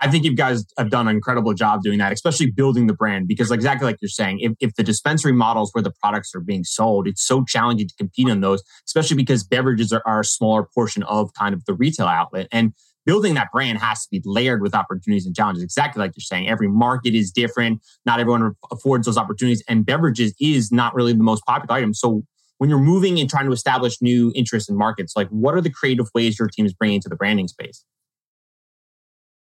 I 0.00 0.10
think 0.10 0.24
you 0.24 0.34
guys 0.34 0.64
have 0.76 0.90
done 0.90 1.08
an 1.08 1.14
incredible 1.16 1.54
job 1.54 1.80
doing 1.82 1.98
that, 1.98 2.12
especially 2.12 2.50
building 2.50 2.88
the 2.88 2.92
brand. 2.94 3.26
Because 3.26 3.50
exactly 3.50 3.86
like 3.86 3.96
you're 4.02 4.08
saying, 4.08 4.40
if, 4.40 4.52
if 4.60 4.74
the 4.74 4.82
dispensary 4.82 5.32
models 5.32 5.70
where 5.72 5.82
the 5.82 5.92
products 6.02 6.34
are 6.34 6.40
being 6.40 6.64
sold, 6.64 7.06
it's 7.06 7.24
so 7.24 7.44
challenging 7.44 7.88
to 7.88 7.94
compete 7.96 8.28
on 8.28 8.40
those, 8.40 8.62
especially 8.86 9.16
because 9.16 9.44
beverages 9.44 9.92
are, 9.92 10.02
are 10.04 10.20
a 10.20 10.24
smaller 10.24 10.68
portion 10.74 11.02
of 11.04 11.32
kind 11.34 11.54
of 11.54 11.64
the 11.64 11.74
retail 11.74 12.06
outlet. 12.06 12.48
And 12.52 12.74
building 13.06 13.34
that 13.34 13.52
brand 13.52 13.78
has 13.78 14.04
to 14.04 14.08
be 14.10 14.22
layered 14.24 14.62
with 14.62 14.74
opportunities 14.74 15.26
and 15.26 15.34
challenges. 15.34 15.62
Exactly 15.62 16.00
like 16.00 16.12
you're 16.16 16.22
saying, 16.22 16.48
every 16.48 16.68
market 16.68 17.14
is 17.14 17.30
different. 17.30 17.82
Not 18.06 18.20
everyone 18.20 18.54
affords 18.70 19.06
those 19.06 19.18
opportunities, 19.18 19.62
and 19.68 19.84
beverages 19.84 20.34
is 20.40 20.72
not 20.72 20.94
really 20.94 21.12
the 21.12 21.22
most 21.22 21.44
popular 21.46 21.76
item. 21.76 21.94
So 21.94 22.24
when 22.58 22.70
you're 22.70 22.78
moving 22.78 23.18
and 23.18 23.28
trying 23.28 23.46
to 23.46 23.52
establish 23.52 24.00
new 24.00 24.32
interests 24.34 24.68
in 24.68 24.76
markets, 24.76 25.14
like 25.16 25.28
what 25.28 25.54
are 25.54 25.60
the 25.60 25.70
creative 25.70 26.08
ways 26.14 26.38
your 26.38 26.48
team 26.48 26.66
is 26.66 26.72
bringing 26.72 27.00
to 27.00 27.08
the 27.08 27.16
branding 27.16 27.48
space? 27.48 27.84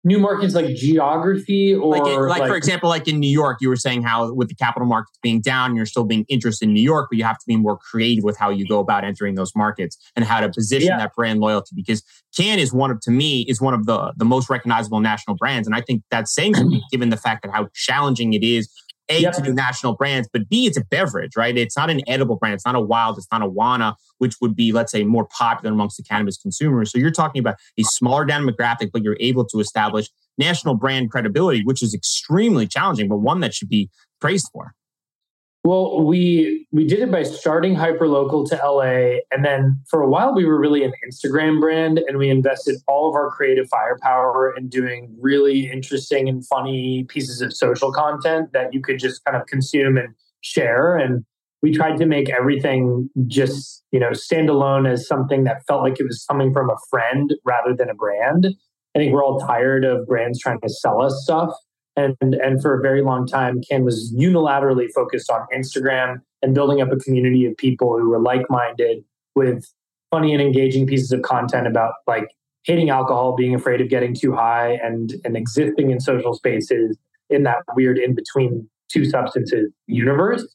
New 0.04 0.20
markets 0.20 0.54
like 0.54 0.74
geography 0.76 1.74
or 1.74 1.90
like, 1.90 2.02
like, 2.02 2.40
like, 2.40 2.48
for 2.48 2.56
example 2.56 2.88
like 2.88 3.08
in 3.08 3.18
new 3.18 3.28
york 3.28 3.58
you 3.60 3.68
were 3.68 3.76
saying 3.76 4.00
how 4.00 4.32
with 4.32 4.48
the 4.48 4.54
capital 4.54 4.86
markets 4.86 5.18
being 5.22 5.40
down 5.40 5.74
you're 5.74 5.84
still 5.84 6.04
being 6.04 6.24
interested 6.28 6.66
in 6.66 6.72
new 6.72 6.82
york 6.82 7.08
but 7.10 7.18
you 7.18 7.24
have 7.24 7.36
to 7.36 7.44
be 7.48 7.56
more 7.56 7.76
creative 7.76 8.22
with 8.22 8.38
how 8.38 8.48
you 8.48 8.66
go 8.66 8.78
about 8.78 9.02
entering 9.02 9.34
those 9.34 9.52
markets 9.56 9.98
and 10.14 10.24
how 10.24 10.40
to 10.40 10.48
position 10.50 10.90
yeah. 10.90 10.98
that 10.98 11.12
brand 11.16 11.40
loyalty 11.40 11.72
because 11.74 12.02
Cann 12.36 12.60
is 12.60 12.72
one 12.72 12.92
of 12.92 13.00
to 13.00 13.10
me 13.10 13.42
is 13.48 13.60
one 13.60 13.74
of 13.74 13.86
the 13.86 14.12
the 14.16 14.24
most 14.24 14.48
recognizable 14.48 15.00
national 15.00 15.36
brands 15.36 15.66
and 15.66 15.74
i 15.74 15.80
think 15.80 16.04
that's 16.12 16.32
saying 16.32 16.54
something 16.54 16.80
given 16.92 17.10
the 17.10 17.16
fact 17.16 17.42
that 17.42 17.50
how 17.52 17.68
challenging 17.74 18.34
it 18.34 18.44
is 18.44 18.70
a, 19.08 19.20
yep. 19.20 19.32
to 19.34 19.42
do 19.42 19.52
national 19.52 19.94
brands, 19.94 20.28
but 20.32 20.48
B, 20.48 20.66
it's 20.66 20.76
a 20.76 20.84
beverage, 20.84 21.36
right? 21.36 21.56
It's 21.56 21.76
not 21.76 21.90
an 21.90 22.00
edible 22.06 22.36
brand. 22.36 22.54
It's 22.54 22.66
not 22.66 22.74
a 22.74 22.80
Wyld. 22.80 23.16
It's 23.16 23.26
not 23.32 23.42
a 23.42 23.48
Wana, 23.48 23.94
which 24.18 24.36
would 24.40 24.54
be, 24.54 24.72
let's 24.72 24.92
say, 24.92 25.04
more 25.04 25.26
popular 25.26 25.72
amongst 25.72 25.96
the 25.96 26.02
cannabis 26.02 26.36
consumers. 26.36 26.92
So 26.92 26.98
you're 26.98 27.10
talking 27.10 27.40
about 27.40 27.56
a 27.78 27.82
smaller 27.84 28.26
demographic, 28.26 28.90
but 28.92 29.02
you're 29.02 29.16
able 29.20 29.44
to 29.46 29.60
establish 29.60 30.08
national 30.36 30.74
brand 30.74 31.10
credibility, 31.10 31.62
which 31.64 31.82
is 31.82 31.94
extremely 31.94 32.66
challenging, 32.66 33.08
but 33.08 33.18
one 33.18 33.40
that 33.40 33.54
should 33.54 33.68
be 33.68 33.90
praised 34.20 34.48
for. 34.52 34.74
Well, 35.68 36.02
we 36.02 36.66
we 36.72 36.86
did 36.86 37.00
it 37.00 37.10
by 37.10 37.24
starting 37.24 37.76
hyperlocal 37.76 38.48
to 38.48 38.56
LA, 38.56 39.18
and 39.30 39.44
then 39.44 39.78
for 39.90 40.00
a 40.00 40.08
while 40.08 40.34
we 40.34 40.46
were 40.46 40.58
really 40.58 40.82
an 40.82 40.92
Instagram 41.06 41.60
brand, 41.60 41.98
and 42.08 42.16
we 42.16 42.30
invested 42.30 42.76
all 42.88 43.06
of 43.06 43.14
our 43.14 43.28
creative 43.28 43.68
firepower 43.68 44.54
in 44.56 44.70
doing 44.70 45.14
really 45.20 45.70
interesting 45.70 46.26
and 46.26 46.42
funny 46.46 47.04
pieces 47.10 47.42
of 47.42 47.52
social 47.52 47.92
content 47.92 48.54
that 48.54 48.72
you 48.72 48.80
could 48.80 48.98
just 48.98 49.22
kind 49.26 49.36
of 49.36 49.46
consume 49.46 49.98
and 49.98 50.14
share. 50.40 50.96
And 50.96 51.22
we 51.60 51.70
tried 51.70 51.98
to 51.98 52.06
make 52.06 52.30
everything 52.30 53.10
just 53.26 53.84
you 53.92 54.00
know 54.00 54.14
stand 54.14 54.48
alone 54.48 54.86
as 54.86 55.06
something 55.06 55.44
that 55.44 55.66
felt 55.66 55.82
like 55.82 56.00
it 56.00 56.06
was 56.06 56.24
coming 56.30 56.50
from 56.50 56.70
a 56.70 56.76
friend 56.88 57.34
rather 57.44 57.74
than 57.76 57.90
a 57.90 57.94
brand. 57.94 58.46
I 58.96 58.98
think 58.98 59.12
we're 59.12 59.22
all 59.22 59.38
tired 59.40 59.84
of 59.84 60.06
brands 60.06 60.40
trying 60.40 60.62
to 60.62 60.68
sell 60.70 61.02
us 61.02 61.20
stuff. 61.24 61.52
And, 61.98 62.34
and 62.34 62.62
for 62.62 62.78
a 62.78 62.80
very 62.80 63.02
long 63.02 63.26
time, 63.26 63.60
Cann 63.68 63.84
was 63.84 64.14
unilaterally 64.16 64.86
focused 64.94 65.30
on 65.30 65.46
Instagram 65.52 66.20
and 66.42 66.54
building 66.54 66.80
up 66.80 66.92
a 66.92 66.96
community 66.96 67.44
of 67.44 67.56
people 67.56 67.98
who 67.98 68.08
were 68.08 68.20
like 68.20 68.42
minded 68.48 69.04
with 69.34 69.64
funny 70.12 70.32
and 70.32 70.40
engaging 70.40 70.86
pieces 70.86 71.10
of 71.10 71.22
content 71.22 71.66
about 71.66 71.94
like 72.06 72.28
hating 72.62 72.90
alcohol, 72.90 73.34
being 73.34 73.54
afraid 73.54 73.80
of 73.80 73.88
getting 73.88 74.14
too 74.14 74.32
high, 74.32 74.78
and, 74.82 75.14
and 75.24 75.36
existing 75.36 75.90
in 75.90 75.98
social 75.98 76.34
spaces 76.34 76.96
in 77.30 77.42
that 77.42 77.58
weird 77.74 77.98
in 77.98 78.14
between 78.14 78.68
two 78.88 79.04
substances 79.04 79.70
universe. 79.86 80.46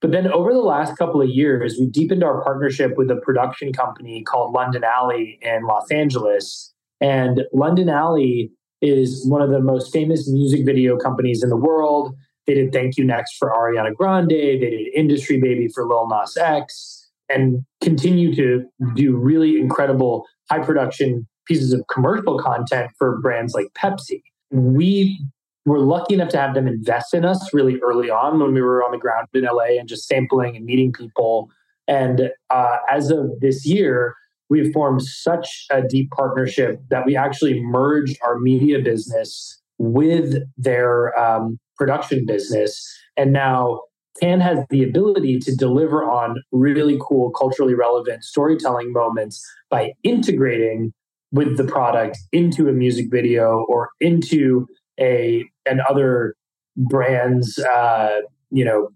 But 0.00 0.12
then 0.12 0.30
over 0.32 0.54
the 0.54 0.60
last 0.60 0.96
couple 0.96 1.20
of 1.20 1.28
years, 1.28 1.76
we 1.78 1.86
deepened 1.86 2.24
our 2.24 2.42
partnership 2.42 2.96
with 2.96 3.10
a 3.10 3.16
production 3.16 3.72
company 3.72 4.22
called 4.22 4.54
London 4.54 4.84
Alley 4.84 5.38
in 5.42 5.66
Los 5.66 5.90
Angeles. 5.90 6.72
And 7.00 7.42
London 7.52 7.88
Alley 7.88 8.50
is 8.80 9.26
one 9.26 9.42
of 9.42 9.50
the 9.50 9.60
most 9.60 9.92
famous 9.92 10.28
music 10.28 10.64
video 10.64 10.96
companies 10.96 11.42
in 11.42 11.50
the 11.50 11.56
world. 11.56 12.14
They 12.46 12.54
did 12.54 12.72
Thank 12.72 12.96
You 12.96 13.04
Next 13.04 13.36
for 13.36 13.50
Ariana 13.50 13.94
Grande. 13.94 14.30
They 14.30 14.58
did 14.58 14.88
Industry 14.94 15.38
Baby 15.40 15.68
for 15.68 15.86
Lil 15.86 16.08
Nas 16.08 16.36
X 16.36 17.10
and 17.28 17.64
continue 17.82 18.34
to 18.34 18.64
do 18.94 19.16
really 19.16 19.58
incredible 19.58 20.26
high 20.50 20.60
production 20.60 21.26
pieces 21.46 21.72
of 21.72 21.82
commercial 21.88 22.38
content 22.38 22.90
for 22.98 23.20
brands 23.20 23.54
like 23.54 23.66
Pepsi. 23.74 24.22
We 24.50 25.18
were 25.66 25.80
lucky 25.80 26.14
enough 26.14 26.30
to 26.30 26.38
have 26.38 26.54
them 26.54 26.66
invest 26.66 27.12
in 27.12 27.24
us 27.24 27.52
really 27.52 27.78
early 27.80 28.10
on 28.10 28.40
when 28.40 28.54
we 28.54 28.62
were 28.62 28.82
on 28.82 28.92
the 28.92 28.98
ground 28.98 29.28
in 29.34 29.44
LA 29.44 29.78
and 29.78 29.88
just 29.88 30.06
sampling 30.06 30.56
and 30.56 30.64
meeting 30.64 30.92
people. 30.92 31.50
And 31.86 32.30
uh, 32.50 32.76
as 32.90 33.10
of 33.10 33.30
this 33.40 33.66
year, 33.66 34.14
we've 34.48 34.72
formed 34.72 35.02
such 35.02 35.66
a 35.70 35.82
deep 35.82 36.10
partnership 36.10 36.80
that 36.90 37.04
we 37.06 37.16
actually 37.16 37.60
merged 37.62 38.16
our 38.22 38.38
media 38.38 38.78
business 38.78 39.60
with 39.78 40.42
their 40.56 41.18
um, 41.18 41.58
production 41.76 42.24
business. 42.26 42.84
And 43.16 43.32
now 43.32 43.82
Cann 44.20 44.40
has 44.40 44.58
the 44.70 44.82
ability 44.82 45.38
to 45.40 45.54
deliver 45.54 46.02
on 46.02 46.42
really 46.50 46.98
cool, 47.00 47.30
culturally 47.30 47.74
relevant 47.74 48.24
storytelling 48.24 48.92
moments 48.92 49.44
by 49.70 49.92
integrating 50.02 50.92
with 51.30 51.56
the 51.56 51.64
product 51.64 52.18
into 52.32 52.68
a 52.68 52.72
music 52.72 53.06
video 53.10 53.64
or 53.68 53.90
into 54.00 54.66
a 54.98 55.44
an 55.66 55.80
other 55.88 56.34
brand's 56.76 57.58
uh, 57.58 58.20
you 58.50 58.64
know 58.64 58.88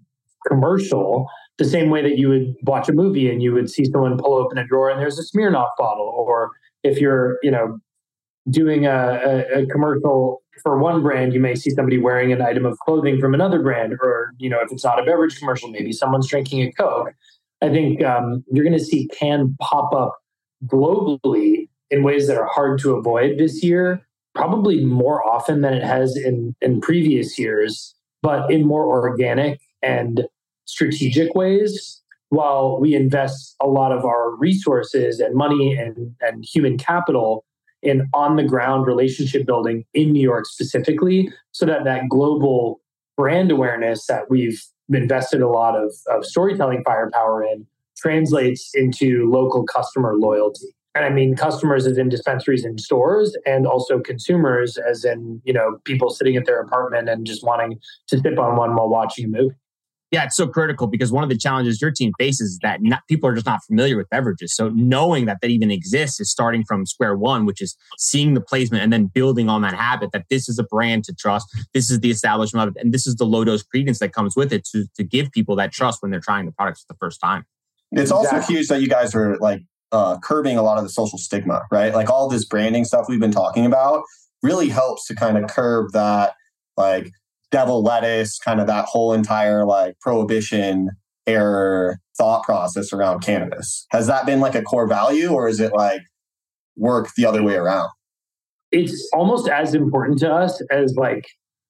commercial 0.48 1.26
the 1.58 1.64
same 1.64 1.90
way 1.90 2.02
that 2.02 2.18
you 2.18 2.28
would 2.28 2.54
watch 2.62 2.88
a 2.88 2.92
movie 2.92 3.30
and 3.30 3.42
you 3.42 3.52
would 3.52 3.70
see 3.70 3.84
someone 3.84 4.18
pull 4.18 4.34
open 4.34 4.58
a 4.58 4.66
drawer 4.66 4.90
and 4.90 5.00
there's 5.00 5.18
a 5.18 5.22
Smirnoff 5.22 5.68
bottle, 5.78 6.06
or 6.06 6.50
if 6.82 6.98
you're, 6.98 7.38
you 7.42 7.50
know, 7.50 7.78
doing 8.50 8.86
a, 8.86 9.20
a, 9.24 9.62
a, 9.62 9.66
commercial 9.66 10.42
for 10.62 10.78
one 10.78 11.02
brand, 11.02 11.32
you 11.32 11.40
may 11.40 11.54
see 11.54 11.70
somebody 11.70 11.98
wearing 11.98 12.32
an 12.32 12.42
item 12.42 12.66
of 12.66 12.78
clothing 12.80 13.20
from 13.20 13.34
another 13.34 13.62
brand, 13.62 13.94
or 14.00 14.32
you 14.38 14.50
know, 14.50 14.60
if 14.60 14.72
it's 14.72 14.84
not 14.84 14.98
a 14.98 15.04
beverage 15.04 15.38
commercial, 15.38 15.70
maybe 15.70 15.92
someone's 15.92 16.28
drinking 16.28 16.62
a 16.62 16.72
Coke. 16.72 17.10
I 17.60 17.68
think 17.68 18.02
um, 18.02 18.44
you're 18.50 18.64
going 18.64 18.76
to 18.76 18.84
see 18.84 19.08
Cann 19.08 19.56
pop 19.60 19.92
up 19.94 20.18
globally 20.66 21.68
in 21.90 22.02
ways 22.02 22.26
that 22.26 22.36
are 22.36 22.48
hard 22.52 22.80
to 22.80 22.94
avoid 22.94 23.38
this 23.38 23.62
year, 23.62 24.04
probably 24.34 24.84
more 24.84 25.24
often 25.24 25.60
than 25.60 25.74
it 25.74 25.84
has 25.84 26.16
in 26.16 26.54
in 26.60 26.80
previous 26.80 27.38
years, 27.38 27.94
but 28.22 28.50
in 28.50 28.66
more 28.66 28.86
organic 28.86 29.60
and 29.82 30.26
strategic 30.72 31.34
ways 31.34 32.00
while 32.30 32.80
we 32.80 32.94
invest 32.94 33.54
a 33.60 33.66
lot 33.66 33.92
of 33.92 34.06
our 34.06 34.34
resources 34.36 35.20
and 35.20 35.34
money 35.34 35.76
and, 35.76 36.14
and 36.22 36.44
human 36.44 36.78
capital 36.78 37.44
in 37.82 38.08
on 38.14 38.36
the 38.36 38.42
ground 38.42 38.86
relationship 38.86 39.44
building 39.44 39.84
in 39.92 40.12
New 40.12 40.22
York 40.22 40.46
specifically, 40.46 41.30
so 41.50 41.66
that 41.66 41.84
that 41.84 42.08
global 42.08 42.80
brand 43.18 43.50
awareness 43.50 44.06
that 44.06 44.30
we've 44.30 44.62
invested 44.88 45.42
a 45.42 45.48
lot 45.48 45.76
of, 45.76 45.92
of 46.08 46.24
storytelling 46.24 46.82
firepower 46.86 47.44
in 47.44 47.66
translates 47.98 48.70
into 48.74 49.28
local 49.30 49.64
customer 49.64 50.14
loyalty. 50.16 50.68
And 50.94 51.04
I 51.04 51.10
mean 51.10 51.36
customers 51.36 51.86
as 51.86 51.98
in 51.98 52.08
dispensaries 52.08 52.64
and 52.64 52.80
stores 52.80 53.36
and 53.46 53.66
also 53.66 54.00
consumers 54.00 54.78
as 54.78 55.04
in, 55.04 55.40
you 55.44 55.52
know, 55.52 55.78
people 55.84 56.08
sitting 56.08 56.36
at 56.36 56.46
their 56.46 56.60
apartment 56.60 57.08
and 57.08 57.26
just 57.26 57.44
wanting 57.44 57.78
to 58.08 58.18
sip 58.18 58.38
on 58.38 58.56
one 58.56 58.74
while 58.74 58.88
watching 58.88 59.26
a 59.26 59.28
movie. 59.28 59.54
Yeah, 60.12 60.24
it's 60.24 60.36
so 60.36 60.46
critical 60.46 60.86
because 60.86 61.10
one 61.10 61.24
of 61.24 61.30
the 61.30 61.38
challenges 61.38 61.80
your 61.80 61.90
team 61.90 62.12
faces 62.18 62.52
is 62.52 62.58
that 62.58 62.82
not, 62.82 63.00
people 63.08 63.30
are 63.30 63.34
just 63.34 63.46
not 63.46 63.64
familiar 63.64 63.96
with 63.96 64.10
beverages. 64.10 64.54
So 64.54 64.68
knowing 64.68 65.24
that 65.24 65.38
that 65.40 65.48
even 65.48 65.70
exists 65.70 66.20
is 66.20 66.30
starting 66.30 66.64
from 66.64 66.84
square 66.84 67.16
one, 67.16 67.46
which 67.46 67.62
is 67.62 67.74
seeing 67.96 68.34
the 68.34 68.42
placement 68.42 68.82
and 68.82 68.92
then 68.92 69.06
building 69.06 69.48
on 69.48 69.62
that 69.62 69.72
habit 69.72 70.10
that 70.12 70.26
this 70.28 70.50
is 70.50 70.58
a 70.58 70.64
brand 70.64 71.04
to 71.04 71.14
trust. 71.14 71.48
This 71.72 71.90
is 71.90 72.00
the 72.00 72.10
establishment 72.10 72.68
of 72.68 72.76
it. 72.76 72.82
And 72.82 72.92
this 72.92 73.06
is 73.06 73.14
the 73.14 73.24
low 73.24 73.42
dose 73.42 73.62
credence 73.62 74.00
that 74.00 74.12
comes 74.12 74.36
with 74.36 74.52
it 74.52 74.66
to, 74.66 74.84
to 74.96 75.02
give 75.02 75.32
people 75.32 75.56
that 75.56 75.72
trust 75.72 76.02
when 76.02 76.10
they're 76.10 76.20
trying 76.20 76.44
the 76.44 76.52
products 76.52 76.82
for 76.82 76.92
the 76.92 76.98
first 76.98 77.18
time. 77.18 77.46
It's 77.92 78.10
exactly. 78.10 78.36
also 78.36 78.52
huge 78.52 78.68
that 78.68 78.82
you 78.82 78.88
guys 78.88 79.14
are 79.14 79.38
like 79.38 79.62
uh, 79.92 80.18
curbing 80.22 80.58
a 80.58 80.62
lot 80.62 80.76
of 80.76 80.84
the 80.84 80.90
social 80.90 81.18
stigma, 81.18 81.62
right? 81.70 81.94
Like 81.94 82.10
all 82.10 82.28
this 82.28 82.44
branding 82.44 82.84
stuff 82.84 83.06
we've 83.08 83.18
been 83.18 83.32
talking 83.32 83.64
about 83.64 84.02
really 84.42 84.68
helps 84.68 85.06
to 85.06 85.14
kind 85.14 85.38
of 85.38 85.48
curb 85.48 85.92
that 85.92 86.34
like 86.76 87.12
devil 87.52 87.82
lettuce, 87.82 88.38
kind 88.38 88.60
of 88.60 88.66
that 88.66 88.86
whole 88.86 89.12
entire 89.12 89.64
like 89.64 89.98
prohibition 90.00 90.90
era 91.26 91.98
thought 92.18 92.42
process 92.42 92.92
around 92.92 93.20
cannabis. 93.20 93.86
Has 93.90 94.08
that 94.08 94.26
been 94.26 94.40
like 94.40 94.56
a 94.56 94.62
core 94.62 94.88
value 94.88 95.30
or 95.30 95.48
is 95.48 95.60
it 95.60 95.72
like 95.72 96.00
work 96.76 97.08
the 97.16 97.24
other 97.24 97.42
way 97.42 97.54
around? 97.54 97.90
It's 98.72 99.08
almost 99.12 99.48
as 99.48 99.74
important 99.74 100.18
to 100.20 100.32
us 100.32 100.60
as 100.70 100.94
like 100.96 101.26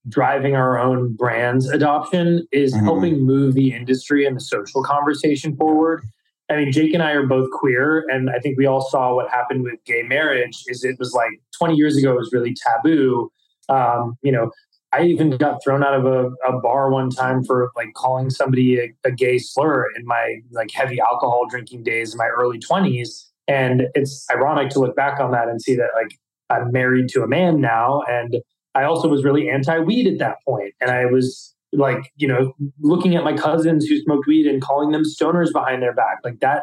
driving 0.08 0.56
our 0.56 0.78
own 0.78 1.14
brand's 1.14 1.68
adoption 1.68 2.46
is 2.52 2.74
mm-hmm. 2.74 2.84
helping 2.84 3.26
move 3.26 3.54
the 3.54 3.74
industry 3.74 4.24
and 4.24 4.36
the 4.36 4.40
social 4.40 4.82
conversation 4.82 5.56
forward. 5.56 6.02
I 6.50 6.56
mean, 6.56 6.72
Jake 6.72 6.92
and 6.92 7.02
I 7.02 7.12
are 7.12 7.26
both 7.26 7.48
queer, 7.50 8.04
and 8.08 8.28
I 8.28 8.38
think 8.38 8.58
we 8.58 8.66
all 8.66 8.82
saw 8.82 9.14
what 9.14 9.30
happened 9.30 9.62
with 9.62 9.74
gay 9.86 10.02
marriage. 10.02 10.62
Is 10.66 10.84
it 10.84 10.96
was 10.98 11.12
like 11.14 11.40
20 11.58 11.74
years 11.76 11.96
ago, 11.96 12.12
it 12.12 12.16
was 12.16 12.30
really 12.32 12.54
taboo. 12.54 13.30
Um, 13.68 14.16
you 14.22 14.32
know, 14.32 14.50
I 14.92 15.04
even 15.04 15.30
got 15.30 15.62
thrown 15.64 15.82
out 15.82 15.94
of 15.94 16.04
a, 16.04 16.30
a 16.46 16.60
bar 16.60 16.90
one 16.90 17.10
time 17.10 17.42
for 17.44 17.70
like 17.74 17.94
calling 17.94 18.28
somebody 18.28 18.78
a, 18.78 18.94
a, 19.04 19.10
gay 19.10 19.38
slur 19.38 19.86
in 19.96 20.04
my 20.04 20.40
like 20.50 20.70
heavy 20.70 21.00
alcohol 21.00 21.46
drinking 21.48 21.82
days 21.82 22.12
in 22.12 22.18
my 22.18 22.26
early 22.26 22.58
20s. 22.58 23.24
And 23.48 23.84
it's 23.94 24.26
ironic 24.30 24.70
to 24.70 24.80
look 24.80 24.94
back 24.94 25.18
on 25.18 25.30
that 25.32 25.48
and 25.48 25.62
see 25.62 25.74
that 25.76 25.90
like 25.94 26.18
I'm 26.50 26.70
married 26.72 27.08
to 27.10 27.22
a 27.22 27.26
man 27.26 27.60
now. 27.60 28.02
And 28.08 28.36
I 28.74 28.84
also 28.84 29.08
was 29.08 29.24
really 29.24 29.48
anti 29.48 29.78
weed 29.78 30.06
at 30.06 30.18
that 30.18 30.36
point. 30.46 30.74
And 30.80 30.90
I 30.90 31.06
was 31.06 31.54
like, 31.72 32.12
you 32.16 32.28
know, 32.28 32.52
looking 32.80 33.16
at 33.16 33.24
my 33.24 33.32
cousins 33.34 33.86
who 33.86 33.98
smoked 33.98 34.26
weed 34.26 34.46
and 34.46 34.60
calling 34.60 34.92
them 34.92 35.04
stoners 35.04 35.52
behind 35.52 35.82
their 35.82 35.94
back. 35.94 36.18
Like 36.22 36.40
that, 36.40 36.62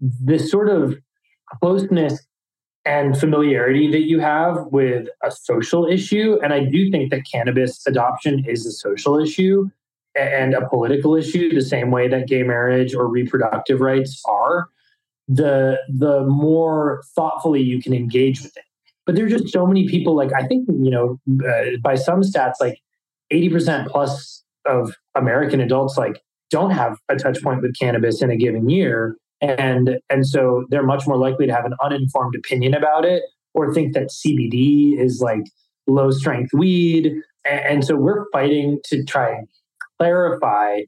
this 0.00 0.50
sort 0.50 0.68
of 0.68 0.96
closeness 1.60 2.24
and 2.84 3.18
familiarity 3.18 3.90
that 3.90 4.02
you 4.02 4.20
have 4.20 4.66
with 4.66 5.08
a 5.22 5.30
social 5.30 5.86
issue. 5.86 6.38
And 6.42 6.52
I 6.52 6.64
do 6.64 6.90
think 6.90 7.10
that 7.10 7.22
cannabis 7.30 7.86
adoption 7.86 8.44
is 8.46 8.66
a 8.66 8.72
social 8.72 9.18
issue 9.18 9.70
and 10.14 10.54
a 10.54 10.68
political 10.68 11.16
issue, 11.16 11.52
the 11.52 11.62
same 11.62 11.90
way 11.90 12.08
that 12.08 12.28
gay 12.28 12.42
marriage 12.42 12.94
or 12.94 13.08
reproductive 13.08 13.80
rights 13.80 14.22
are. 14.26 14.68
The 15.26 15.78
the 15.88 16.22
more 16.26 17.02
thoughtfully 17.16 17.62
you 17.62 17.80
can 17.80 17.94
engage 17.94 18.42
with 18.42 18.54
it. 18.56 18.64
But 19.06 19.14
there's 19.14 19.32
just 19.32 19.52
so 19.52 19.66
many 19.66 19.88
people. 19.88 20.14
Like 20.14 20.32
I 20.34 20.46
think 20.46 20.68
you 20.68 20.90
know, 20.90 21.18
uh, 21.48 21.78
by 21.82 21.94
some 21.94 22.20
stats, 22.20 22.54
like 22.60 22.78
eighty 23.30 23.48
percent 23.48 23.88
plus 23.88 24.44
of 24.66 24.94
American 25.14 25.60
adults 25.60 25.96
like 25.96 26.22
don't 26.50 26.70
have 26.70 26.98
a 27.08 27.16
touch 27.16 27.42
point 27.42 27.62
with 27.62 27.76
cannabis 27.78 28.22
in 28.22 28.30
a 28.30 28.36
given 28.36 28.68
year 28.68 29.16
and 29.50 29.98
and 30.10 30.26
so 30.26 30.64
they're 30.70 30.84
much 30.84 31.06
more 31.06 31.16
likely 31.16 31.46
to 31.46 31.52
have 31.52 31.64
an 31.64 31.74
uninformed 31.82 32.34
opinion 32.34 32.74
about 32.74 33.04
it 33.04 33.22
or 33.52 33.72
think 33.72 33.94
that 33.94 34.10
CBD 34.10 34.98
is 34.98 35.20
like 35.20 35.44
low 35.86 36.10
strength 36.10 36.52
weed 36.52 37.12
and, 37.44 37.60
and 37.60 37.84
so 37.84 37.96
we're 37.96 38.24
fighting 38.32 38.78
to 38.84 39.04
try 39.04 39.30
and 39.30 39.48
clarify 39.98 40.80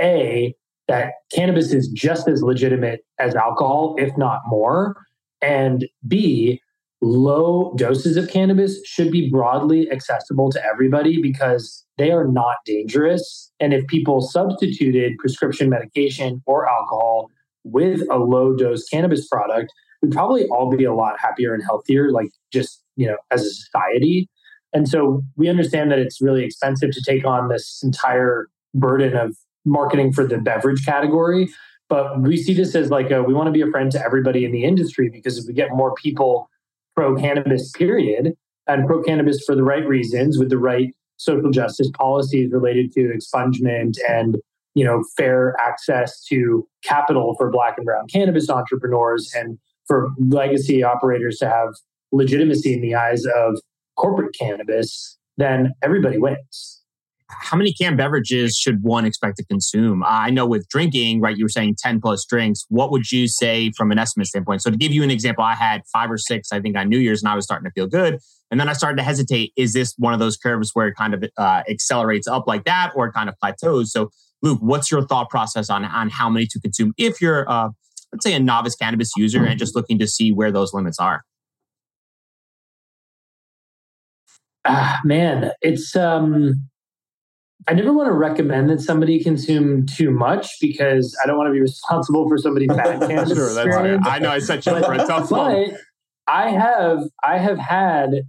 a 0.00 0.54
that 0.88 1.12
cannabis 1.32 1.72
is 1.72 1.88
just 1.88 2.26
as 2.26 2.42
legitimate 2.42 3.00
as 3.18 3.34
alcohol 3.34 3.94
if 3.98 4.16
not 4.16 4.40
more 4.46 4.96
and 5.42 5.86
b 6.06 6.60
low 7.02 7.72
doses 7.76 8.16
of 8.16 8.28
cannabis 8.28 8.80
should 8.84 9.10
be 9.10 9.30
broadly 9.30 9.90
accessible 9.90 10.50
to 10.50 10.64
everybody 10.64 11.20
because 11.20 11.84
they 11.98 12.10
are 12.10 12.26
not 12.26 12.56
dangerous. 12.66 13.50
And 13.58 13.72
if 13.72 13.86
people 13.86 14.20
substituted 14.20 15.16
prescription 15.18 15.70
medication 15.70 16.42
or 16.46 16.68
alcohol 16.68 17.30
with 17.64 18.02
a 18.10 18.18
low 18.18 18.54
dose 18.54 18.84
cannabis 18.88 19.26
product, 19.28 19.72
we'd 20.02 20.12
probably 20.12 20.46
all 20.46 20.74
be 20.74 20.84
a 20.84 20.94
lot 20.94 21.14
happier 21.18 21.54
and 21.54 21.62
healthier, 21.62 22.10
like 22.10 22.30
just, 22.52 22.82
you 22.96 23.06
know, 23.06 23.16
as 23.30 23.42
a 23.42 23.50
society. 23.50 24.28
And 24.72 24.88
so 24.88 25.22
we 25.36 25.48
understand 25.48 25.90
that 25.90 25.98
it's 25.98 26.20
really 26.20 26.44
expensive 26.44 26.90
to 26.92 27.02
take 27.06 27.26
on 27.26 27.48
this 27.48 27.80
entire 27.82 28.48
burden 28.74 29.16
of 29.16 29.36
marketing 29.64 30.12
for 30.12 30.26
the 30.26 30.38
beverage 30.38 30.84
category. 30.84 31.50
But 31.88 32.22
we 32.22 32.36
see 32.36 32.54
this 32.54 32.74
as 32.74 32.90
like 32.90 33.10
a, 33.10 33.22
we 33.22 33.34
want 33.34 33.48
to 33.48 33.52
be 33.52 33.62
a 33.62 33.70
friend 33.70 33.90
to 33.92 34.02
everybody 34.02 34.44
in 34.44 34.52
the 34.52 34.64
industry 34.64 35.10
because 35.12 35.38
if 35.38 35.46
we 35.46 35.52
get 35.52 35.70
more 35.72 35.94
people 35.94 36.48
pro 36.94 37.16
cannabis, 37.16 37.70
period, 37.72 38.34
and 38.66 38.86
pro 38.86 39.02
cannabis 39.02 39.42
for 39.44 39.56
the 39.56 39.64
right 39.64 39.86
reasons 39.86 40.38
with 40.38 40.50
the 40.50 40.58
right 40.58 40.94
social 41.16 41.50
justice 41.50 41.90
policies 41.98 42.50
related 42.52 42.92
to 42.92 43.12
expungement 43.12 43.96
and 44.08 44.38
you 44.74 44.84
know 44.84 45.02
fair 45.16 45.54
access 45.60 46.22
to 46.24 46.66
capital 46.84 47.34
for 47.36 47.50
black 47.50 47.74
and 47.76 47.84
brown 47.84 48.06
cannabis 48.12 48.48
entrepreneurs 48.48 49.30
and 49.34 49.58
for 49.86 50.10
legacy 50.28 50.82
operators 50.82 51.38
to 51.38 51.48
have 51.48 51.68
legitimacy 52.12 52.74
in 52.74 52.80
the 52.80 52.94
eyes 52.94 53.24
of 53.36 53.58
corporate 53.96 54.34
cannabis 54.38 55.18
then 55.36 55.72
everybody 55.82 56.18
wins 56.18 56.80
how 57.30 57.56
many 57.56 57.72
canned 57.72 57.96
beverages 57.96 58.56
should 58.56 58.82
one 58.82 59.04
expect 59.04 59.36
to 59.36 59.44
consume? 59.44 60.02
I 60.04 60.30
know 60.30 60.46
with 60.46 60.68
drinking, 60.68 61.20
right, 61.20 61.36
you 61.36 61.44
were 61.44 61.50
saying 61.50 61.76
10 61.78 62.00
plus 62.00 62.24
drinks. 62.24 62.64
What 62.68 62.90
would 62.90 63.10
you 63.10 63.28
say 63.28 63.70
from 63.76 63.92
an 63.92 63.98
estimate 63.98 64.26
standpoint? 64.26 64.62
So 64.62 64.70
to 64.70 64.76
give 64.76 64.92
you 64.92 65.02
an 65.02 65.10
example, 65.10 65.44
I 65.44 65.54
had 65.54 65.82
five 65.92 66.10
or 66.10 66.18
six, 66.18 66.52
I 66.52 66.60
think 66.60 66.76
on 66.76 66.88
New 66.88 66.98
Year's, 66.98 67.22
and 67.22 67.30
I 67.30 67.34
was 67.34 67.44
starting 67.44 67.64
to 67.66 67.72
feel 67.72 67.86
good. 67.86 68.18
And 68.50 68.58
then 68.58 68.68
I 68.68 68.72
started 68.72 68.96
to 68.96 69.04
hesitate. 69.04 69.52
Is 69.56 69.72
this 69.72 69.94
one 69.96 70.12
of 70.12 70.18
those 70.18 70.36
curves 70.36 70.70
where 70.74 70.88
it 70.88 70.94
kind 70.96 71.14
of 71.14 71.24
uh, 71.36 71.62
accelerates 71.68 72.26
up 72.26 72.48
like 72.48 72.64
that 72.64 72.92
or 72.96 73.06
it 73.06 73.12
kind 73.12 73.28
of 73.28 73.36
plateaus? 73.38 73.92
So 73.92 74.10
Luke, 74.42 74.58
what's 74.60 74.90
your 74.90 75.06
thought 75.06 75.28
process 75.28 75.70
on, 75.70 75.84
on 75.84 76.08
how 76.08 76.30
many 76.30 76.46
to 76.46 76.60
consume 76.60 76.92
if 76.96 77.20
you're, 77.20 77.48
uh, 77.50 77.68
let's 78.12 78.24
say, 78.24 78.32
a 78.32 78.40
novice 78.40 78.74
cannabis 78.74 79.12
user 79.16 79.44
and 79.44 79.58
just 79.58 79.74
looking 79.74 79.98
to 79.98 80.06
see 80.06 80.32
where 80.32 80.50
those 80.50 80.72
limits 80.72 80.98
are? 80.98 81.24
Ah, 84.66 85.00
man, 85.04 85.52
it's 85.62 85.96
um 85.96 86.68
I 87.68 87.74
never 87.74 87.92
want 87.92 88.08
to 88.08 88.14
recommend 88.14 88.70
that 88.70 88.80
somebody 88.80 89.22
consume 89.22 89.86
too 89.86 90.10
much 90.10 90.56
because 90.60 91.16
I 91.22 91.26
don't 91.26 91.36
want 91.36 91.48
to 91.48 91.52
be 91.52 91.60
responsible 91.60 92.28
for 92.28 92.38
somebody's 92.38 92.68
bad 92.68 93.00
cancer. 93.08 93.34
sure, 93.34 93.54
that's 93.54 94.06
I 94.06 94.18
know 94.18 94.30
I 94.30 94.38
set 94.38 94.64
you 94.66 94.72
up 94.72 94.84
for 94.84 94.94
a 94.94 94.98
tough 94.98 95.30
one. 95.30 95.76
I 96.26 96.50
have 96.50 97.00
I 97.22 97.38
have 97.38 97.58
had 97.58 98.22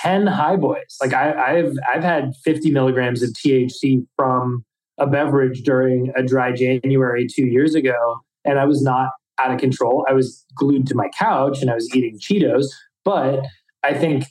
10 0.00 0.26
Hi 0.26 0.56
Boys. 0.56 0.96
Like 1.00 1.14
I, 1.14 1.56
have 1.56 1.72
I've 1.92 2.02
had 2.02 2.32
50 2.44 2.70
milligrams 2.70 3.22
of 3.22 3.30
THC 3.30 4.06
from 4.16 4.64
a 4.98 5.06
beverage 5.06 5.62
during 5.62 6.12
a 6.16 6.22
dry 6.22 6.52
January 6.52 7.26
two 7.26 7.46
years 7.46 7.74
ago, 7.74 8.20
and 8.44 8.58
I 8.58 8.64
was 8.64 8.82
not 8.82 9.10
out 9.38 9.52
of 9.52 9.60
control. 9.60 10.06
I 10.08 10.12
was 10.12 10.44
glued 10.54 10.86
to 10.86 10.94
my 10.94 11.08
couch 11.18 11.60
and 11.60 11.70
I 11.70 11.74
was 11.74 11.94
eating 11.94 12.18
Cheetos. 12.18 12.66
But 13.04 13.44
I 13.82 13.92
think 13.92 14.24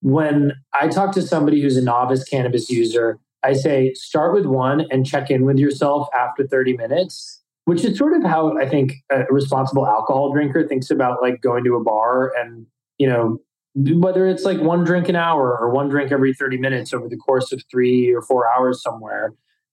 when 0.00 0.52
I 0.72 0.86
talk 0.86 1.12
to 1.14 1.22
somebody 1.22 1.60
who's 1.60 1.76
a 1.76 1.82
novice 1.82 2.22
cannabis 2.22 2.70
user 2.70 3.18
I 3.42 3.54
say 3.54 3.92
start 3.94 4.34
with 4.34 4.46
one 4.46 4.86
and 4.90 5.04
check 5.04 5.30
in 5.30 5.44
with 5.44 5.58
yourself 5.58 6.08
after 6.14 6.46
30 6.46 6.76
minutes, 6.76 7.42
which 7.64 7.84
is 7.84 7.98
sort 7.98 8.14
of 8.14 8.22
how 8.22 8.56
I 8.56 8.68
think 8.68 8.94
a 9.10 9.24
responsible 9.30 9.86
alcohol 9.86 10.32
drinker 10.32 10.66
thinks 10.66 10.90
about 10.90 11.20
like 11.22 11.40
going 11.40 11.64
to 11.64 11.74
a 11.74 11.82
bar 11.82 12.32
and, 12.36 12.66
you 12.98 13.08
know, 13.08 13.38
whether 13.74 14.26
it's 14.26 14.44
like 14.44 14.60
one 14.60 14.84
drink 14.84 15.08
an 15.08 15.16
hour 15.16 15.58
or 15.58 15.70
one 15.70 15.88
drink 15.88 16.12
every 16.12 16.34
30 16.34 16.58
minutes 16.58 16.92
over 16.92 17.08
the 17.08 17.16
course 17.16 17.52
of 17.52 17.62
three 17.70 18.12
or 18.12 18.22
four 18.22 18.46
hours 18.52 18.82
somewhere, 18.82 19.32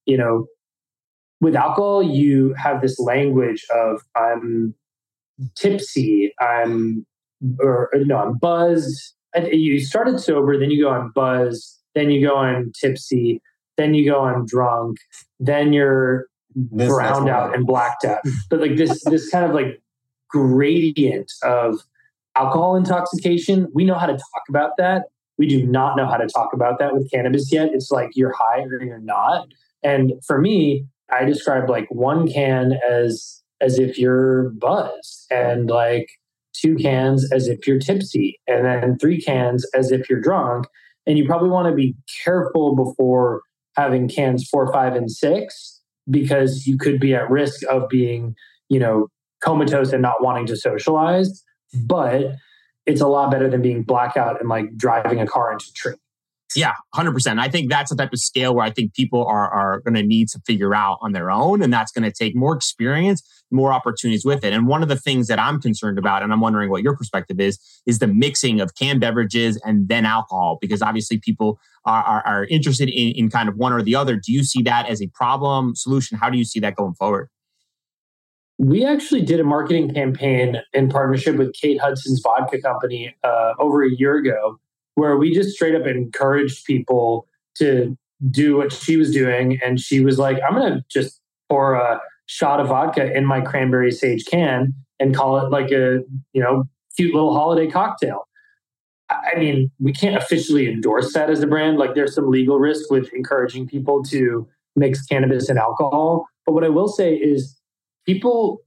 you 0.10 0.18
know, 0.18 0.48
with 1.40 1.56
alcohol, 1.56 2.04
you 2.04 2.54
have 2.56 2.82
this 2.82 3.00
language 3.00 3.66
of 3.74 4.02
I'm 4.16 4.74
tipsy, 5.56 6.34
I'm, 6.42 7.06
or 7.60 7.90
no, 7.94 8.18
I'm 8.18 8.38
buzzed. 8.38 9.14
You 9.52 9.80
started 9.80 10.20
sober, 10.20 10.60
then 10.60 10.72
you 10.72 10.84
go 10.84 10.90
on 10.90 11.12
buzz, 11.14 11.78
then 11.96 12.10
you 12.10 12.28
go 12.28 12.36
on 12.36 12.72
tipsy, 12.80 13.42
then 13.78 13.94
you 13.94 14.10
go 14.10 14.20
on 14.20 14.46
drunk, 14.48 14.98
then 15.40 15.72
you're 15.72 16.26
this, 16.56 16.90
browned 16.90 17.30
out 17.30 17.56
and 17.56 17.66
blacked 17.66 18.04
out. 18.04 18.20
But 18.50 18.60
like 18.60 18.76
this, 18.76 19.04
this 19.06 19.30
kind 19.30 19.46
of 19.46 19.54
like 19.54 19.82
gradient 20.30 21.32
of 21.44 21.80
alcohol 22.36 22.76
intoxication, 22.76 23.68
we 23.74 23.86
know 23.86 23.96
how 23.96 24.08
to 24.08 24.14
talk 24.14 24.44
about 24.50 24.72
that. 24.78 25.04
We 25.38 25.48
do 25.48 25.66
not 25.66 25.96
know 25.96 26.06
how 26.06 26.18
to 26.18 26.28
talk 26.28 26.50
about 26.52 26.80
that 26.80 26.94
with 26.94 27.10
cannabis 27.10 27.50
yet. 27.50 27.70
It's 27.72 27.92
like 27.92 28.10
you're 28.16 28.34
high 28.34 28.64
or 28.64 28.84
you're 28.84 29.00
not. 29.00 29.48
And 29.84 30.14
for 30.26 30.40
me, 30.40 30.86
I 31.12 31.26
describe 31.26 31.70
like 31.70 31.88
one 31.90 32.32
can 32.32 32.80
as 32.90 33.42
as 33.62 33.78
if 33.78 33.98
you're 33.98 34.52
buzzed 34.52 35.26
and 35.30 35.70
like 35.70 36.08
two 36.54 36.76
cans 36.76 37.30
as 37.32 37.48
if 37.48 37.68
you're 37.68 37.80
tipsy 37.80 38.40
and 38.48 38.66
then 38.66 38.98
three 38.98 39.22
cans 39.22 39.66
as 39.76 39.92
if 39.92 40.10
you're 40.10 40.22
drunk 40.22 40.66
and 41.06 41.18
you 41.18 41.26
probably 41.26 41.50
want 41.50 41.68
to 41.68 41.74
be 41.74 41.96
careful 42.24 42.76
before 42.76 43.42
having 43.76 44.08
cans 44.08 44.48
four, 44.48 44.72
five, 44.72 44.96
and 44.96 45.12
six 45.12 45.82
because 46.10 46.68
you 46.68 46.78
could 46.78 47.00
be 47.00 47.14
at 47.14 47.30
risk 47.30 47.62
of 47.70 47.88
being, 47.90 48.36
you 48.70 48.80
know, 48.80 49.08
comatose 49.42 49.94
and 49.94 50.02
not 50.02 50.22
wanting 50.22 50.46
to 50.48 50.56
socialize. 50.56 51.44
But 51.86 52.36
it's 52.86 53.02
a 53.02 53.08
lot 53.08 53.32
better 53.32 53.50
than 53.50 53.62
being 53.62 53.84
blackout 53.84 54.40
and 54.40 54.50
like 54.50 54.76
driving 54.76 55.20
a 55.20 55.28
car 55.28 55.52
into 55.52 55.66
a 55.70 55.74
tree. 55.74 55.96
Yeah, 56.56 56.74
100%. 56.96 57.40
I 57.40 57.48
think 57.48 57.70
that's 57.70 57.92
the 57.92 57.96
type 57.96 58.12
of 58.12 58.20
scale 58.20 58.56
where 58.56 58.66
I 58.66 58.72
think 58.72 58.96
people 58.96 59.24
are, 59.26 59.50
are 59.50 59.82
going 59.82 59.94
to 59.94 60.04
need 60.04 60.30
to 60.30 60.40
figure 60.48 60.74
out 60.74 60.98
on 61.02 61.12
their 61.12 61.30
own. 61.30 61.62
And 61.62 61.72
that's 61.72 61.92
going 61.92 62.04
to 62.04 62.12
take 62.12 62.36
more 62.36 62.56
experience, 62.56 63.22
more 63.52 63.72
opportunities 63.72 64.26
with 64.26 64.44
it. 64.44 64.52
And 64.52 64.66
one 64.68 64.82
of 64.82 64.90
the 64.90 64.96
things 64.96 65.28
that 65.28 65.38
I'm 65.38 65.62
concerned 65.62 66.00
about, 66.00 66.24
and 66.24 66.34
I'm 66.34 66.42
wondering 66.42 66.72
what 66.72 66.82
your 66.82 66.96
perspective 66.96 67.40
is, 67.40 67.60
is 67.86 68.00
the 68.00 68.08
mixing 68.08 68.62
of 68.62 68.74
canned 68.76 69.00
beverages 69.00 69.62
and 69.64 69.88
then 69.88 70.06
alcohol, 70.06 70.58
because 70.60 70.82
obviously 70.82 71.20
people 71.20 71.60
are, 71.86 72.04
are, 72.04 72.26
are 72.26 72.46
interested 72.46 72.90
in, 72.90 73.14
in 73.14 73.30
kind 73.30 73.48
of 73.48 73.56
one 73.56 73.72
or 73.72 73.84
the 73.84 73.96
other. 73.96 74.16
Do 74.16 74.34
you 74.34 74.44
see 74.44 74.64
that 74.64 74.90
as 74.90 75.04
a 75.04 75.08
problem, 75.14 75.76
solution? 75.76 76.18
How 76.18 76.32
do 76.32 76.38
you 76.38 76.46
see 76.46 76.60
that 76.62 76.76
going 76.76 76.96
forward? 76.96 77.30
We 78.58 78.86
actually 78.86 79.22
did 79.22 79.40
a 79.40 79.44
marketing 79.44 79.94
campaign 79.94 80.58
in 80.74 80.90
partnership 80.90 81.38
with 81.38 81.54
Kate 81.54 81.80
Hudson's 81.80 82.22
vodka 82.22 82.60
company 82.60 83.16
uh, 83.24 83.54
over 83.58 83.86
a 83.86 83.90
year 83.90 84.18
ago 84.18 84.60
where 85.00 85.18
we 85.18 85.34
just 85.34 85.52
straight 85.52 85.76
up 85.76 85.88
encouraged 85.88 86.66
people 86.66 87.28
to 87.56 87.98
do 88.30 88.58
what 88.58 88.72
she 88.74 88.98
was 88.98 89.12
doing. 89.12 89.60
And 89.64 89.80
she 89.80 90.02
was 90.02 90.20
like, 90.20 90.38
I'm 90.48 90.56
going 90.56 90.74
to 90.74 90.84
just 90.90 91.22
pour 91.50 91.74
a 91.74 92.02
shot 92.26 92.60
of 92.60 92.68
vodka 92.68 93.16
in 93.16 93.26
my 93.26 93.42
cranberry 93.42 93.92
sage 93.92 94.26
can 94.26 94.74
and 95.00 95.16
call 95.16 95.40
it 95.40 95.50
like 95.50 95.72
a, 95.72 96.02
you 96.34 96.42
know, 96.44 96.66
cute 96.96 97.14
little 97.14 97.34
holiday 97.34 97.72
cocktail. 97.72 98.28
I 99.10 99.40
mean, 99.40 99.72
we 99.80 99.92
can't 99.94 100.16
officially 100.16 100.68
endorse 100.68 101.14
that 101.14 101.30
as 101.30 101.42
a 101.42 101.48
brand. 101.48 101.78
Like, 101.78 101.96
there's 101.96 102.14
some 102.14 102.30
legal 102.30 102.60
risk 102.60 102.92
with 102.92 103.12
encouraging 103.14 103.68
people 103.68 104.04
to 104.04 104.48
mix 104.76 105.04
cannabis 105.06 105.50
and 105.50 105.58
alcohol. 105.58 106.28
But 106.46 106.54
what 106.54 106.64
I 106.64 106.70
will 106.70 106.88
say 106.90 107.16
is, 107.16 107.60
people 108.06 108.62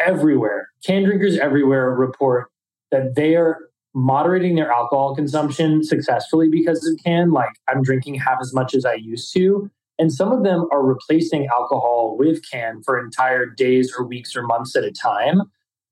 everywhere, 0.00 0.68
Cann 0.84 1.04
drinkers 1.04 1.36
everywhere 1.36 1.90
report 1.90 2.48
that 2.90 3.16
they 3.16 3.34
are 3.34 3.58
moderating 3.96 4.56
their 4.56 4.70
alcohol 4.70 5.16
consumption 5.16 5.82
successfully 5.82 6.48
because 6.50 6.86
of 6.86 7.02
Cann. 7.02 7.30
Like 7.30 7.48
I'm 7.66 7.82
drinking 7.82 8.16
half 8.16 8.36
as 8.42 8.52
much 8.52 8.74
as 8.74 8.84
I 8.84 8.92
used 8.92 9.32
to. 9.32 9.70
And 9.98 10.12
some 10.12 10.30
of 10.32 10.44
them 10.44 10.66
are 10.70 10.84
replacing 10.84 11.46
alcohol 11.46 12.14
with 12.18 12.42
Cann 12.48 12.82
for 12.84 13.02
entire 13.02 13.46
days 13.46 13.94
or 13.96 14.06
weeks 14.06 14.36
or 14.36 14.42
months 14.42 14.76
at 14.76 14.84
a 14.84 14.92
time. 14.92 15.40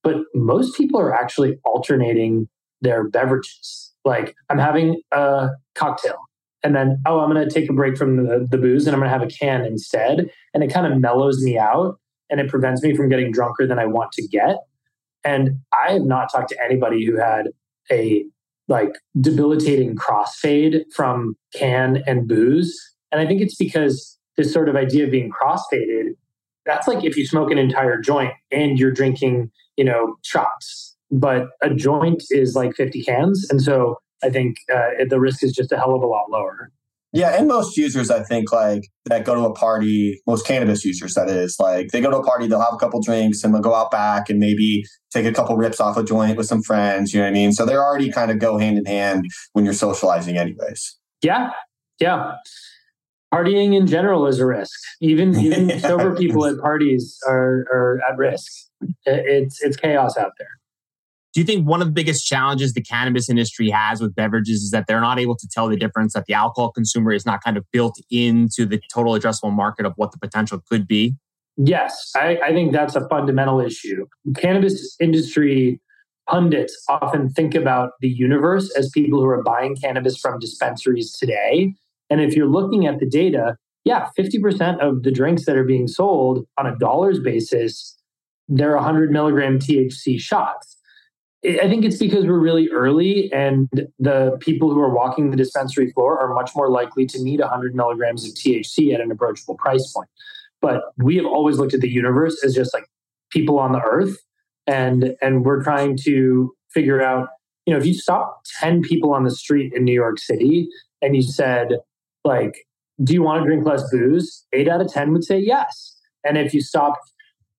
But 0.02 0.16
most 0.34 0.76
people 0.76 1.00
are 1.00 1.14
actually 1.14 1.58
alternating 1.64 2.46
their 2.82 3.08
beverages. 3.08 3.94
Like 4.04 4.36
I'm 4.50 4.58
having 4.58 5.00
a 5.10 5.48
cocktail 5.74 6.18
and 6.62 6.76
then, 6.76 7.00
oh, 7.06 7.20
I'm 7.20 7.32
going 7.32 7.48
to 7.48 7.52
take 7.52 7.70
a 7.70 7.72
break 7.72 7.96
from 7.96 8.16
the, 8.16 8.46
the 8.50 8.58
booze 8.58 8.86
and 8.86 8.94
I'm 8.94 9.00
going 9.00 9.10
to 9.10 9.18
have 9.18 9.26
a 9.26 9.32
can 9.32 9.64
instead. 9.64 10.30
And 10.52 10.62
it 10.62 10.70
kind 10.70 10.92
of 10.92 11.00
mellows 11.00 11.42
me 11.42 11.56
out 11.56 11.98
and 12.28 12.38
it 12.38 12.50
prevents 12.50 12.82
me 12.82 12.94
from 12.94 13.08
getting 13.08 13.32
drunker 13.32 13.66
than 13.66 13.78
I 13.78 13.86
want 13.86 14.12
to 14.12 14.28
get. 14.28 14.56
And 15.24 15.60
I 15.72 15.92
have 15.92 16.02
not 16.02 16.30
talked 16.30 16.50
to 16.50 16.62
anybody 16.62 17.06
who 17.06 17.16
had 17.16 17.46
a 17.90 18.24
like 18.68 18.94
debilitating 19.20 19.94
crossfade 19.94 20.82
from 20.94 21.36
Cann 21.54 22.02
and 22.06 22.26
booze. 22.26 22.74
And 23.12 23.20
I 23.20 23.26
think 23.26 23.40
it's 23.40 23.56
because 23.56 24.18
this 24.36 24.52
sort 24.52 24.68
of 24.68 24.76
idea 24.76 25.04
of 25.04 25.10
being 25.10 25.30
crossfaded, 25.30 26.14
that's 26.64 26.88
like 26.88 27.04
if 27.04 27.16
you 27.16 27.26
smoke 27.26 27.50
an 27.50 27.58
entire 27.58 28.00
joint 28.00 28.32
and 28.50 28.78
you're 28.78 28.90
drinking, 28.90 29.50
you 29.76 29.84
know, 29.84 30.16
shots. 30.22 30.96
But 31.10 31.48
a 31.62 31.72
joint 31.72 32.24
is 32.30 32.56
like 32.56 32.74
50 32.74 33.02
cans. 33.02 33.46
And 33.50 33.60
so 33.60 33.98
I 34.22 34.30
think 34.30 34.56
uh, 34.72 35.04
the 35.08 35.20
risk 35.20 35.44
is 35.44 35.52
just 35.52 35.70
a 35.70 35.76
hell 35.76 35.94
of 35.94 36.02
a 36.02 36.06
lot 36.06 36.30
lower. 36.30 36.70
Yeah, 37.14 37.38
and 37.38 37.46
most 37.46 37.76
users, 37.76 38.10
I 38.10 38.24
think, 38.24 38.50
like 38.50 38.88
that 39.04 39.24
go 39.24 39.36
to 39.36 39.42
a 39.42 39.54
party, 39.54 40.20
most 40.26 40.44
cannabis 40.44 40.84
users, 40.84 41.14
that 41.14 41.28
is, 41.28 41.56
like 41.60 41.90
they 41.92 42.00
go 42.00 42.10
to 42.10 42.16
a 42.16 42.24
party, 42.24 42.48
they'll 42.48 42.60
have 42.60 42.74
a 42.74 42.76
couple 42.76 43.00
drinks 43.00 43.44
and 43.44 43.54
they'll 43.54 43.62
go 43.62 43.72
out 43.72 43.92
back 43.92 44.28
and 44.28 44.40
maybe 44.40 44.82
take 45.12 45.24
a 45.24 45.32
couple 45.32 45.56
rips 45.56 45.80
off 45.80 45.96
a 45.96 46.02
joint 46.02 46.36
with 46.36 46.46
some 46.46 46.60
friends. 46.60 47.14
You 47.14 47.20
know 47.20 47.26
what 47.26 47.30
I 47.30 47.34
mean? 47.34 47.52
So 47.52 47.64
they're 47.64 47.84
already 47.84 48.10
kind 48.10 48.32
of 48.32 48.40
go 48.40 48.58
hand 48.58 48.78
in 48.78 48.84
hand 48.84 49.26
when 49.52 49.64
you're 49.64 49.74
socializing, 49.74 50.36
anyways. 50.36 50.98
Yeah, 51.22 51.50
yeah. 52.00 52.32
Partying 53.32 53.76
in 53.76 53.86
general 53.86 54.26
is 54.26 54.40
a 54.40 54.46
risk. 54.46 54.78
Even 55.00 55.36
even 55.36 55.78
sober 55.78 56.16
people 56.16 56.44
at 56.46 56.58
parties 56.58 57.16
are 57.28 57.64
are 57.72 58.00
at 58.10 58.18
risk. 58.18 58.50
It's 59.06 59.62
it's 59.62 59.76
chaos 59.76 60.16
out 60.16 60.32
there. 60.36 60.58
Do 61.34 61.40
you 61.40 61.44
think 61.44 61.66
one 61.66 61.82
of 61.82 61.88
the 61.88 61.92
biggest 61.92 62.24
challenges 62.24 62.74
the 62.74 62.80
cannabis 62.80 63.28
industry 63.28 63.68
has 63.68 64.00
with 64.00 64.14
beverages 64.14 64.62
is 64.62 64.70
that 64.70 64.86
they're 64.86 65.00
not 65.00 65.18
able 65.18 65.34
to 65.36 65.48
tell 65.48 65.68
the 65.68 65.76
difference 65.76 66.12
that 66.12 66.26
the 66.26 66.34
alcohol 66.34 66.70
consumer 66.70 67.12
is 67.12 67.26
not 67.26 67.42
kind 67.42 67.56
of 67.56 67.64
built 67.72 67.98
into 68.08 68.64
the 68.64 68.80
total 68.92 69.14
addressable 69.14 69.52
market 69.52 69.84
of 69.84 69.94
what 69.96 70.12
the 70.12 70.18
potential 70.18 70.62
could 70.70 70.86
be? 70.86 71.16
Yes, 71.56 72.12
I, 72.14 72.38
I 72.44 72.52
think 72.52 72.72
that's 72.72 72.94
a 72.94 73.08
fundamental 73.08 73.60
issue. 73.60 74.06
Cannabis 74.36 74.96
industry 75.00 75.80
pundits 76.28 76.80
often 76.88 77.30
think 77.30 77.56
about 77.56 77.92
the 78.00 78.08
universe 78.08 78.72
as 78.76 78.88
people 78.90 79.20
who 79.20 79.26
are 79.26 79.42
buying 79.42 79.74
cannabis 79.74 80.16
from 80.16 80.38
dispensaries 80.38 81.16
today. 81.18 81.74
And 82.10 82.20
if 82.20 82.36
you're 82.36 82.48
looking 82.48 82.86
at 82.86 83.00
the 83.00 83.06
data, 83.06 83.56
yeah, 83.84 84.08
50% 84.16 84.78
of 84.78 85.02
the 85.02 85.10
drinks 85.10 85.46
that 85.46 85.56
are 85.56 85.64
being 85.64 85.88
sold 85.88 86.46
on 86.58 86.66
a 86.66 86.78
dollars 86.78 87.18
basis, 87.18 87.96
they're 88.48 88.76
100 88.76 89.10
milligram 89.10 89.58
THC 89.58 90.20
shots. 90.20 90.76
I 91.46 91.68
think 91.68 91.84
it's 91.84 91.98
because 91.98 92.24
we're 92.24 92.38
really 92.38 92.70
early 92.70 93.30
and 93.32 93.68
the 93.98 94.38
people 94.40 94.72
who 94.72 94.80
are 94.80 94.94
walking 94.94 95.30
the 95.30 95.36
dispensary 95.36 95.90
floor 95.92 96.18
are 96.18 96.32
much 96.32 96.52
more 96.56 96.70
likely 96.70 97.04
to 97.06 97.22
need 97.22 97.40
100 97.40 97.74
milligrams 97.74 98.26
of 98.26 98.32
THC 98.32 98.94
at 98.94 99.00
an 99.00 99.10
approachable 99.10 99.56
price 99.56 99.92
point. 99.92 100.08
But 100.62 100.80
we 100.96 101.16
have 101.16 101.26
always 101.26 101.58
looked 101.58 101.74
at 101.74 101.80
the 101.80 101.90
universe 101.90 102.42
as 102.42 102.54
just 102.54 102.72
like 102.72 102.86
people 103.30 103.58
on 103.58 103.72
the 103.72 103.80
earth 103.82 104.16
and 104.66 105.14
and 105.20 105.44
we're 105.44 105.62
trying 105.62 105.98
to 106.04 106.54
figure 106.72 107.02
out, 107.02 107.28
you 107.66 107.74
know, 107.74 107.78
if 107.78 107.84
you 107.84 107.94
stop 107.94 108.40
10 108.60 108.80
people 108.80 109.12
on 109.12 109.24
the 109.24 109.30
street 109.30 109.74
in 109.74 109.84
New 109.84 109.92
York 109.92 110.18
City 110.18 110.68
and 111.02 111.14
you 111.14 111.22
said 111.22 111.68
like 112.24 112.66
do 113.02 113.12
you 113.12 113.22
want 113.22 113.42
to 113.42 113.46
drink 113.46 113.66
less 113.66 113.82
booze? 113.90 114.46
8 114.52 114.68
out 114.68 114.80
of 114.80 114.90
10 114.90 115.12
would 115.12 115.24
say 115.24 115.38
yes. 115.38 115.96
And 116.24 116.38
if 116.38 116.54
you 116.54 116.60
stopped 116.62 117.00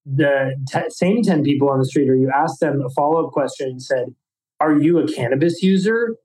the 0.06 0.56
t- 0.72 0.89
same 0.89 1.24
10 1.24 1.44
people 1.44 1.70
on 1.70 1.80
the 1.80 1.86
street 1.86 2.10
or 2.10 2.15
you 2.15 2.32
ask 2.34 2.60
them 2.60 2.82
a 2.86 2.89
follow-up 2.89 3.32
question 3.32 3.70
and 3.70 3.82
said 3.82 4.13
are 4.62 4.80
you 4.80 5.00
a 5.00 5.12
cannabis 5.12 5.62
user? 5.62 6.15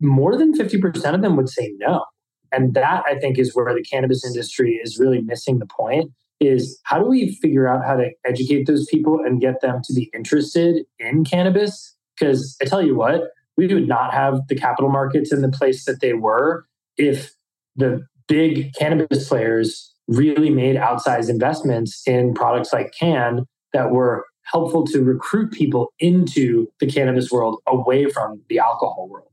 More 0.00 0.36
than 0.36 0.54
50% 0.54 1.14
of 1.14 1.22
them 1.22 1.36
would 1.36 1.48
say 1.48 1.72
no. 1.78 2.04
And 2.52 2.74
that 2.74 3.04
i 3.06 3.16
think 3.16 3.38
is 3.38 3.54
where 3.54 3.72
the 3.72 3.82
cannabis 3.82 4.24
industry 4.26 4.80
is 4.82 4.98
really 4.98 5.20
missing 5.20 5.60
the 5.60 5.66
point 5.66 6.10
is 6.40 6.80
how 6.84 6.98
do 6.98 7.04
we 7.04 7.34
figure 7.36 7.68
out 7.68 7.84
how 7.84 7.94
to 7.94 8.10
educate 8.24 8.66
those 8.66 8.86
people 8.86 9.20
and 9.24 9.40
get 9.40 9.60
them 9.60 9.82
to 9.84 9.92
be 9.92 10.10
interested 10.14 10.84
in 10.98 11.24
cannabis? 11.24 11.94
Because 12.18 12.56
i 12.60 12.64
tell 12.64 12.82
you 12.82 12.96
what 12.96 13.30
we 13.56 13.72
would 13.72 13.86
not 13.86 14.12
have 14.12 14.40
the 14.48 14.56
capital 14.56 14.90
markets 14.90 15.32
in 15.32 15.42
the 15.42 15.50
place 15.50 15.84
that 15.84 16.00
they 16.00 16.14
were 16.14 16.66
if 16.96 17.34
the 17.76 18.04
big 18.26 18.72
cannabis 18.74 19.28
players 19.28 19.89
really 20.10 20.50
made 20.50 20.76
outsized 20.76 21.30
investments 21.30 22.02
in 22.06 22.34
products 22.34 22.72
like 22.72 22.92
Cann 22.98 23.46
that 23.72 23.90
were 23.90 24.26
helpful 24.44 24.84
to 24.84 25.02
recruit 25.02 25.52
people 25.52 25.92
into 26.00 26.66
the 26.80 26.86
cannabis 26.86 27.30
world 27.30 27.60
away 27.66 28.10
from 28.10 28.42
the 28.48 28.58
alcohol 28.58 29.08
world. 29.08 29.26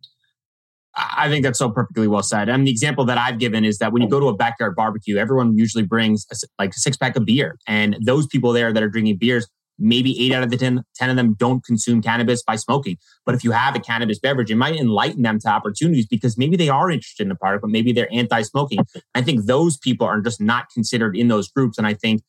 I 0.95 1.29
think 1.29 1.43
that's 1.43 1.59
so 1.59 1.69
perfectly 1.69 2.07
well 2.07 2.23
said. 2.23 2.49
And 2.49 2.65
the 2.65 2.71
example 2.71 3.05
that 3.05 3.17
I've 3.17 3.37
given 3.37 3.63
is 3.63 3.77
that 3.77 3.93
when 3.93 4.01
you 4.01 4.09
go 4.09 4.19
to 4.19 4.27
a 4.27 4.35
backyard 4.35 4.75
barbecue, 4.75 5.17
everyone 5.17 5.55
usually 5.55 5.83
brings 5.83 6.25
a, 6.31 6.35
like 6.59 6.71
a 6.71 6.79
six 6.79 6.97
pack 6.97 7.15
of 7.15 7.25
beer. 7.25 7.57
And 7.67 7.97
those 8.03 8.25
people 8.25 8.51
there 8.51 8.73
that 8.73 8.81
are 8.81 8.89
drinking 8.89 9.17
beers 9.17 9.47
maybe 9.79 10.19
eight 10.19 10.33
out 10.33 10.43
of 10.43 10.49
the 10.49 10.57
10, 10.57 10.83
10 10.95 11.09
of 11.09 11.15
them 11.15 11.35
don't 11.35 11.63
consume 11.63 12.01
cannabis 12.01 12.43
by 12.43 12.55
smoking. 12.55 12.97
But 13.25 13.35
if 13.35 13.43
you 13.43 13.51
have 13.51 13.75
a 13.75 13.79
cannabis 13.79 14.19
beverage, 14.19 14.51
it 14.51 14.55
might 14.55 14.75
enlighten 14.75 15.21
them 15.21 15.39
to 15.39 15.49
opportunities 15.49 16.07
because 16.07 16.37
maybe 16.37 16.55
they 16.55 16.69
are 16.69 16.89
interested 16.89 17.23
in 17.23 17.29
the 17.29 17.35
product, 17.35 17.61
but 17.61 17.69
maybe 17.69 17.91
they're 17.91 18.11
anti 18.11 18.41
smoking. 18.41 18.79
I 19.15 19.21
think 19.21 19.45
those 19.45 19.77
people 19.77 20.07
are 20.07 20.21
just 20.21 20.41
not 20.41 20.69
considered 20.73 21.15
in 21.15 21.27
those 21.27 21.49
groups. 21.49 21.77
And 21.77 21.85
I 21.85 21.93
think 21.93 22.21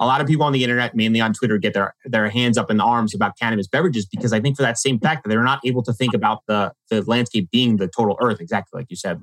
a 0.00 0.06
lot 0.06 0.20
of 0.20 0.26
people 0.26 0.44
on 0.44 0.52
the 0.52 0.62
internet, 0.62 0.94
mainly 0.94 1.20
on 1.20 1.32
Twitter, 1.32 1.58
get 1.58 1.74
their, 1.74 1.94
their 2.04 2.28
hands 2.28 2.56
up 2.56 2.70
in 2.70 2.78
the 2.78 2.84
arms 2.84 3.14
about 3.14 3.38
cannabis 3.38 3.66
beverages 3.66 4.06
because 4.06 4.32
I 4.32 4.40
think 4.40 4.56
for 4.56 4.62
that 4.62 4.78
same 4.78 4.98
fact 4.98 5.24
that 5.24 5.28
they're 5.28 5.42
not 5.42 5.60
able 5.64 5.82
to 5.82 5.92
think 5.92 6.14
about 6.14 6.42
the, 6.46 6.72
the 6.90 7.02
landscape 7.02 7.50
being 7.50 7.76
the 7.76 7.88
total 7.88 8.16
earth, 8.20 8.40
exactly 8.40 8.80
like 8.80 8.86
you 8.90 8.96
said. 8.96 9.20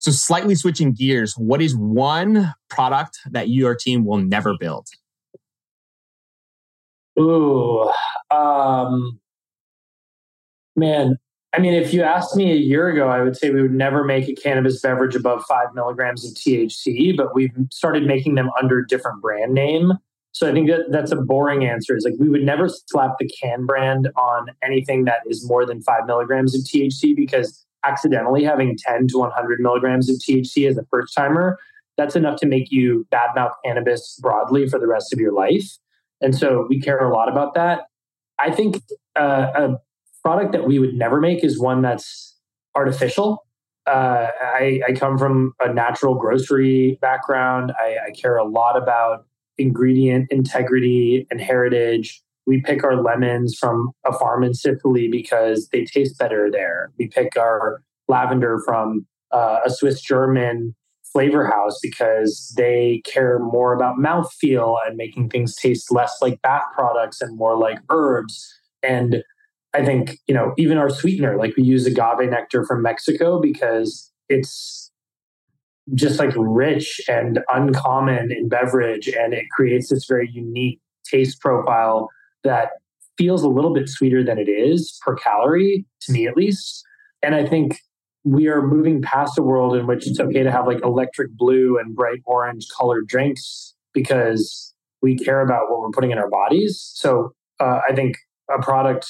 So, 0.00 0.12
slightly 0.12 0.54
switching 0.54 0.92
gears, 0.92 1.34
what 1.36 1.60
is 1.60 1.76
one 1.76 2.54
product 2.70 3.18
that 3.30 3.48
your 3.48 3.74
team 3.74 4.04
will 4.04 4.18
never 4.18 4.54
build? 4.58 4.86
Ooh, 7.18 7.90
um, 8.30 9.18
man. 10.76 11.18
I 11.54 11.60
mean, 11.60 11.72
if 11.72 11.94
you 11.94 12.02
asked 12.02 12.36
me 12.36 12.52
a 12.52 12.56
year 12.56 12.88
ago, 12.88 13.08
I 13.08 13.22
would 13.22 13.36
say 13.36 13.50
we 13.50 13.62
would 13.62 13.72
never 13.72 14.04
make 14.04 14.28
a 14.28 14.34
cannabis 14.34 14.80
beverage 14.80 15.16
above 15.16 15.44
five 15.48 15.68
milligrams 15.74 16.24
of 16.24 16.34
THC, 16.34 17.16
but 17.16 17.34
we've 17.34 17.50
started 17.72 18.06
making 18.06 18.34
them 18.34 18.50
under 18.60 18.84
different 18.84 19.22
brand 19.22 19.54
name. 19.54 19.94
So 20.32 20.48
I 20.48 20.52
think 20.52 20.68
that 20.68 20.92
that's 20.92 21.10
a 21.10 21.16
boring 21.16 21.64
answer. 21.64 21.96
Is 21.96 22.04
like 22.04 22.14
we 22.20 22.28
would 22.28 22.44
never 22.44 22.68
slap 22.68 23.12
the 23.18 23.28
Cann 23.28 23.64
brand 23.64 24.10
on 24.16 24.50
anything 24.62 25.04
that 25.06 25.20
is 25.26 25.48
more 25.48 25.64
than 25.64 25.82
five 25.82 26.06
milligrams 26.06 26.54
of 26.54 26.60
THC 26.62 27.16
because 27.16 27.64
accidentally 27.84 28.44
having 28.44 28.76
10 28.76 29.08
to 29.08 29.18
100 29.18 29.60
milligrams 29.60 30.10
of 30.10 30.16
THC 30.16 30.68
as 30.68 30.76
a 30.76 30.84
first 30.90 31.14
timer, 31.14 31.58
that's 31.96 32.14
enough 32.14 32.38
to 32.40 32.46
make 32.46 32.70
you 32.70 33.06
badmouth 33.10 33.52
cannabis 33.64 34.18
broadly 34.20 34.68
for 34.68 34.78
the 34.78 34.86
rest 34.86 35.12
of 35.12 35.18
your 35.18 35.32
life. 35.32 35.78
And 36.20 36.34
so 36.34 36.66
we 36.68 36.80
care 36.80 36.98
a 36.98 37.14
lot 37.14 37.28
about 37.28 37.54
that. 37.54 37.82
I 38.38 38.50
think 38.50 38.82
uh, 39.16 39.46
a 39.54 39.68
product 40.22 40.52
that 40.52 40.66
we 40.66 40.78
would 40.78 40.94
never 40.94 41.20
make 41.20 41.44
is 41.44 41.58
one 41.58 41.82
that's 41.82 42.36
artificial. 42.74 43.44
Uh, 43.86 44.28
I, 44.40 44.80
I, 44.86 44.92
come 44.92 45.16
from 45.16 45.54
a 45.60 45.72
natural 45.72 46.14
grocery 46.14 46.98
background. 47.00 47.72
I, 47.80 47.96
I 48.08 48.10
care 48.10 48.36
a 48.36 48.44
lot 48.44 48.76
about 48.76 49.24
ingredient 49.56 50.30
integrity 50.30 51.26
and 51.30 51.40
heritage. 51.40 52.22
We 52.46 52.60
pick 52.60 52.84
our 52.84 53.02
lemons 53.02 53.56
from 53.58 53.92
a 54.04 54.12
farm 54.12 54.44
in 54.44 54.52
Sicily 54.52 55.08
because 55.08 55.68
they 55.72 55.86
taste 55.86 56.18
better 56.18 56.50
there. 56.50 56.92
We 56.98 57.08
pick 57.08 57.38
our 57.38 57.82
lavender 58.08 58.58
from 58.64 59.06
uh, 59.30 59.60
a 59.64 59.70
Swiss 59.70 60.02
German 60.02 60.74
flavor 61.12 61.46
house 61.46 61.78
because 61.82 62.52
they 62.56 63.02
care 63.04 63.38
more 63.38 63.72
about 63.74 63.96
mouthfeel 63.96 64.76
and 64.86 64.96
making 64.96 65.30
things 65.30 65.54
taste 65.56 65.90
less 65.92 66.16
like 66.20 66.40
bath 66.42 66.64
products 66.74 67.20
and 67.20 67.36
more 67.36 67.56
like 67.56 67.78
herbs. 67.90 68.54
And 68.82 69.22
I 69.74 69.84
think, 69.84 70.18
you 70.26 70.34
know, 70.34 70.52
even 70.58 70.78
our 70.78 70.90
sweetener, 70.90 71.36
like 71.36 71.56
we 71.56 71.62
use 71.62 71.86
agave 71.86 72.30
nectar 72.30 72.64
from 72.64 72.82
Mexico 72.82 73.40
because 73.40 74.10
it's 74.28 74.90
just 75.94 76.18
like 76.18 76.32
rich 76.36 77.00
and 77.08 77.40
uncommon 77.48 78.30
in 78.30 78.48
beverage 78.48 79.08
and 79.08 79.32
it 79.32 79.44
creates 79.50 79.88
this 79.88 80.04
very 80.06 80.28
unique 80.30 80.80
taste 81.04 81.40
profile 81.40 82.08
that 82.44 82.70
feels 83.16 83.42
a 83.42 83.48
little 83.48 83.72
bit 83.72 83.88
sweeter 83.88 84.22
than 84.22 84.38
it 84.38 84.48
is 84.48 84.98
per 85.04 85.14
calorie 85.16 85.84
to 86.00 86.12
me 86.12 86.26
at 86.26 86.36
least 86.36 86.84
and 87.22 87.34
i 87.34 87.44
think 87.44 87.80
we 88.24 88.48
are 88.48 88.62
moving 88.62 89.00
past 89.00 89.38
a 89.38 89.42
world 89.42 89.76
in 89.76 89.86
which 89.86 90.06
it's 90.06 90.20
okay 90.20 90.42
to 90.42 90.50
have 90.50 90.66
like 90.66 90.82
electric 90.82 91.30
blue 91.36 91.78
and 91.78 91.94
bright 91.94 92.20
orange 92.24 92.66
colored 92.76 93.06
drinks 93.06 93.74
because 93.94 94.74
we 95.02 95.16
care 95.16 95.40
about 95.40 95.70
what 95.70 95.80
we're 95.80 95.90
putting 95.90 96.10
in 96.10 96.18
our 96.18 96.28
bodies. 96.28 96.90
So 96.94 97.32
uh, 97.60 97.80
I 97.88 97.94
think 97.94 98.16
a 98.50 98.60
product 98.62 99.06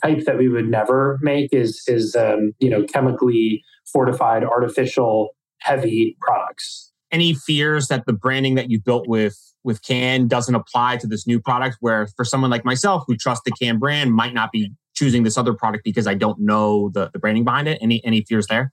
type 0.00 0.24
that 0.24 0.38
we 0.38 0.48
would 0.48 0.68
never 0.68 1.18
make 1.22 1.52
is 1.52 1.82
is 1.86 2.14
um, 2.14 2.52
you 2.58 2.70
know 2.70 2.84
chemically 2.84 3.62
fortified, 3.92 4.44
artificial, 4.44 5.30
heavy 5.58 6.16
products. 6.20 6.92
Any 7.10 7.34
fears 7.34 7.88
that 7.88 8.06
the 8.06 8.12
branding 8.12 8.54
that 8.56 8.70
you 8.70 8.80
built 8.80 9.08
with 9.08 9.36
with 9.64 9.82
Cann 9.82 10.28
doesn't 10.28 10.54
apply 10.54 10.98
to 10.98 11.06
this 11.06 11.26
new 11.26 11.40
product? 11.40 11.78
Where 11.80 12.06
for 12.16 12.24
someone 12.24 12.50
like 12.50 12.64
myself 12.64 13.04
who 13.06 13.16
trusts 13.16 13.42
the 13.44 13.52
Cann 13.52 13.78
brand 13.78 14.12
might 14.12 14.34
not 14.34 14.52
be 14.52 14.72
choosing 14.98 15.22
this 15.22 15.38
other 15.38 15.54
product 15.54 15.84
because 15.84 16.06
I 16.06 16.14
don't 16.14 16.40
know 16.40 16.90
the, 16.90 17.10
the 17.12 17.18
branding 17.18 17.44
behind 17.44 17.68
it? 17.68 17.78
Any 17.80 18.04
any 18.04 18.22
fears 18.22 18.48
there? 18.48 18.72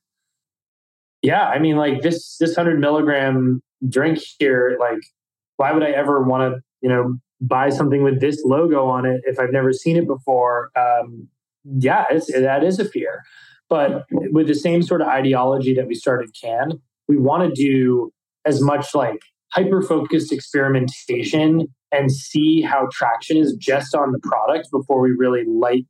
Yeah, 1.21 1.47
I 1.47 1.59
mean, 1.59 1.75
like 1.75 2.01
this 2.01 2.37
this 2.37 2.55
hundred 2.55 2.79
milligram 2.79 3.61
drink 3.87 4.19
here, 4.39 4.77
like 4.79 5.01
why 5.57 5.71
would 5.71 5.83
I 5.83 5.91
ever 5.91 6.21
want 6.23 6.53
to 6.53 6.61
you 6.81 6.89
know 6.89 7.15
buy 7.41 7.69
something 7.69 8.03
with 8.03 8.19
this 8.21 8.41
logo 8.43 8.87
on 8.87 9.05
it 9.05 9.21
if 9.25 9.39
I've 9.39 9.51
never 9.51 9.71
seen 9.71 9.97
it 9.97 10.07
before? 10.07 10.71
Um, 10.75 11.27
yeah, 11.79 12.05
that 12.09 12.63
is 12.63 12.79
a 12.79 12.85
fear. 12.85 13.23
But 13.69 14.05
with 14.11 14.47
the 14.47 14.55
same 14.55 14.83
sort 14.83 15.01
of 15.01 15.07
ideology 15.07 15.73
that 15.73 15.87
we 15.87 15.95
started 15.95 16.29
Cann, 16.39 16.73
we 17.07 17.17
want 17.17 17.43
to 17.43 17.61
do 17.61 18.11
as 18.45 18.61
much 18.61 18.93
like 18.93 19.19
hyper 19.51 19.81
focused 19.81 20.31
experimentation 20.31 21.67
and 21.91 22.11
see 22.11 22.61
how 22.61 22.87
traction 22.91 23.37
is 23.37 23.55
just 23.55 23.95
on 23.95 24.11
the 24.11 24.19
product 24.19 24.69
before 24.71 25.01
we 25.01 25.11
really 25.11 25.43
light 25.47 25.85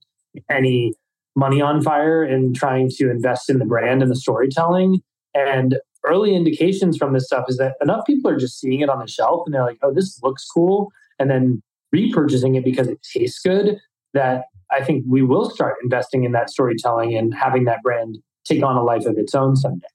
any 0.50 0.94
money 1.36 1.62
on 1.62 1.82
fire 1.82 2.24
in 2.24 2.54
trying 2.54 2.90
to 2.90 3.10
invest 3.10 3.50
in 3.50 3.60
the 3.60 3.66
brand 3.66 4.02
and 4.02 4.10
the 4.10 4.16
storytelling. 4.16 5.02
And 5.34 5.78
early 6.06 6.36
indications 6.36 6.98
from 6.98 7.14
this 7.14 7.26
stuff 7.26 7.46
is 7.48 7.58
that 7.58 7.76
enough 7.82 8.06
people 8.06 8.32
are 8.32 8.38
just 8.38 8.60
seeing 8.60 8.80
it 8.80 8.90
on 8.90 9.00
the 9.00 9.08
shelf 9.08 9.44
and 9.46 9.54
they're 9.54 9.66
like, 9.66 9.80
oh, 9.82 9.94
this 9.94 10.20
looks 10.24 10.46
cool. 10.46 10.92
And 11.20 11.30
then 11.30 11.62
repurchasing 11.94 12.58
it 12.58 12.64
because 12.64 12.88
it 12.88 13.00
tastes 13.14 13.40
good 13.40 13.80
that 14.14 14.46
I 14.72 14.84
think 14.84 15.04
we 15.08 15.22
will 15.22 15.50
start 15.50 15.76
investing 15.84 16.24
in 16.24 16.32
that 16.32 16.50
storytelling 16.50 17.16
and 17.16 17.34
having 17.34 17.66
that 17.66 17.82
brand 17.84 18.18
take 18.46 18.64
on 18.64 18.76
a 18.76 18.84
life 18.84 19.06
of 19.06 19.18
its 19.18 19.36
own 19.36 19.56
someday, 19.56 19.88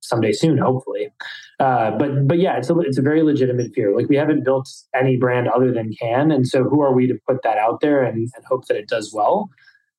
someday 0.00 0.32
soon, 0.32 0.58
hopefully. 0.58 1.10
Uh, 1.60 1.92
but 1.92 2.26
but 2.26 2.38
yeah, 2.38 2.56
it's 2.56 2.70
a 2.70 2.78
it's 2.80 2.98
a 2.98 3.02
very 3.02 3.22
legitimate 3.22 3.72
fear. 3.74 3.94
Like 3.96 4.08
we 4.08 4.16
haven't 4.16 4.44
built 4.44 4.68
any 4.94 5.16
brand 5.16 5.48
other 5.48 5.72
than 5.72 5.92
Cann, 6.00 6.30
and 6.30 6.46
so 6.46 6.64
who 6.64 6.82
are 6.82 6.92
we 6.92 7.06
to 7.06 7.18
put 7.26 7.42
that 7.42 7.58
out 7.58 7.80
there 7.80 8.02
and, 8.02 8.28
and 8.36 8.44
hope 8.46 8.66
that 8.66 8.76
it 8.76 8.88
does 8.88 9.12
well? 9.14 9.50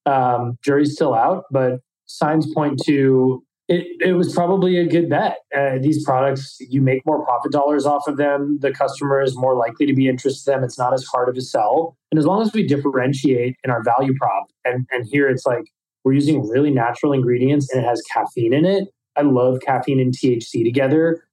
Um, 0.09 0.57
jury's 0.63 0.93
still 0.93 1.13
out, 1.13 1.45
but 1.51 1.79
signs 2.05 2.51
point 2.53 2.81
to 2.85 3.43
it, 3.69 3.85
it 3.99 4.13
was 4.13 4.33
probably 4.33 4.79
a 4.79 4.87
good 4.87 5.09
bet. 5.09 5.37
Uh, 5.55 5.77
these 5.79 6.03
products, 6.03 6.57
you 6.59 6.81
make 6.81 7.05
more 7.05 7.23
profit 7.23 7.51
dollars 7.51 7.85
off 7.85 8.07
of 8.07 8.17
them. 8.17 8.57
The 8.61 8.71
customer 8.71 9.21
is 9.21 9.37
more 9.37 9.55
likely 9.55 9.85
to 9.85 9.93
be 9.93 10.07
interested 10.07 10.51
in 10.51 10.57
them. 10.57 10.63
It's 10.63 10.79
not 10.79 10.91
as 10.91 11.05
hard 11.05 11.29
of 11.29 11.37
a 11.37 11.41
sell. 11.41 11.95
And 12.11 12.17
as 12.17 12.25
long 12.25 12.41
as 12.41 12.51
we 12.51 12.65
differentiate 12.65 13.55
in 13.63 13.69
our 13.69 13.83
value 13.83 14.13
prop, 14.19 14.47
and, 14.65 14.87
and 14.91 15.05
here 15.07 15.29
it's 15.29 15.45
like 15.45 15.65
we're 16.03 16.13
using 16.13 16.47
really 16.49 16.71
natural 16.71 17.13
ingredients 17.13 17.71
and 17.71 17.83
it 17.83 17.87
has 17.87 18.01
caffeine 18.11 18.53
in 18.53 18.65
it. 18.65 18.85
I 19.15 19.21
love 19.21 19.59
caffeine 19.63 19.99
and 19.99 20.13
THC 20.13 20.63
together. 20.63 21.23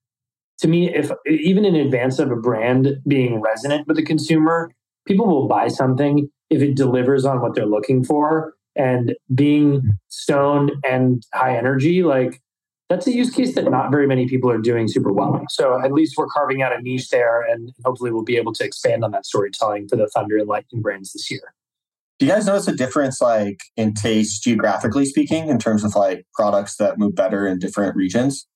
To 0.59 0.69
me, 0.69 0.95
if 0.95 1.11
even 1.27 1.65
in 1.65 1.75
advance 1.75 2.19
of 2.19 2.31
a 2.31 2.37
brand 2.37 2.97
being 3.09 3.41
resonant 3.41 3.87
with 3.89 3.97
the 3.97 4.05
consumer, 4.05 4.71
people 5.07 5.27
will 5.27 5.49
buy 5.49 5.69
something 5.69 6.29
if 6.51 6.61
it 6.61 6.77
delivers 6.77 7.25
on 7.25 7.41
what 7.41 7.55
they're 7.55 7.65
looking 7.65 8.05
for 8.05 8.56
and 8.77 9.15
being 9.35 9.83
stoned 10.09 10.73
and 10.89 11.23
high 11.35 11.57
energy 11.57 12.03
like 12.03 12.41
that's 12.89 13.07
a 13.07 13.13
use 13.13 13.31
case 13.31 13.55
that 13.57 13.69
not 13.69 13.91
very 13.91 14.07
many 14.07 14.29
people 14.29 14.51
are 14.51 14.59
doing 14.59 14.89
super 14.89 15.13
well 15.13 15.43
so 15.49 15.81
at 15.83 15.93
least 15.93 16.15
we're 16.17 16.27
carving 16.27 16.63
out 16.63 16.77
a 16.77 16.81
niche 16.81 17.09
there 17.11 17.43
and 17.43 17.73
hopefully 17.85 18.11
we'll 18.11 18.25
be 18.25 18.37
able 18.37 18.53
to 18.53 18.65
expand 18.65 19.05
on 19.05 19.11
that 19.11 19.27
storytelling 19.27 19.89
for 19.89 19.97
the 19.97 20.09
thunder 20.09 20.37
and 20.37 20.49
lightning 20.49 20.83
brands 20.83 21.13
this 21.13 21.31
year 21.31 21.55
do 22.19 22.27
you 22.27 22.33
guys 22.33 22.47
notice 22.47 22.69
a 22.69 22.75
difference 22.75 23.21
like 23.21 23.61
in 23.77 23.95
taste 23.95 24.43
geographically 24.43 25.05
speaking 25.05 25.49
in 25.49 25.59
terms 25.59 25.85
of 25.85 25.95
like 25.95 26.27
products 26.35 26.77
that 26.77 26.99
move 26.99 27.15
better 27.15 27.47
in 27.47 27.59
different 27.59 27.97
regions 27.97 28.47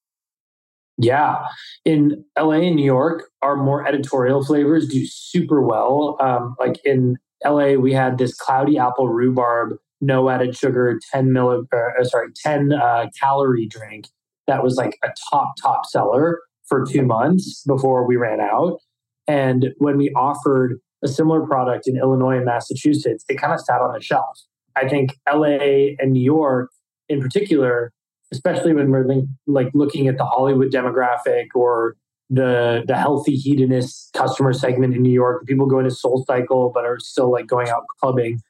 yeah. 1.02 1.46
In 1.86 2.24
LA 2.38 2.56
and 2.56 2.76
New 2.76 2.84
York, 2.84 3.30
our 3.40 3.56
more 3.56 3.86
editorial 3.86 4.44
flavors 4.44 4.86
do 4.86 5.06
super 5.06 5.62
well. 5.62 6.18
Um, 6.20 6.54
like 6.58 6.78
in 6.84 7.16
LA, 7.44 7.72
we 7.72 7.94
had 7.94 8.18
this 8.18 8.34
cloudy 8.34 8.76
apple 8.76 9.08
rhubarb 9.08 9.78
no 10.00 10.30
added 10.30 10.56
sugar, 10.56 10.98
10 11.12 11.28
milli, 11.28 11.64
uh, 11.72 12.04
sorry, 12.04 12.28
10 12.42 12.72
uh, 12.72 13.06
calorie 13.20 13.66
drink 13.66 14.06
that 14.46 14.62
was 14.62 14.76
like 14.76 14.98
a 15.04 15.08
top, 15.30 15.52
top 15.62 15.86
seller 15.86 16.40
for 16.66 16.84
two 16.84 17.02
months 17.02 17.62
before 17.66 18.06
we 18.06 18.16
ran 18.16 18.40
out. 18.40 18.80
And 19.26 19.70
when 19.78 19.96
we 19.96 20.10
offered 20.10 20.78
a 21.04 21.08
similar 21.08 21.46
product 21.46 21.86
in 21.86 21.96
Illinois 21.96 22.36
and 22.36 22.44
Massachusetts, 22.44 23.24
it 23.28 23.36
kind 23.36 23.52
of 23.52 23.60
sat 23.60 23.80
on 23.80 23.92
the 23.92 24.00
shelf. 24.00 24.38
I 24.76 24.88
think 24.88 25.16
LA 25.32 25.94
and 25.98 26.12
New 26.12 26.22
York 26.22 26.70
in 27.08 27.20
particular, 27.20 27.92
especially 28.32 28.72
when 28.72 28.90
we're 28.90 29.06
like 29.46 29.68
looking 29.74 30.08
at 30.08 30.16
the 30.16 30.24
Hollywood 30.24 30.72
demographic 30.72 31.46
or 31.54 31.96
the 32.28 32.82
the 32.86 32.96
healthy 32.96 33.34
hedonist 33.34 34.12
customer 34.14 34.52
segment 34.52 34.94
in 34.94 35.02
New 35.02 35.12
York, 35.12 35.46
people 35.46 35.66
going 35.66 35.88
to 35.88 35.94
SoulCycle 35.94 36.72
but 36.72 36.84
are 36.84 36.98
still 37.00 37.30
like 37.30 37.46
going 37.46 37.68
out 37.68 37.84
clubbing 38.00 38.40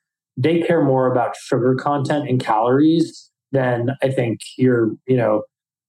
they 0.42 0.60
care 0.60 0.82
more 0.82 1.10
about 1.10 1.36
sugar 1.36 1.74
content 1.74 2.28
and 2.28 2.40
calories 2.42 3.30
than 3.52 3.90
I 4.02 4.10
think 4.10 4.40
your, 4.56 4.92
you 5.06 5.16
know, 5.16 5.42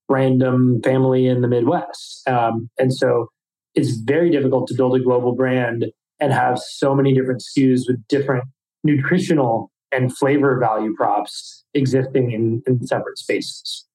random 0.09 0.81
family 0.83 1.27
in 1.27 1.41
the 1.41 1.47
Midwest. 1.47 2.27
Um, 2.27 2.69
and 2.77 2.93
so 2.93 3.27
it's 3.75 3.95
very 3.95 4.29
difficult 4.29 4.67
to 4.67 4.73
build 4.73 4.95
a 4.95 4.99
global 4.99 5.33
brand 5.33 5.85
and 6.19 6.33
have 6.33 6.59
so 6.59 6.93
many 6.93 7.13
different 7.13 7.41
SKUs 7.41 7.81
with 7.87 8.05
different 8.07 8.43
nutritional 8.83 9.71
and 9.91 10.15
flavor 10.15 10.59
value 10.59 10.93
props 10.95 11.63
existing 11.73 12.31
in, 12.31 12.61
in 12.67 12.85
separate 12.85 13.17
spaces. 13.17 13.87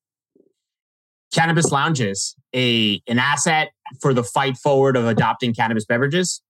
Cannabis 1.32 1.70
lounges, 1.70 2.34
a 2.54 3.02
an 3.08 3.18
asset 3.18 3.72
for 4.00 4.14
the 4.14 4.22
fight 4.22 4.56
forward 4.56 4.96
of 4.96 5.06
adopting 5.06 5.52
cannabis 5.52 5.84
beverages. 5.84 6.40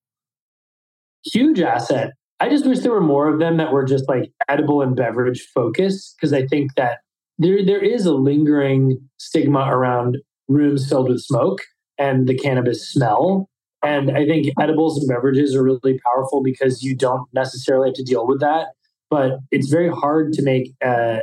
Huge 1.25 1.61
asset. 1.61 2.13
I 2.39 2.49
just 2.49 2.67
wish 2.67 2.81
there 2.81 2.93
were 2.93 3.01
more 3.01 3.33
of 3.33 3.39
them 3.39 3.57
that 3.57 3.73
were 3.73 3.85
just 3.85 4.09
like 4.09 4.31
edible 4.49 4.83
and 4.83 4.95
beverage 4.95 5.47
focused 5.55 6.17
because 6.17 6.33
I 6.33 6.47
think 6.47 6.75
that 6.77 6.99
there 7.39 7.65
there 7.65 7.83
is 7.83 8.07
a 8.07 8.15
lingering 8.15 8.99
stigma 9.19 9.67
around 9.71 10.19
rooms 10.49 10.89
filled 10.89 11.09
with 11.09 11.23
smoke 11.23 11.61
and 11.99 12.27
the 12.27 12.37
cannabis 12.37 12.91
smell. 12.91 13.49
And 13.83 14.11
I 14.11 14.27
think 14.27 14.53
edibles 14.61 14.99
and 14.99 15.09
beverages 15.09 15.55
are 15.55 15.63
really 15.63 15.99
powerful 16.05 16.43
because 16.43 16.83
you 16.83 16.97
don't 16.97 17.29
necessarily 17.33 17.89
have 17.89 17.95
to 17.95 18.03
deal 18.03 18.27
with 18.27 18.41
that. 18.41 18.69
But 19.11 19.39
it's 19.51 19.69
very 19.69 19.89
hard 19.89 20.33
to 20.35 20.43
make 20.43 20.73
a, 20.83 21.21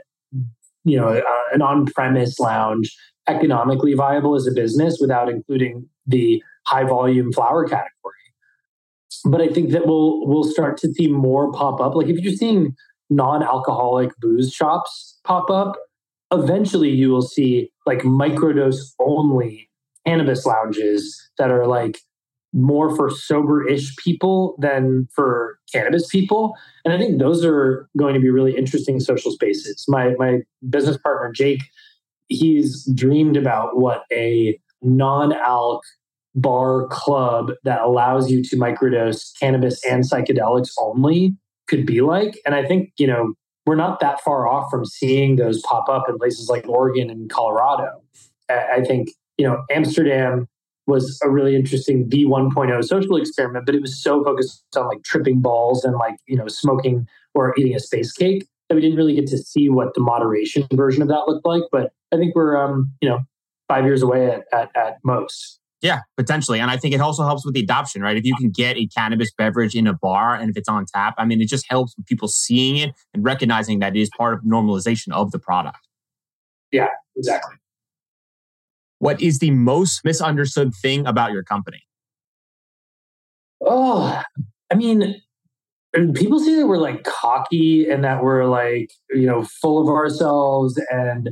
you 0.83 0.97
know 0.97 1.09
a, 1.09 1.21
an 1.53 1.61
on-premise 1.61 2.39
lounge 2.39 2.95
economically 3.27 3.93
viable 3.93 4.35
as 4.35 4.47
a 4.47 4.51
business 4.51 4.97
without 4.99 5.29
including 5.29 5.87
the 6.07 6.41
high 6.65 6.83
volume 6.83 7.31
flower 7.31 7.65
category 7.65 8.22
but 9.25 9.41
I 9.41 9.47
think 9.47 9.71
that 9.71 9.85
we'll 9.85 10.27
we'll 10.27 10.43
start 10.43 10.77
to 10.77 10.93
see 10.93 11.07
more 11.07 11.51
pop 11.51 11.79
up. 11.81 11.95
Like 11.95 12.07
if 12.07 12.19
you're 12.19 12.33
seeing 12.33 12.75
non-alcoholic 13.09 14.11
booze 14.19 14.51
shops 14.51 15.19
pop 15.23 15.49
up, 15.49 15.77
eventually 16.31 16.89
you 16.89 17.09
will 17.09 17.21
see 17.21 17.71
like 17.85 17.99
microdose 17.99 18.93
only 18.99 19.69
cannabis 20.05 20.45
lounges 20.45 21.29
that 21.37 21.51
are 21.51 21.67
like 21.67 21.99
more 22.53 22.95
for 22.95 23.09
sober-ish 23.09 23.95
people 23.97 24.55
than 24.59 25.07
for 25.15 25.57
cannabis 25.71 26.07
people. 26.07 26.55
And 26.85 26.93
I 26.93 26.97
think 26.97 27.19
those 27.19 27.43
are 27.43 27.89
going 27.97 28.13
to 28.13 28.19
be 28.19 28.29
really 28.29 28.55
interesting 28.55 28.99
social 28.99 29.31
spaces. 29.31 29.85
My 29.87 30.13
my 30.17 30.39
business 30.69 30.97
partner 30.97 31.31
Jake, 31.31 31.63
he's 32.27 32.85
dreamed 32.93 33.37
about 33.37 33.77
what 33.77 34.03
a 34.11 34.59
non-alc 34.81 35.81
bar 36.35 36.87
club 36.87 37.51
that 37.63 37.81
allows 37.81 38.31
you 38.31 38.43
to 38.43 38.55
microdose 38.55 39.31
cannabis 39.39 39.83
and 39.89 40.03
psychedelics 40.03 40.71
only 40.79 41.35
could 41.67 41.85
be 41.85 42.01
like. 42.01 42.39
And 42.45 42.55
I 42.55 42.65
think, 42.65 42.91
you 42.97 43.07
know, 43.07 43.33
we're 43.65 43.75
not 43.75 43.99
that 43.99 44.19
far 44.21 44.47
off 44.47 44.69
from 44.69 44.85
seeing 44.85 45.37
those 45.37 45.61
pop 45.61 45.87
up 45.89 46.09
in 46.09 46.17
places 46.17 46.49
like 46.49 46.67
Oregon 46.67 47.09
and 47.09 47.29
Colorado. 47.29 48.01
I 48.49 48.81
think, 48.81 49.09
you 49.37 49.47
know, 49.47 49.63
Amsterdam 49.71 50.47
was 50.85 51.19
a 51.23 51.29
really 51.29 51.55
interesting 51.55 52.09
V 52.09 52.25
1.0 52.25 52.83
social 52.83 53.15
experiment, 53.15 53.65
but 53.65 53.73
it 53.73 53.81
was 53.81 54.01
so 54.01 54.23
focused 54.23 54.63
on 54.75 54.87
like 54.87 55.01
tripping 55.03 55.39
balls 55.39 55.85
and 55.85 55.95
like, 55.95 56.15
you 56.27 56.35
know, 56.35 56.47
smoking 56.47 57.07
or 57.33 57.53
eating 57.57 57.73
a 57.73 57.79
space 57.79 58.11
cake 58.11 58.45
that 58.67 58.75
we 58.75 58.81
didn't 58.81 58.97
really 58.97 59.15
get 59.15 59.27
to 59.27 59.37
see 59.37 59.69
what 59.69 59.93
the 59.93 60.01
moderation 60.01 60.67
version 60.73 61.01
of 61.01 61.07
that 61.07 61.23
looked 61.27 61.45
like. 61.45 61.63
But 61.71 61.93
I 62.11 62.17
think 62.17 62.35
we're, 62.35 62.57
um, 62.57 62.91
you 63.01 63.07
know, 63.07 63.19
five 63.69 63.85
years 63.85 64.01
away 64.01 64.29
at, 64.29 64.43
at, 64.51 64.69
at 64.75 64.97
most. 65.05 65.59
Yeah, 65.83 65.99
potentially. 66.15 66.61
And 66.61 66.71
I 66.71 66.77
think 66.77 66.95
it 66.95 67.01
also 67.01 67.25
helps 67.25 67.45
with 67.45 67.55
the 67.55 67.59
adoption, 67.59 68.01
right? 68.01 68.15
If 68.15 68.23
you 68.23 68.33
can 68.37 68.51
get 68.51 68.77
a 68.77 68.87
cannabis 68.87 69.31
beverage 69.37 69.75
in 69.75 69.85
a 69.85 69.93
bar 69.93 70.33
and 70.33 70.49
if 70.49 70.55
it's 70.55 70.69
on 70.69 70.85
tap, 70.85 71.13
I 71.17 71.25
mean, 71.25 71.41
it 71.41 71.49
just 71.49 71.65
helps 71.69 71.93
with 71.97 72.05
people 72.05 72.29
seeing 72.29 72.77
it 72.77 72.95
and 73.13 73.23
recognizing 73.25 73.79
that 73.79 73.93
it 73.93 73.99
is 73.99 74.09
part 74.17 74.33
of 74.33 74.43
normalization 74.43 75.11
of 75.11 75.31
the 75.31 75.39
product. 75.39 75.79
Yeah, 76.71 76.87
exactly. 77.17 77.55
What 78.99 79.21
is 79.21 79.39
the 79.39 79.51
most 79.51 80.05
misunderstood 80.05 80.71
thing 80.81 81.05
about 81.05 81.33
your 81.33 81.43
company? 81.43 81.83
Oh, 83.59 84.21
I 84.71 84.75
mean, 84.75 85.21
people 86.13 86.39
say 86.39 86.55
that 86.55 86.67
we're 86.67 86.77
like 86.77 87.03
cocky 87.03 87.89
and 87.89 88.05
that 88.05 88.23
we're 88.23 88.45
like, 88.45 88.89
you 89.09 89.27
know, 89.27 89.43
full 89.43 89.81
of 89.81 89.89
ourselves 89.89 90.81
and 90.89 91.31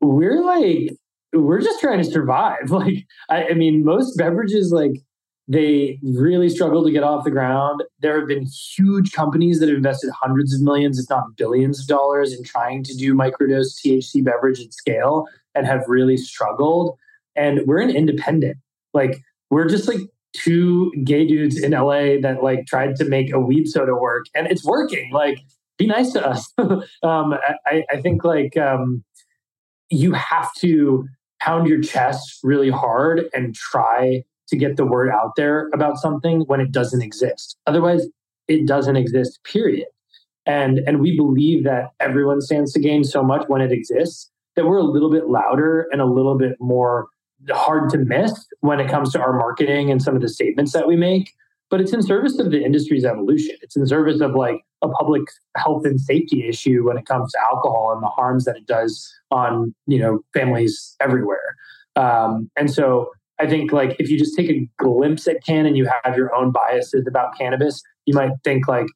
we're 0.00 0.44
like 0.44 0.96
we're 1.32 1.60
just 1.60 1.80
trying 1.80 1.98
to 1.98 2.04
survive. 2.04 2.70
Like, 2.70 3.06
I, 3.28 3.48
I, 3.50 3.54
mean, 3.54 3.84
most 3.84 4.16
beverages, 4.16 4.72
like, 4.72 5.02
they 5.48 5.98
really 6.02 6.48
struggle 6.48 6.84
to 6.84 6.90
get 6.90 7.02
off 7.02 7.24
the 7.24 7.30
ground. 7.30 7.82
There 8.00 8.18
have 8.18 8.28
been 8.28 8.46
huge 8.76 9.12
companies 9.12 9.60
that 9.60 9.68
have 9.68 9.78
invested 9.78 10.10
hundreds 10.10 10.54
of 10.54 10.60
millions, 10.60 10.98
if 10.98 11.08
not 11.08 11.36
billions 11.36 11.80
of 11.80 11.86
dollars 11.86 12.34
in 12.34 12.44
trying 12.44 12.84
to 12.84 12.94
do 12.94 13.14
microdose 13.14 13.80
THC 13.84 14.22
beverage 14.22 14.60
at 14.60 14.74
scale 14.74 15.26
and 15.54 15.66
have 15.66 15.82
really 15.88 16.18
struggled. 16.18 16.98
And 17.34 17.60
we're 17.66 17.80
an 17.80 17.90
independent. 17.90 18.58
Like, 18.92 19.22
we're 19.50 19.68
just 19.68 19.88
like 19.88 20.00
two 20.34 20.92
gay 21.04 21.26
dudes 21.26 21.58
in 21.58 21.72
LA 21.72 22.20
that 22.20 22.42
like 22.42 22.66
tried 22.66 22.96
to 22.96 23.04
make 23.06 23.32
a 23.32 23.40
weed 23.40 23.66
soda 23.66 23.94
work 23.94 24.26
and 24.34 24.46
it's 24.48 24.64
working. 24.64 25.10
Like, 25.12 25.38
be 25.78 25.86
nice 25.86 26.12
to 26.12 26.26
us. 26.26 26.52
um, 26.58 27.34
I, 27.66 27.84
I 27.90 28.00
think 28.02 28.24
like 28.24 28.56
um, 28.56 29.04
you 29.90 30.12
have 30.12 30.52
to 30.58 31.08
pound 31.40 31.68
your 31.68 31.80
chest 31.80 32.40
really 32.42 32.70
hard 32.70 33.24
and 33.32 33.54
try 33.54 34.22
to 34.48 34.56
get 34.56 34.76
the 34.76 34.86
word 34.86 35.10
out 35.10 35.32
there 35.36 35.68
about 35.74 35.98
something 35.98 36.40
when 36.46 36.60
it 36.60 36.72
doesn't 36.72 37.02
exist. 37.02 37.56
Otherwise, 37.66 38.06
it 38.48 38.66
doesn't 38.66 38.96
exist, 38.96 39.38
period. 39.44 39.86
And, 40.46 40.78
and 40.86 41.00
we 41.00 41.16
believe 41.16 41.64
that 41.64 41.90
everyone 42.00 42.40
stands 42.40 42.72
to 42.72 42.80
gain 42.80 43.04
so 43.04 43.22
much 43.22 43.44
when 43.48 43.60
it 43.60 43.70
exists 43.70 44.30
that 44.56 44.66
we're 44.66 44.78
a 44.78 44.82
little 44.82 45.10
bit 45.10 45.28
louder 45.28 45.86
and 45.92 46.00
a 46.00 46.06
little 46.06 46.36
bit 46.36 46.56
more 46.58 47.08
hard 47.50 47.90
to 47.90 47.98
miss 47.98 48.46
when 48.60 48.80
it 48.80 48.90
comes 48.90 49.12
to 49.12 49.20
our 49.20 49.32
marketing 49.32 49.90
and 49.90 50.02
some 50.02 50.16
of 50.16 50.22
the 50.22 50.28
statements 50.28 50.72
that 50.72 50.88
we 50.88 50.96
make. 50.96 51.32
But 51.70 51.80
it's 51.80 51.92
in 51.92 52.02
service 52.02 52.38
of 52.38 52.50
the 52.50 52.64
industry's 52.64 53.04
evolution. 53.04 53.56
It's 53.60 53.76
in 53.76 53.86
service 53.86 54.20
of 54.20 54.34
like 54.34 54.62
a 54.82 54.88
public 54.88 55.22
health 55.56 55.84
and 55.84 56.00
safety 56.00 56.48
issue 56.48 56.86
when 56.86 56.96
it 56.96 57.04
comes 57.04 57.32
to 57.32 57.38
alcohol 57.40 57.92
and 57.92 58.02
the 58.02 58.08
harms 58.08 58.44
that 58.46 58.56
it 58.56 58.66
does 58.66 59.12
on 59.30 59.74
you 59.86 59.98
know 59.98 60.20
families 60.32 60.96
everywhere. 61.00 61.56
Um, 61.96 62.50
and 62.56 62.70
so 62.70 63.10
I 63.40 63.46
think 63.46 63.72
like 63.72 63.96
if 63.98 64.08
you 64.10 64.18
just 64.18 64.36
take 64.36 64.50
a 64.50 64.68
glimpse 64.78 65.28
at 65.28 65.44
Cann 65.44 65.66
and 65.66 65.76
you 65.76 65.88
have 66.04 66.16
your 66.16 66.34
own 66.34 66.50
biases 66.50 67.06
about 67.06 67.36
cannabis, 67.38 67.82
you 68.06 68.14
might 68.14 68.32
think 68.44 68.66
like, 68.66 68.86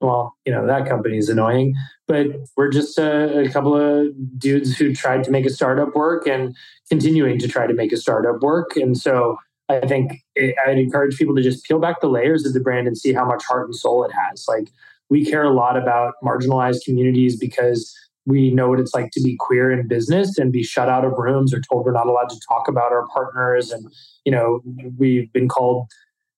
well, 0.00 0.34
you 0.44 0.52
know, 0.52 0.66
that 0.66 0.88
company 0.88 1.18
is 1.18 1.28
annoying. 1.28 1.74
But 2.06 2.26
we're 2.56 2.70
just 2.70 2.98
a, 2.98 3.40
a, 3.40 3.50
couple 3.50 3.74
of 3.76 4.08
dudes 4.38 4.76
who 4.76 4.94
tried 4.94 5.24
to 5.24 5.30
make 5.30 5.44
a 5.44 5.50
startup 5.50 5.94
work 5.96 6.26
and 6.26 6.56
continuing 6.88 7.38
to 7.40 7.48
try 7.48 7.66
to 7.66 7.74
make 7.74 7.92
a 7.92 7.96
startup 7.96 8.40
work. 8.40 8.76
And 8.76 8.96
so 8.96 9.36
I 9.68 9.80
think 9.80 10.22
it, 10.34 10.54
I'd 10.66 10.78
encourage 10.78 11.16
people 11.16 11.34
to 11.36 11.42
just 11.42 11.64
peel 11.64 11.78
back 11.78 12.00
the 12.00 12.08
layers 12.08 12.46
of 12.46 12.54
the 12.54 12.60
brand 12.60 12.86
and 12.86 12.96
see 12.96 13.12
how 13.12 13.24
much 13.24 13.44
heart 13.44 13.66
and 13.66 13.74
soul 13.74 14.04
it 14.04 14.12
has. 14.12 14.44
Like 14.48 14.68
we 15.10 15.24
care 15.24 15.44
a 15.44 15.52
lot 15.52 15.76
about 15.76 16.14
marginalized 16.22 16.84
communities 16.84 17.36
because 17.36 17.94
we 18.26 18.50
know 18.50 18.68
what 18.68 18.78
it's 18.78 18.94
like 18.94 19.10
to 19.12 19.22
be 19.22 19.36
queer 19.38 19.70
in 19.70 19.86
business 19.88 20.36
and 20.36 20.52
be 20.52 20.62
shut 20.62 20.88
out 20.88 21.04
of 21.04 21.12
rooms 21.16 21.54
or 21.54 21.60
told 21.60 21.86
we're 21.86 21.92
not 21.92 22.06
allowed 22.06 22.28
to 22.28 22.40
talk 22.46 22.68
about 22.68 22.92
our 22.92 23.06
partners. 23.08 23.70
And 23.70 23.90
you 24.24 24.32
know 24.32 24.60
we've 24.98 25.32
been 25.32 25.48
called 25.48 25.86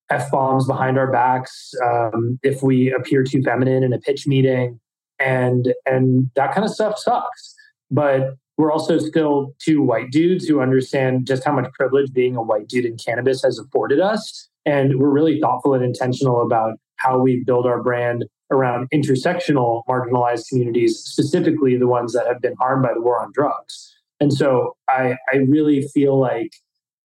f 0.08 0.30
bombs 0.30 0.66
behind 0.66 0.98
our 0.98 1.10
backs 1.10 1.72
um, 1.84 2.38
if 2.42 2.62
we 2.62 2.92
appear 2.92 3.22
too 3.22 3.42
feminine 3.42 3.82
in 3.82 3.92
a 3.92 3.98
pitch 3.98 4.26
meeting. 4.26 4.80
And 5.18 5.74
and 5.84 6.30
that 6.34 6.54
kind 6.54 6.64
of 6.64 6.72
stuff 6.72 6.98
sucks. 6.98 7.54
But 7.90 8.36
we're 8.60 8.72
also 8.72 8.98
still 8.98 9.54
two 9.58 9.82
white 9.82 10.10
dudes 10.10 10.46
who 10.46 10.60
understand 10.60 11.26
just 11.26 11.44
how 11.44 11.52
much 11.52 11.70
privilege 11.72 12.12
being 12.12 12.36
a 12.36 12.42
white 12.42 12.68
dude 12.68 12.84
in 12.84 12.96
cannabis 12.96 13.42
has 13.42 13.58
afforded 13.58 14.00
us 14.00 14.48
and 14.66 14.98
we're 14.98 15.10
really 15.10 15.40
thoughtful 15.40 15.74
and 15.74 15.84
intentional 15.84 16.42
about 16.42 16.74
how 16.96 17.18
we 17.18 17.42
build 17.44 17.66
our 17.66 17.82
brand 17.82 18.26
around 18.50 18.88
intersectional 18.92 19.82
marginalized 19.88 20.48
communities, 20.48 20.98
specifically 20.98 21.76
the 21.76 21.86
ones 21.86 22.12
that 22.12 22.26
have 22.26 22.40
been 22.40 22.54
harmed 22.58 22.82
by 22.82 22.92
the 22.92 23.00
war 23.00 23.20
on 23.22 23.30
drugs. 23.32 23.94
And 24.20 24.32
so 24.32 24.76
I, 24.88 25.16
I 25.32 25.38
really 25.48 25.88
feel 25.94 26.18
like 26.20 26.50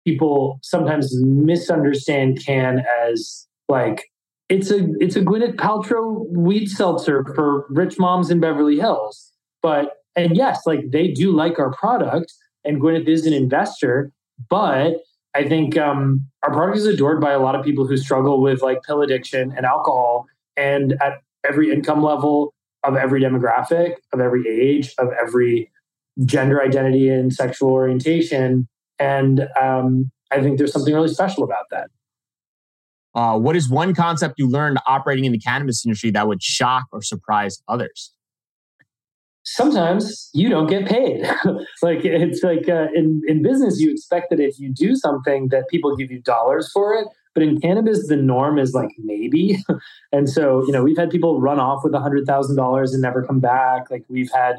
people 0.05 0.59
sometimes 0.63 1.13
misunderstand 1.23 2.45
Cann 2.45 2.85
as 3.03 3.47
like 3.69 4.05
it's 4.49 4.71
a 4.71 4.87
it's 5.01 5.17
a 5.17 5.21
Gwyneth 5.21 5.57
Paltrow 5.57 6.27
weed 6.29 6.67
seltzer 6.67 7.25
for 7.35 7.67
rich 7.71 7.99
moms 7.99 8.31
in 8.31 8.39
Beverly 8.39 8.77
Hills. 8.77 9.33
But 9.63 9.93
and 10.17 10.37
yes, 10.37 10.67
like 10.67 10.91
they 10.91 11.09
do 11.09 11.33
like 11.33 11.59
our 11.59 11.73
product, 11.73 12.33
and 12.65 12.81
Gwyneth 12.81 13.09
is 13.09 13.27
an 13.27 13.33
investor, 13.33 14.13
but 14.49 14.97
I 15.35 15.49
think 15.49 15.77
um, 15.79 16.27
our 16.43 16.53
product 16.53 16.79
is 16.79 16.87
adored 16.87 17.21
by 17.21 17.33
a 17.33 17.39
lot 17.41 17.55
of 17.55 17.65
people 17.65 17.87
who 17.87 17.97
struggle 17.97 18.43
with 18.43 18.63
like 18.63 18.83
pill 18.83 19.01
addiction 19.01 19.53
and 19.57 19.65
alcohol 19.65 20.27
and 20.57 20.93
at 21.03 21.15
every 21.49 21.73
income 21.73 22.03
level 22.03 22.55
of 22.85 22.97
every 22.97 23.21
demographic, 23.21 23.95
of 24.13 24.21
every 24.21 24.47
age, 24.49 24.95
of 24.99 25.09
every 25.21 25.71
gender 26.25 26.63
identity 26.63 27.09
and 27.09 27.33
sexual 27.33 27.71
orientation. 27.71 28.69
And 28.99 29.49
um, 29.61 30.11
I 30.31 30.41
think 30.41 30.59
there's 30.59 30.73
something 30.73 30.93
really 30.93 31.09
special 31.09 31.45
about 31.45 31.67
that. 31.71 31.89
Uh, 33.15 33.39
what 33.39 33.57
is 33.57 33.69
one 33.69 33.95
concept 33.95 34.35
you 34.39 34.49
learned 34.49 34.79
operating 34.87 35.25
in 35.25 35.33
the 35.33 35.39
cannabis 35.39 35.85
industry 35.85 36.11
that 36.11 36.27
would 36.27 36.43
shock 36.43 36.85
or 36.93 37.03
surprise 37.03 37.63
others? 37.69 38.13
Sometimes 39.45 40.31
you 40.33 40.49
don't 40.49 40.69
get 40.69 40.87
paid. 40.87 41.23
like 41.83 42.05
it's 42.05 42.43
like 42.43 42.69
uh, 42.69 42.87
in 42.95 43.23
in 43.27 43.43
business, 43.43 43.81
you 43.81 43.91
expect 43.91 44.31
that 44.31 44.41
if 44.41 44.59
you 44.59 44.73
do 44.73 44.95
something, 44.95 45.49
that 45.49 45.69
people 45.69 45.97
give 45.97 46.11
you 46.11 46.21
dollars 46.21 46.71
for 46.73 46.95
it. 46.95 47.07
But 47.35 47.43
in 47.43 47.61
cannabis, 47.61 48.07
the 48.09 48.17
norm 48.17 48.59
is 48.59 48.75
like 48.75 48.91
maybe. 48.99 49.59
and 50.13 50.29
so, 50.29 50.63
you 50.67 50.73
know, 50.73 50.83
we've 50.83 50.99
had 50.99 51.11
people 51.11 51.41
run 51.41 51.59
off 51.59 51.83
with 51.83 51.95
a 51.95 51.99
$100,000 51.99 52.93
and 52.93 53.03
never 53.03 53.25
come 53.25 53.41
back. 53.41 53.91
Like 53.91 54.05
we've 54.09 54.31
had 54.33 54.57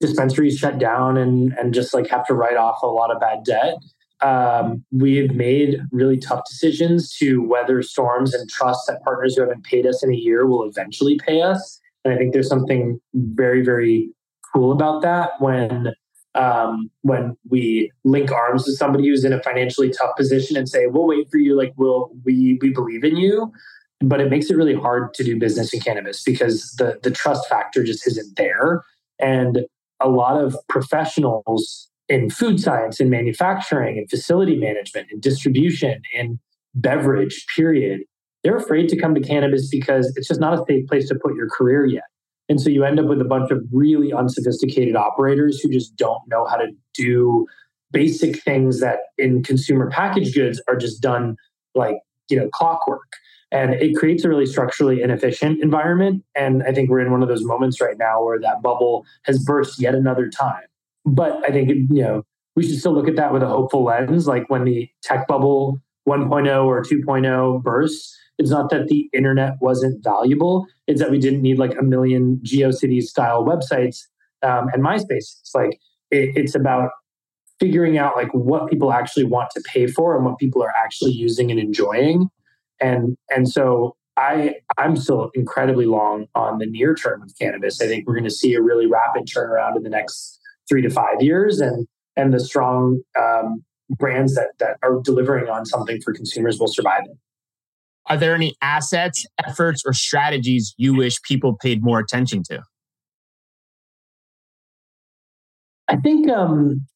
dispensaries 0.00 0.56
shut 0.56 0.78
down 0.78 1.16
and, 1.16 1.52
and 1.52 1.72
just 1.72 1.94
like 1.94 2.08
have 2.08 2.26
to 2.26 2.34
write 2.34 2.56
off 2.56 2.82
a 2.82 2.86
lot 2.86 3.10
of 3.10 3.20
bad 3.20 3.44
debt. 3.44 3.76
Um, 4.20 4.84
we've 4.90 5.32
made 5.32 5.80
really 5.92 6.18
tough 6.18 6.42
decisions 6.48 7.14
to 7.18 7.40
weather 7.40 7.82
storms 7.82 8.34
and 8.34 8.48
trust 8.50 8.80
that 8.88 9.02
partners 9.04 9.36
who 9.36 9.42
haven't 9.42 9.64
paid 9.64 9.86
us 9.86 10.02
in 10.02 10.12
a 10.12 10.16
year 10.16 10.44
will 10.46 10.68
eventually 10.68 11.18
pay 11.24 11.40
us. 11.40 11.80
And 12.04 12.12
I 12.12 12.16
think 12.16 12.32
there's 12.32 12.48
something 12.48 13.00
very, 13.14 13.64
very 13.64 14.10
cool 14.52 14.72
about 14.72 15.02
that 15.02 15.30
when 15.38 15.92
um, 16.34 16.90
when 17.02 17.36
we 17.48 17.90
link 18.04 18.30
arms 18.30 18.66
with 18.66 18.76
somebody 18.76 19.08
who's 19.08 19.24
in 19.24 19.32
a 19.32 19.42
financially 19.42 19.90
tough 19.90 20.16
position 20.16 20.56
and 20.56 20.68
say, 20.68 20.86
"We'll 20.86 21.06
wait 21.06 21.30
for 21.30 21.38
you," 21.38 21.56
like 21.56 21.72
we'll 21.76 22.10
we 22.24 22.58
we 22.60 22.70
believe 22.70 23.04
in 23.04 23.16
you, 23.16 23.52
but 24.00 24.20
it 24.20 24.30
makes 24.30 24.50
it 24.50 24.56
really 24.56 24.74
hard 24.74 25.14
to 25.14 25.24
do 25.24 25.38
business 25.38 25.72
in 25.72 25.80
cannabis 25.80 26.22
because 26.22 26.74
the 26.78 26.98
the 27.02 27.10
trust 27.10 27.48
factor 27.48 27.82
just 27.82 28.06
isn't 28.06 28.36
there, 28.36 28.82
and 29.18 29.60
a 30.00 30.08
lot 30.08 30.40
of 30.42 30.56
professionals 30.68 31.88
in 32.08 32.30
food 32.30 32.60
science 32.60 33.00
and 33.00 33.10
manufacturing 33.10 33.98
and 33.98 34.08
facility 34.08 34.56
management 34.56 35.08
and 35.10 35.20
distribution 35.20 36.00
and 36.16 36.38
beverage 36.74 37.44
period 37.56 38.00
they're 38.44 38.56
afraid 38.56 38.88
to 38.88 38.96
come 38.96 39.14
to 39.14 39.20
cannabis 39.20 39.68
because 39.68 40.12
it's 40.16 40.28
just 40.28 40.40
not 40.40 40.54
a 40.54 40.64
safe 40.68 40.86
place 40.86 41.08
to 41.08 41.14
put 41.16 41.34
your 41.34 41.48
career 41.48 41.84
yet 41.84 42.04
and 42.48 42.60
so 42.60 42.70
you 42.70 42.84
end 42.84 42.98
up 42.98 43.06
with 43.06 43.20
a 43.20 43.24
bunch 43.24 43.50
of 43.50 43.62
really 43.72 44.12
unsophisticated 44.12 44.96
operators 44.96 45.60
who 45.60 45.68
just 45.68 45.96
don't 45.96 46.22
know 46.28 46.46
how 46.46 46.56
to 46.56 46.68
do 46.94 47.46
basic 47.92 48.42
things 48.42 48.80
that 48.80 48.98
in 49.16 49.42
consumer 49.42 49.90
packaged 49.90 50.34
goods 50.34 50.60
are 50.68 50.76
just 50.76 51.00
done 51.00 51.36
like, 51.74 51.96
you 52.30 52.38
know, 52.38 52.48
clockwork. 52.52 53.12
And 53.50 53.72
it 53.74 53.96
creates 53.96 54.24
a 54.24 54.28
really 54.28 54.44
structurally 54.44 55.00
inefficient 55.00 55.62
environment. 55.62 56.22
And 56.34 56.62
I 56.64 56.72
think 56.72 56.90
we're 56.90 57.00
in 57.00 57.10
one 57.10 57.22
of 57.22 57.28
those 57.28 57.44
moments 57.44 57.80
right 57.80 57.96
now 57.98 58.22
where 58.22 58.38
that 58.40 58.62
bubble 58.62 59.06
has 59.24 59.42
burst 59.42 59.80
yet 59.80 59.94
another 59.94 60.28
time. 60.28 60.64
But 61.06 61.42
I 61.46 61.50
think, 61.50 61.70
you 61.70 62.02
know, 62.02 62.22
we 62.56 62.66
should 62.66 62.78
still 62.78 62.92
look 62.92 63.08
at 63.08 63.16
that 63.16 63.32
with 63.32 63.42
a 63.42 63.46
hopeful 63.46 63.84
lens. 63.84 64.26
Like 64.26 64.50
when 64.50 64.64
the 64.64 64.90
tech 65.02 65.26
bubble 65.26 65.80
1.0 66.06 66.64
or 66.64 66.82
2.0 66.82 67.62
bursts, 67.62 68.18
it's 68.38 68.50
not 68.50 68.70
that 68.70 68.86
the 68.86 69.08
internet 69.12 69.54
wasn't 69.60 70.02
valuable. 70.02 70.66
It's 70.86 71.00
that 71.00 71.10
we 71.10 71.18
didn't 71.18 71.42
need 71.42 71.58
like 71.58 71.74
a 71.78 71.82
million 71.82 72.40
GeoCities 72.44 73.04
style 73.04 73.44
websites 73.44 73.98
um, 74.42 74.68
and 74.72 74.82
MySpace. 74.82 75.40
It's 75.40 75.52
like 75.54 75.78
it, 76.10 76.36
it's 76.36 76.54
about 76.54 76.90
figuring 77.58 77.98
out 77.98 78.14
like 78.16 78.32
what 78.32 78.70
people 78.70 78.92
actually 78.92 79.24
want 79.24 79.50
to 79.50 79.62
pay 79.66 79.88
for 79.88 80.14
and 80.14 80.24
what 80.24 80.38
people 80.38 80.62
are 80.62 80.72
actually 80.82 81.10
using 81.10 81.50
and 81.50 81.58
enjoying. 81.58 82.28
And 82.80 83.16
and 83.28 83.48
so 83.48 83.96
I 84.16 84.54
I'm 84.76 84.96
still 84.96 85.30
incredibly 85.34 85.86
long 85.86 86.26
on 86.34 86.58
the 86.58 86.66
near 86.66 86.94
term 86.94 87.22
of 87.22 87.32
cannabis. 87.40 87.80
I 87.80 87.86
think 87.86 88.06
we're 88.06 88.14
going 88.14 88.24
to 88.24 88.30
see 88.30 88.54
a 88.54 88.62
really 88.62 88.86
rapid 88.86 89.26
turnaround 89.26 89.76
in 89.76 89.82
the 89.82 89.90
next 89.90 90.38
three 90.68 90.82
to 90.82 90.90
five 90.90 91.20
years, 91.20 91.60
and 91.60 91.86
and 92.16 92.32
the 92.32 92.40
strong 92.40 93.00
um, 93.18 93.64
brands 93.90 94.34
that 94.34 94.50
that 94.60 94.76
are 94.82 95.00
delivering 95.02 95.48
on 95.48 95.66
something 95.66 96.00
for 96.02 96.12
consumers 96.12 96.58
will 96.60 96.68
survive 96.68 97.02
it. 97.04 97.16
Are 98.08 98.16
there 98.16 98.34
any 98.34 98.56
assets, 98.62 99.26
efforts, 99.44 99.82
or 99.84 99.92
strategies 99.92 100.74
you 100.78 100.94
wish 100.94 101.20
people 101.22 101.56
paid 101.60 101.82
more 101.82 101.98
attention 101.98 102.42
to? 102.44 102.62
I 105.88 105.96
think 105.96 106.30
um, 106.30 106.86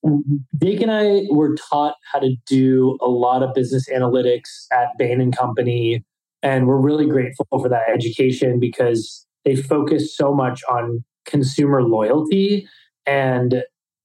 Jake 0.62 0.82
and 0.82 0.90
I 0.90 1.22
were 1.30 1.54
taught 1.54 1.94
how 2.12 2.18
to 2.18 2.36
do 2.46 2.98
a 3.00 3.08
lot 3.08 3.42
of 3.42 3.54
business 3.54 3.88
analytics 3.88 4.66
at 4.70 4.88
Bain 4.98 5.20
and 5.20 5.34
Company, 5.36 6.04
and 6.42 6.66
we're 6.66 6.80
really 6.80 7.06
grateful 7.06 7.46
for 7.50 7.68
that 7.68 7.88
education 7.88 8.60
because 8.60 9.26
they 9.44 9.56
focus 9.56 10.14
so 10.14 10.34
much 10.34 10.62
on 10.70 11.04
consumer 11.24 11.82
loyalty 11.82 12.68
and 13.06 13.62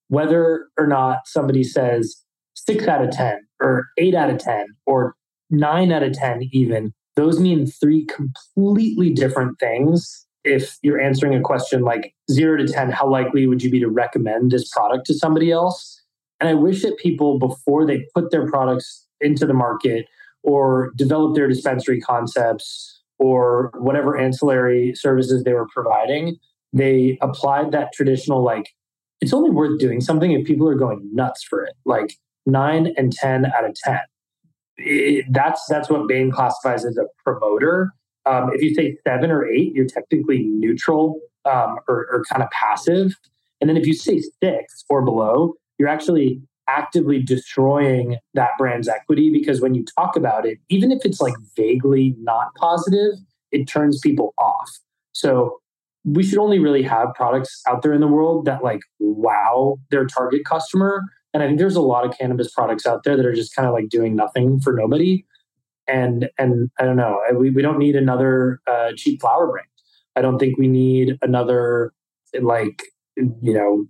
whether 0.07 0.67
or 0.77 0.87
not 0.87 1.19
somebody 1.25 1.63
says 1.63 2.23
six 2.53 2.87
out 2.87 3.03
of 3.03 3.11
ten 3.11 3.39
or 3.61 3.85
eight 3.97 4.15
out 4.15 4.29
of 4.29 4.37
ten 4.37 4.67
or 4.85 5.15
nine 5.49 5.91
out 5.91 6.03
of 6.03 6.13
ten 6.13 6.43
even 6.51 6.93
those 7.17 7.39
mean 7.39 7.65
three 7.65 8.05
completely 8.05 9.11
different 9.11 9.59
things. 9.59 10.25
If 10.43 10.77
you're 10.83 11.01
answering 11.01 11.35
a 11.35 11.41
question 11.41 11.81
like 11.81 12.13
zero 12.31 12.57
to 12.57 12.65
10, 12.65 12.91
how 12.91 13.09
likely 13.09 13.47
would 13.47 13.61
you 13.61 13.69
be 13.69 13.79
to 13.81 13.89
recommend 13.89 14.51
this 14.51 14.69
product 14.69 15.07
to 15.07 15.13
somebody 15.13 15.51
else? 15.51 16.01
And 16.39 16.47
I 16.47 16.53
wish 16.53 16.83
that 16.83 16.97
people, 16.99 17.39
before 17.39 17.85
they 17.85 18.05
put 18.13 18.31
their 18.31 18.47
products 18.47 19.05
into 19.19 19.47
the 19.47 19.53
market 19.53 20.05
or 20.43 20.91
develop 20.95 21.35
their 21.35 21.47
dispensary 21.47 21.99
concepts 21.99 23.01
or 23.17 23.71
whatever 23.79 24.17
ancillary 24.17 24.93
services 24.95 25.43
they 25.43 25.53
were 25.53 25.67
providing, 25.73 26.37
they 26.71 27.17
applied 27.21 27.71
that 27.71 27.91
traditional, 27.93 28.43
like, 28.43 28.69
it's 29.21 29.33
only 29.33 29.49
worth 29.49 29.79
doing 29.79 29.99
something 29.99 30.31
if 30.31 30.45
people 30.45 30.69
are 30.69 30.75
going 30.75 31.09
nuts 31.11 31.43
for 31.43 31.63
it, 31.63 31.73
like 31.83 32.13
nine 32.45 32.93
and 32.95 33.11
10 33.11 33.47
out 33.47 33.65
of 33.65 33.75
10 33.83 33.97
it, 34.77 35.25
that's 35.31 35.65
that's 35.67 35.89
what 35.89 36.07
Bain 36.07 36.31
classifies 36.31 36.85
as 36.85 36.97
a 36.97 37.05
promoter. 37.23 37.93
Um, 38.25 38.51
if 38.53 38.61
you 38.61 38.73
say 38.73 38.97
seven 39.07 39.31
or 39.31 39.45
eight, 39.45 39.73
you're 39.73 39.87
technically 39.87 40.43
neutral 40.43 41.19
um, 41.45 41.77
or, 41.87 42.07
or 42.11 42.23
kind 42.29 42.43
of 42.43 42.49
passive. 42.51 43.13
And 43.61 43.69
then 43.69 43.77
if 43.77 43.87
you 43.87 43.93
say 43.93 44.21
six 44.43 44.83
or 44.89 45.03
below, 45.03 45.53
you're 45.79 45.87
actually 45.87 46.41
actively 46.67 47.21
destroying 47.21 48.17
that 48.33 48.49
brand's 48.57 48.87
equity 48.87 49.31
because 49.31 49.61
when 49.61 49.73
you 49.73 49.85
talk 49.97 50.15
about 50.15 50.45
it, 50.45 50.59
even 50.69 50.91
if 50.91 51.05
it's 51.05 51.21
like 51.21 51.33
vaguely 51.55 52.15
not 52.19 52.53
positive, 52.55 53.13
it 53.51 53.65
turns 53.65 53.99
people 54.01 54.33
off. 54.37 54.69
So 55.13 55.59
we 56.03 56.23
should 56.23 56.39
only 56.39 56.59
really 56.59 56.83
have 56.83 57.13
products 57.15 57.61
out 57.67 57.81
there 57.81 57.93
in 57.93 58.01
the 58.01 58.07
world 58.07 58.45
that 58.45 58.63
like 58.63 58.81
wow 58.99 59.77
their 59.91 60.05
target 60.05 60.41
customer. 60.45 61.01
And 61.33 61.43
I 61.43 61.47
think 61.47 61.59
there's 61.59 61.75
a 61.75 61.81
lot 61.81 62.05
of 62.05 62.17
cannabis 62.17 62.51
products 62.51 62.85
out 62.85 63.03
there 63.03 63.15
that 63.15 63.25
are 63.25 63.33
just 63.33 63.55
kind 63.55 63.67
of 63.67 63.73
like 63.73 63.89
doing 63.89 64.15
nothing 64.15 64.59
for 64.59 64.73
nobody. 64.73 65.25
And 65.87 66.29
and 66.37 66.69
I 66.79 66.85
don't 66.85 66.97
know, 66.97 67.19
we, 67.35 67.49
we 67.49 67.61
don't 67.61 67.77
need 67.77 67.95
another 67.95 68.59
uh, 68.67 68.91
cheap 68.95 69.21
flower 69.21 69.47
brand. 69.47 69.67
I 70.15 70.21
don't 70.21 70.39
think 70.39 70.57
we 70.57 70.67
need 70.67 71.17
another 71.21 71.93
like 72.41 72.83
you 73.15 73.53
know 73.53 73.85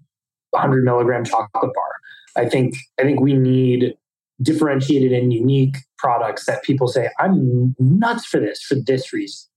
100 0.51 0.83
milligram 0.83 1.25
chocolate 1.25 1.49
bar. 1.73 1.91
I 2.35 2.47
think 2.47 2.75
I 2.99 3.03
think 3.03 3.19
we 3.19 3.33
need 3.33 3.95
differentiated 4.41 5.11
and 5.11 5.33
unique 5.33 5.77
products 5.97 6.45
that 6.45 6.63
people 6.63 6.87
say 6.87 7.09
I'm 7.19 7.75
nuts 7.79 8.25
for 8.25 8.39
this 8.39 8.61
for 8.61 8.75
this 8.75 9.11
reason. 9.11 9.47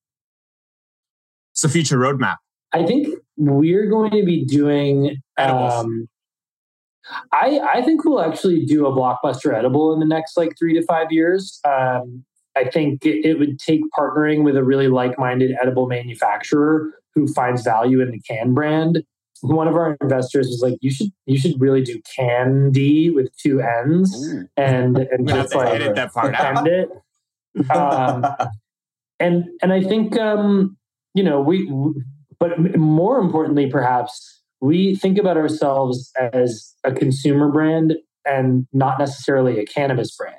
It's 1.52 1.62
the 1.62 1.68
future 1.68 1.98
roadmap. 1.98 2.36
I 2.72 2.86
think 2.86 3.08
we're 3.36 3.88
going 3.88 4.12
to 4.12 4.24
be 4.24 4.44
doing. 4.44 5.16
Um, 5.36 6.08
I 7.32 7.60
I 7.74 7.82
think 7.82 8.04
we'll 8.04 8.20
actually 8.20 8.64
do 8.64 8.86
a 8.86 8.92
blockbuster 8.92 9.54
edible 9.54 9.92
in 9.92 10.00
the 10.00 10.06
next 10.06 10.36
like 10.36 10.56
three 10.58 10.74
to 10.74 10.82
five 10.82 11.10
years. 11.10 11.60
Um, 11.64 12.24
I 12.56 12.64
think 12.64 13.06
it, 13.06 13.24
it 13.24 13.38
would 13.38 13.58
take 13.58 13.80
partnering 13.96 14.42
with 14.42 14.56
a 14.56 14.64
really 14.64 14.88
like-minded 14.88 15.52
edible 15.62 15.86
manufacturer 15.86 16.92
who 17.14 17.28
finds 17.28 17.62
value 17.62 18.00
in 18.00 18.10
the 18.10 18.20
Cann 18.20 18.54
brand 18.54 19.04
one 19.42 19.68
of 19.68 19.74
our 19.74 19.96
investors 20.00 20.48
was 20.48 20.60
like, 20.62 20.78
"You 20.80 20.90
should 20.90 21.10
you 21.26 21.38
should 21.38 21.60
really 21.60 21.82
do 21.82 22.00
candy 22.16 23.10
with 23.10 23.34
two 23.36 23.60
N's 23.60 24.14
Ooh. 24.14 24.48
and 24.56 24.96
and 25.10 25.28
just 25.28 25.54
like 25.54 25.74
edit 25.74 25.94
that 25.96 26.12
part 26.12 26.34
out. 26.34 26.66
it." 26.66 26.90
Um, 27.70 28.26
and 29.18 29.44
and 29.62 29.72
I 29.72 29.82
think 29.82 30.18
um, 30.18 30.76
you 31.14 31.22
know 31.22 31.40
we, 31.40 31.70
but 32.38 32.76
more 32.76 33.18
importantly, 33.18 33.70
perhaps 33.70 34.39
we 34.60 34.94
think 34.94 35.18
about 35.18 35.36
ourselves 35.36 36.12
as 36.32 36.74
a 36.84 36.92
consumer 36.92 37.50
brand 37.50 37.94
and 38.26 38.66
not 38.72 38.98
necessarily 38.98 39.58
a 39.58 39.64
cannabis 39.64 40.14
brand. 40.16 40.36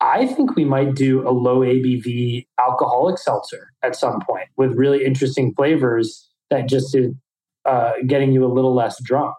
I 0.00 0.26
think 0.26 0.54
we 0.54 0.64
might 0.64 0.94
do 0.94 1.26
a 1.26 1.32
low 1.32 1.60
ABV 1.60 2.46
alcoholic 2.60 3.18
seltzer 3.18 3.72
at 3.82 3.96
some 3.96 4.20
point 4.20 4.48
with 4.56 4.74
really 4.74 5.04
interesting 5.04 5.52
flavors 5.54 6.28
that 6.50 6.68
just 6.68 6.96
uh, 7.64 7.92
getting 8.06 8.32
you 8.32 8.44
a 8.44 8.52
little 8.52 8.74
less 8.74 9.02
drunk. 9.02 9.34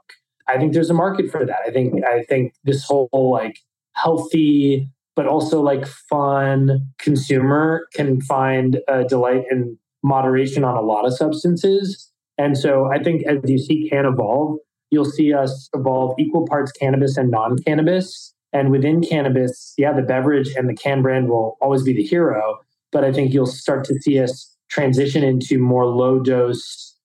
I 0.48 0.58
think 0.58 0.74
there's 0.74 0.90
a 0.90 0.96
market 0.96 1.32
for 1.32 1.46
that. 1.46 1.60
I 1.66 1.72
think 1.72 2.04
I 2.04 2.24
think 2.24 2.54
this 2.64 2.84
whole 2.84 3.10
like 3.14 3.60
healthy 3.94 4.90
but 5.20 5.28
also 5.28 5.62
like 5.62 5.86
fun 5.86 6.80
consumer 6.98 7.88
can 7.94 8.22
find 8.22 8.80
a 8.88 9.04
delight 9.04 9.44
in 9.52 9.78
moderation 10.02 10.64
on 10.64 10.78
a 10.78 10.82
lot 10.82 11.06
of 11.06 11.14
substances. 11.14 12.09
And 12.40 12.58
so 12.58 12.86
I 12.86 13.04
think 13.04 13.28
as 13.28 13.38
you 13.44 13.60
see 13.60 13.90
Cann 13.90 14.06
evolve, 14.06 14.58
you'll 14.92 15.06
see 15.06 15.34
us 15.34 15.70
evolve 15.76 16.16
equal 16.18 16.48
parts 16.48 16.72
cannabis 16.72 17.18
and 17.18 17.30
non-cannabis. 17.30 18.34
And 18.54 18.72
within 18.72 19.02
cannabis, 19.02 19.74
yeah, 19.78 19.92
the 19.94 20.02
beverage 20.02 20.56
and 20.56 20.68
the 20.68 20.74
Cann 20.74 21.02
brand 21.02 21.28
will 21.28 21.58
always 21.62 21.84
be 21.84 21.94
the 21.94 22.02
hero. 22.02 22.58
But 22.94 23.04
I 23.04 23.12
think 23.12 23.34
you'll 23.34 23.46
start 23.46 23.84
to 23.86 23.96
see 24.00 24.20
us 24.20 24.56
transition 24.70 25.22
into 25.22 25.60
more 25.60 25.86
low 25.86 26.20
dose 26.20 26.96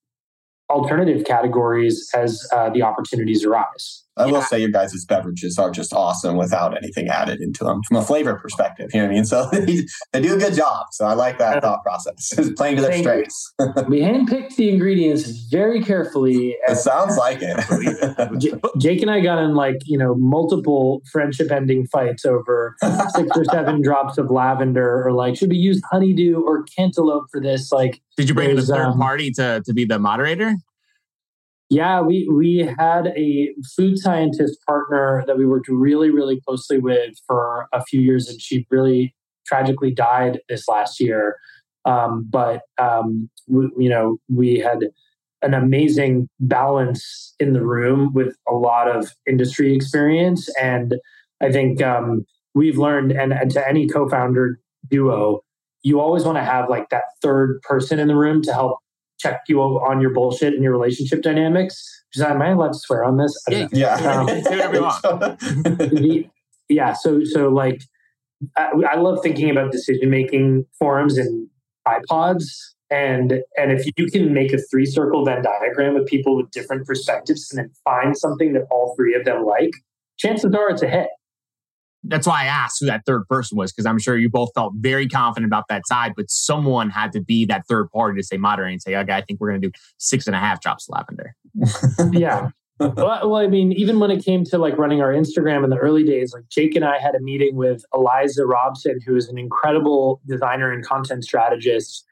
alternative 0.71 1.27
categories 1.27 2.09
as 2.15 2.47
uh, 2.53 2.71
the 2.71 2.83
opportunities 2.83 3.45
arise. 3.45 4.04
I 4.17 4.27
will 4.27 4.43
say 4.43 4.61
your 4.61 4.71
guys' 4.71 5.05
beverages 5.05 5.59
are 5.59 5.71
just 5.71 5.93
awesome 5.93 6.37
without 6.37 6.77
anything 6.77 7.09
added 7.09 7.41
into 7.41 7.65
them 7.65 7.81
from 7.87 7.97
a 7.97 8.03
flavor 8.03 8.37
perspective. 8.37 8.91
You 8.95 9.01
know 9.01 9.07
what 9.07 9.13
I 9.13 9.15
mean? 9.15 9.25
So 9.25 9.51
they 10.13 10.21
do 10.21 10.35
a 10.35 10.39
good 10.39 10.55
job. 10.55 10.87
So 10.93 11.05
I 11.05 11.15
like 11.15 11.39
that 11.39 11.63
thought 11.63 11.83
process. 11.83 12.33
playing 12.57 12.77
to 12.77 12.83
their 12.83 12.99
strengths. 12.99 13.53
we 13.89 14.01
handpicked 14.01 14.57
the 14.57 14.71
ingredients 14.71 15.29
very 15.51 15.83
carefully. 15.83 16.57
It 16.69 16.77
sounds 16.77 17.17
like 17.17 17.39
it. 17.41 18.39
J- 18.39 18.61
Jake 18.79 19.03
and 19.03 19.11
I 19.11 19.21
got 19.21 19.43
in 19.43 19.55
like, 19.55 19.79
you 19.85 19.99
know, 19.99 20.15
multiple 20.15 21.03
friendship 21.11 21.51
ending 21.51 21.87
fights 21.87 22.25
over 22.25 22.77
six 23.15 23.29
or 23.37 23.45
seven 23.47 23.83
drops 23.83 24.19
of 24.19 24.31
lavender 24.31 25.05
or 25.07 25.13
like, 25.13 25.37
should 25.37 25.51
we 25.51 25.57
use 25.57 25.81
honeydew 25.91 26.41
or 26.41 26.63
cantaloupe 26.77 27.27
for 27.33 27.41
this? 27.41 27.73
Like, 27.73 28.01
did 28.17 28.29
you 28.29 28.35
bring 28.35 28.51
in 28.51 28.59
a 28.59 28.63
third 28.63 28.87
um, 28.87 28.99
party 28.99 29.33
to, 29.33 29.63
to 29.65 29.73
be 29.73 29.85
the 29.85 29.99
moderator? 29.99 30.55
Yeah, 31.71 32.01
we 32.03 32.29
we 32.31 32.59
had 32.79 33.09
a 33.17 33.55
food 33.77 33.99
scientist 33.99 34.59
partner 34.67 35.25
that 35.27 35.39
we 35.39 35.47
worked 35.47 35.69
really 35.69 36.11
really 36.11 36.41
closely 36.47 36.79
with 36.79 37.15
for 37.27 37.69
a 37.73 37.83
few 37.85 38.01
years, 38.01 38.29
and 38.29 38.41
she 38.41 38.67
really 38.71 39.15
tragically 39.47 39.91
died 39.93 40.41
this 40.49 40.69
last 40.69 41.01
year. 41.01 41.37
Um, 41.87 42.27
but 42.31 42.63
um, 42.79 43.29
we, 43.49 43.69
you 43.79 43.89
know, 43.91 44.19
we 44.29 44.59
had 44.59 44.79
an 45.43 45.55
amazing 45.55 46.29
balance 46.41 47.35
in 47.39 47.53
the 47.53 47.65
room 47.65 48.13
with 48.15 48.37
a 48.49 48.55
lot 48.55 48.89
of 48.89 49.13
industry 49.29 49.75
experience, 49.75 50.49
and 50.61 50.95
I 51.43 51.51
think 51.51 51.83
um, 51.83 52.25
we've 52.55 52.79
learned. 52.79 53.13
And, 53.13 53.33
and 53.33 53.51
to 53.53 53.67
any 53.69 53.87
co-founder 53.89 54.59
duo, 54.91 55.41
you 55.83 56.01
always 56.01 56.25
want 56.25 56.39
to 56.39 56.45
have 56.45 56.69
like 56.71 56.89
that 56.91 57.05
third 57.23 57.61
person 57.63 57.99
in 57.99 58.09
the 58.09 58.17
room 58.17 58.43
to 58.43 58.53
help 58.53 58.79
check 59.25 59.41
you 59.49 59.61
on 59.61 60.01
your 60.01 60.11
bullshit 60.11 60.55
and 60.55 60.63
your 60.63 60.73
relationship 60.73 61.23
dynamics. 61.23 62.05
She's 62.11 62.23
like, 62.23 62.33
am 62.33 62.43
I 62.43 62.51
allowed 62.51 62.73
to 62.73 62.79
swear 62.79 63.05
on 63.05 63.17
this? 63.17 63.37
Yeah, 63.49 63.69
yeah. 63.73 63.95
Um, 63.97 64.29
yeah. 66.69 66.93
So, 66.93 67.25
so 67.25 67.49
like, 67.49 67.83
I, 68.57 68.71
I 68.93 68.97
love 68.97 69.21
thinking 69.23 69.51
about 69.51 69.73
decision 69.73 70.11
making 70.11 70.67
forums 70.79 71.17
and 71.19 71.49
iPods. 71.89 72.45
And 72.91 73.41
and 73.57 73.73
if 73.73 73.87
you 73.97 74.07
can 74.07 74.35
make 74.35 74.53
a 74.53 74.59
three 74.71 74.87
circle 74.87 75.25
Venn 75.25 75.43
diagram 75.43 75.95
with 75.95 76.07
people 76.07 76.37
with 76.37 76.51
different 76.51 76.87
perspectives 76.87 77.51
and 77.51 77.59
then 77.59 77.71
find 77.83 78.17
something 78.17 78.53
that 78.53 78.67
all 78.71 78.95
three 78.95 79.15
of 79.15 79.25
them 79.25 79.45
like, 79.45 79.73
chances 80.19 80.55
are 80.55 80.71
it's 80.71 80.83
a 80.83 80.89
hit 80.89 81.09
that's 82.07 82.27
why 82.27 82.43
I 82.43 82.47
asked 82.47 82.79
who 82.81 82.87
that 82.87 83.03
third 83.07 83.27
person 83.29 83.57
was 83.57 83.73
because 83.73 83.87
I'm 83.87 83.99
sure 83.99 84.17
you 84.17 84.29
both 84.29 84.51
felt 84.55 84.75
very 84.77 85.09
confident 85.09 85.51
about 85.51 85.65
that 85.69 85.87
side, 85.87 86.13
but 86.17 86.31
someone 86.31 86.91
had 86.91 87.13
to 87.13 87.21
be 87.21 87.45
that 87.47 87.67
third 87.69 87.91
party 87.91 88.21
to 88.21 88.27
say 88.27 88.37
moderate 88.37 88.73
and 88.73 88.83
say, 88.83 88.95
okay, 88.95 89.13
I 89.13 89.23
think 89.23 89.41
we're 89.41 89.51
going 89.51 89.63
to 89.63 89.69
do 89.69 89.73
six 89.99 90.27
and 90.27 90.37
a 90.37 90.39
half 90.39 90.61
drops 90.61 90.89
of 90.89 90.95
lavender. 90.95 91.35
yeah. 92.13 92.51
well, 92.79 93.31
well, 93.31 93.37
I 93.37 93.47
mean, 93.47 93.73
even 93.73 94.01
when 94.01 94.11
it 94.11 94.25
came 94.25 94.45
to 94.45 94.59
like 94.59 94.77
running 94.77 95.01
our 95.01 95.13
Instagram 95.13 95.65
in 95.65 95.71
the 95.71 95.77
early 95.77 96.05
days, 96.05 96.33
like 96.35 96.45
Jake 96.51 96.75
and 96.75 96.85
I 96.85 96.99
had 96.99 97.15
a 97.15 97.21
meeting 97.21 97.57
with 97.57 97.85
Eliza 97.95 98.45
Robson, 98.45 98.99
who 99.07 99.17
is 99.17 99.29
an 99.29 99.39
incredible 99.39 100.21
designer 100.27 100.73
and 100.73 100.85
content 100.85 101.25
strategist. 101.25 102.05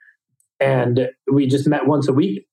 And 0.60 1.08
we 1.30 1.46
just 1.46 1.66
met 1.66 1.86
once 1.86 2.08
a 2.08 2.12
week, 2.12 2.46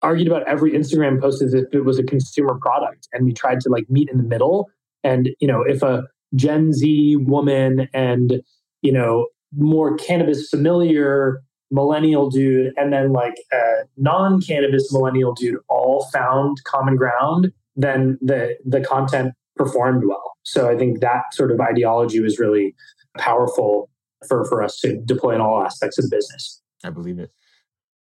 argued 0.00 0.28
about 0.28 0.46
every 0.48 0.72
Instagram 0.72 1.20
post 1.20 1.42
as 1.42 1.52
if 1.52 1.64
it 1.72 1.84
was 1.84 1.98
a 1.98 2.04
consumer 2.04 2.56
product. 2.60 3.08
And 3.12 3.26
we 3.26 3.32
tried 3.32 3.60
to 3.60 3.68
like 3.68 3.90
meet 3.90 4.08
in 4.08 4.16
the 4.16 4.24
middle. 4.24 4.70
And, 5.04 5.30
you 5.40 5.48
know, 5.48 5.62
if 5.62 5.82
a 5.82 6.04
Gen 6.34 6.72
Z 6.72 7.16
woman 7.16 7.88
and, 7.92 8.42
you 8.80 8.92
know, 8.92 9.26
more 9.56 9.96
cannabis 9.96 10.48
familiar 10.48 11.42
millennial 11.70 12.28
dude 12.30 12.72
and 12.76 12.92
then 12.92 13.12
like 13.12 13.34
a 13.52 13.84
non-cannabis 13.96 14.92
millennial 14.92 15.32
dude 15.34 15.56
all 15.68 16.06
found 16.12 16.58
common 16.64 16.96
ground, 16.96 17.50
then 17.76 18.18
the 18.20 18.56
the 18.64 18.80
content 18.80 19.32
performed 19.56 20.04
well. 20.06 20.32
So 20.42 20.70
I 20.70 20.76
think 20.76 21.00
that 21.00 21.22
sort 21.32 21.50
of 21.50 21.60
ideology 21.60 22.20
was 22.20 22.38
really 22.38 22.74
powerful 23.18 23.88
for, 24.28 24.44
for 24.44 24.62
us 24.62 24.78
to 24.80 24.98
deploy 25.04 25.34
in 25.34 25.40
all 25.40 25.62
aspects 25.62 25.98
of 25.98 26.08
the 26.08 26.16
business. 26.16 26.60
I 26.84 26.90
believe 26.90 27.18
it. 27.18 27.30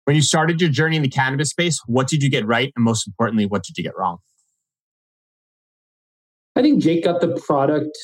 When 0.05 0.17
you 0.17 0.23
started 0.23 0.61
your 0.61 0.71
journey 0.71 0.97
in 0.97 1.03
the 1.03 1.09
cannabis 1.09 1.51
space, 1.51 1.81
what 1.87 2.09
did 2.09 2.23
you 2.23 2.31
get 2.31 2.47
right? 2.47 2.73
And 2.75 2.85
most 2.85 3.07
importantly, 3.07 3.47
what 3.47 3.63
did 3.63 3.77
you 3.77 3.85
get 3.85 3.97
wrong? 3.97 4.19
I 6.59 6.63
think 6.63 6.83
Jake 6.83 7.05
got 7.05 7.21
the 7.21 7.41
product 7.47 7.97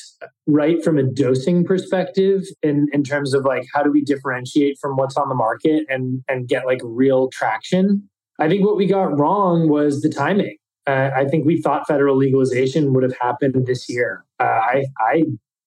right 0.47 0.81
from 0.81 0.97
a 0.97 1.03
dosing 1.03 1.65
perspective 1.65 2.43
in, 2.63 2.87
in 2.93 3.03
terms 3.03 3.33
of 3.33 3.43
like 3.43 3.67
how 3.73 3.83
do 3.83 3.91
we 3.91 4.01
differentiate 4.01 4.77
from 4.79 4.95
what's 4.95 5.17
on 5.17 5.27
the 5.27 5.35
market 5.35 5.83
and 5.89 6.23
and 6.29 6.47
get 6.47 6.65
like 6.65 6.79
real 6.81 7.27
traction. 7.33 8.09
I 8.39 8.47
think 8.47 8.65
what 8.65 8.77
we 8.77 8.85
got 8.85 9.17
wrong 9.19 9.67
was 9.67 10.01
the 10.01 10.09
timing. 10.09 10.55
Uh, 10.87 11.09
I 11.13 11.25
think 11.25 11.45
we 11.45 11.61
thought 11.61 11.85
federal 11.85 12.15
legalization 12.15 12.93
would 12.93 13.03
have 13.03 13.15
happened 13.19 13.67
this 13.67 13.89
year. 13.89 14.23
Uh, 14.39 14.43
I 14.45 14.85
I 14.99 15.23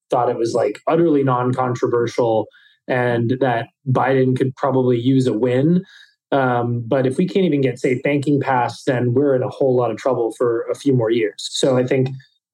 thought 0.09 0.29
it 0.29 0.37
was 0.37 0.55
like 0.55 0.81
utterly 0.87 1.23
non-controversial 1.23 2.47
and 2.87 3.37
that 3.39 3.67
Biden 3.87 4.35
could 4.35 4.55
probably 4.55 4.99
use 4.99 5.27
a 5.27 5.33
win. 5.33 5.83
Um, 6.31 6.83
but 6.87 7.05
if 7.05 7.17
we 7.17 7.27
can't 7.27 7.45
even 7.45 7.61
get 7.61 7.77
safe 7.77 8.01
banking 8.01 8.39
passed, 8.39 8.87
then 8.87 9.13
we're 9.13 9.35
in 9.35 9.43
a 9.43 9.49
whole 9.49 9.75
lot 9.75 9.91
of 9.91 9.97
trouble 9.97 10.33
for 10.35 10.63
a 10.71 10.75
few 10.75 10.93
more 10.93 11.11
years. 11.11 11.49
So 11.51 11.77
I 11.77 11.85
think 11.85 12.09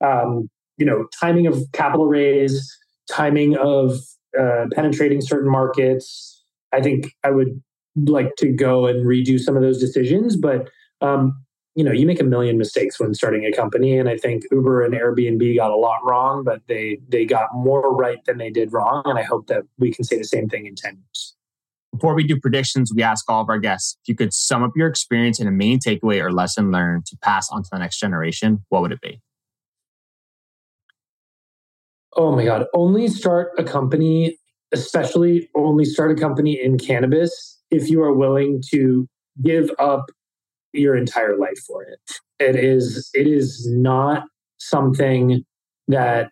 um, 0.06 0.50
you 0.78 0.86
know, 0.86 1.08
timing 1.20 1.48
of 1.48 1.60
capital 1.74 2.08
raise, 2.08 2.78
timing 3.10 3.58
of 3.58 3.98
uh, 4.40 4.66
penetrating 4.74 5.22
certain 5.22 5.50
markets. 5.50 6.44
I 6.74 6.82
think 6.82 7.12
I 7.24 7.32
would 7.32 7.62
like 7.96 8.36
to 8.38 8.52
go 8.52 8.86
and 8.86 9.06
redo 9.06 9.40
some 9.40 9.56
of 9.56 9.62
those 9.62 9.80
decisions, 9.80 10.36
but 10.36 10.70
um, 11.02 11.34
you 11.76 11.84
know, 11.84 11.92
you 11.92 12.06
make 12.06 12.22
a 12.22 12.26
million 12.26 12.58
mistakes 12.58 13.00
when 13.00 13.14
starting 13.14 13.46
a 13.46 13.52
company. 13.52 13.98
And 13.98 14.08
I 14.08 14.18
think 14.18 14.44
Uber 14.52 14.84
and 14.84 14.94
Airbnb 14.94 15.58
got 15.58 15.72
a 15.72 15.76
lot 15.76 16.00
wrong, 16.04 16.44
but 16.44 16.62
they 16.68 17.00
they 17.08 17.26
got 17.26 17.50
more 17.54 17.94
right 17.94 18.24
than 18.26 18.38
they 18.38 18.50
did 18.50 18.72
wrong. 18.72 19.04
And 19.06 19.20
I 19.20 19.24
hope 19.24 19.48
that 19.48 19.64
we 19.78 19.92
can 19.92 20.06
say 20.06 20.18
the 20.18 20.24
same 20.24 20.48
thing 20.48 20.66
in 20.66 20.76
10 20.76 20.96
years. 20.96 21.36
Before 21.92 22.14
we 22.14 22.26
do 22.26 22.40
predictions, 22.40 22.92
we 22.94 23.04
ask 23.04 23.30
all 23.30 23.42
of 23.42 23.50
our 23.50 23.60
guests 23.60 23.98
if 24.04 24.10
you 24.10 24.16
could 24.16 24.34
sum 24.34 24.64
up 24.64 24.72
your 24.76 24.88
experience 24.88 25.40
in 25.40 25.48
a 25.48 25.52
main 25.52 25.80
takeaway 25.80 26.22
or 26.22 26.32
lesson 26.32 26.72
learned 26.72 27.06
to 27.08 27.18
pass 27.22 27.50
on 27.52 27.64
to 27.64 27.70
the 27.72 27.80
next 27.80 28.00
generation, 28.00 28.66
what 28.70 28.82
would 28.82 28.92
it 28.92 29.02
be? 29.02 29.22
Oh 32.16 32.36
my 32.36 32.46
God. 32.46 32.66
Only 32.74 33.08
start 33.08 33.52
a 33.58 33.64
company, 33.64 34.38
especially 34.72 35.50
only 35.56 35.86
start 35.86 36.12
a 36.12 36.16
company 36.16 36.60
in 36.62 36.78
cannabis 36.78 37.62
if 37.72 37.90
you 37.90 38.02
are 38.02 38.14
willing 38.14 38.62
to 38.72 39.08
give 39.44 39.70
up 39.80 40.06
your 40.74 40.96
entire 40.96 41.38
life 41.38 41.60
for 41.68 41.84
it. 41.84 42.00
It 42.40 42.56
is 42.56 43.10
it 43.14 43.28
is 43.28 43.68
not 43.72 44.24
something 44.60 45.44
that 45.88 46.30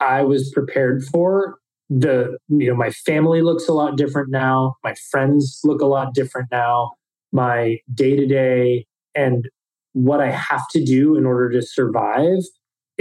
I 0.00 0.22
was 0.22 0.50
prepared 0.52 1.04
for. 1.04 1.58
The 1.90 2.38
you 2.48 2.68
know 2.68 2.76
my 2.76 2.90
family 2.90 3.42
looks 3.42 3.68
a 3.68 3.74
lot 3.74 3.96
different 3.96 4.30
now. 4.30 4.76
My 4.84 4.94
friends 5.10 5.60
look 5.64 5.80
a 5.82 5.86
lot 5.86 6.14
different 6.14 6.48
now. 6.52 6.92
My 7.32 7.78
day 7.94 8.16
to 8.16 8.26
day 8.26 8.86
and 9.14 9.48
what 9.94 10.20
I 10.20 10.30
have 10.30 10.66
to 10.70 10.84
do 10.84 11.16
in 11.16 11.26
order 11.26 11.50
to 11.50 11.62
survive 11.62 12.40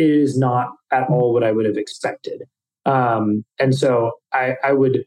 is 0.01 0.37
not 0.37 0.69
at 0.91 1.09
all 1.09 1.33
what 1.33 1.43
I 1.43 1.51
would 1.51 1.65
have 1.65 1.77
expected. 1.77 2.43
Um, 2.85 3.45
and 3.59 3.75
so 3.75 4.13
I, 4.33 4.55
I 4.63 4.73
would 4.73 5.05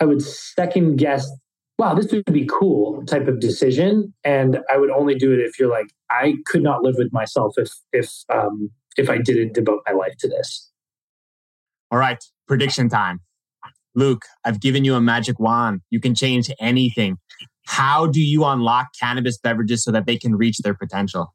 I 0.00 0.04
would 0.04 0.22
second 0.22 0.96
guess 0.96 1.30
wow, 1.78 1.94
this 1.94 2.12
would 2.12 2.24
be 2.26 2.46
cool 2.46 3.04
type 3.06 3.26
of 3.26 3.40
decision. 3.40 4.14
And 4.22 4.60
I 4.72 4.76
would 4.76 4.90
only 4.90 5.16
do 5.16 5.32
it 5.32 5.40
if 5.40 5.58
you're 5.58 5.70
like, 5.70 5.88
I 6.10 6.34
could 6.46 6.62
not 6.62 6.82
live 6.82 6.94
with 6.96 7.12
myself 7.12 7.54
if 7.56 7.70
if 7.92 8.10
um, 8.32 8.70
if 8.96 9.10
I 9.10 9.18
didn't 9.18 9.54
devote 9.54 9.82
my 9.86 9.92
life 9.92 10.14
to 10.20 10.28
this. 10.28 10.70
All 11.90 11.98
right, 11.98 12.22
prediction 12.46 12.88
time. 12.88 13.20
Luke, 13.94 14.22
I've 14.44 14.60
given 14.60 14.84
you 14.84 14.94
a 14.94 15.00
magic 15.00 15.38
wand. 15.38 15.80
You 15.90 16.00
can 16.00 16.14
change 16.14 16.50
anything. 16.60 17.18
How 17.66 18.06
do 18.06 18.20
you 18.20 18.44
unlock 18.44 18.88
cannabis 18.98 19.38
beverages 19.38 19.84
so 19.84 19.90
that 19.92 20.06
they 20.06 20.16
can 20.16 20.36
reach 20.36 20.58
their 20.58 20.74
potential? 20.74 21.34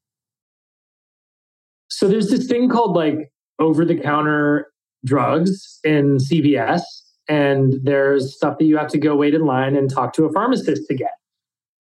So 1.89 2.07
there's 2.07 2.29
this 2.29 2.47
thing 2.47 2.69
called 2.69 2.95
like 2.95 3.31
over 3.59 3.85
the 3.85 3.95
counter 3.95 4.67
drugs 5.05 5.79
in 5.83 6.17
CVS 6.17 6.81
and 7.27 7.75
there's 7.83 8.35
stuff 8.35 8.57
that 8.57 8.65
you 8.65 8.77
have 8.77 8.89
to 8.89 8.97
go 8.97 9.15
wait 9.15 9.33
in 9.33 9.45
line 9.45 9.75
and 9.75 9.89
talk 9.89 10.13
to 10.13 10.25
a 10.25 10.31
pharmacist 10.31 10.87
to 10.87 10.95
get. 10.95 11.11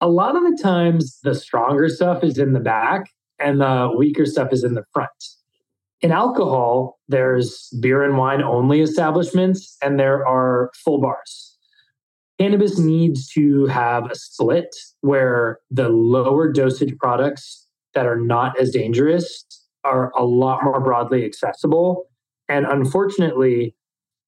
A 0.01 0.09
lot 0.09 0.37
of 0.37 0.43
the 0.43 0.59
times, 0.63 1.19
the 1.23 1.35
stronger 1.35 1.89
stuff 1.89 2.25
is 2.25 2.39
in 2.39 2.53
the 2.53 2.61
back 2.61 3.11
and 3.39 3.61
the 3.61 3.93
weaker 3.97 4.27
stuff 4.27 4.53
is 4.53 4.65
in 4.65 4.75
the 4.75 4.85
front. 4.93 5.11
In 6.01 6.13
alcohol, 6.13 6.99
there's 7.09 7.71
beer 7.81 8.03
and 8.03 8.19
wine 8.19 8.43
only 8.43 8.81
establishments, 8.83 9.79
and 9.83 9.99
there 9.99 10.27
are 10.27 10.71
full 10.85 11.01
bars. 11.01 11.57
Cannabis 12.39 12.79
needs 12.79 13.29
to 13.29 13.67
have 13.67 14.11
a 14.11 14.15
split 14.15 14.75
where 15.01 15.61
the 15.71 15.89
lower 15.89 16.53
dosage 16.53 16.95
products 16.99 17.67
that 17.95 18.07
are 18.07 18.21
not 18.21 18.59
as 18.61 18.71
dangerous 18.71 19.45
are 19.85 20.13
a 20.17 20.25
lot 20.25 20.65
more 20.65 20.81
broadly 20.81 21.25
accessible. 21.25 22.07
And 22.49 22.67
unfortunately, 22.67 23.75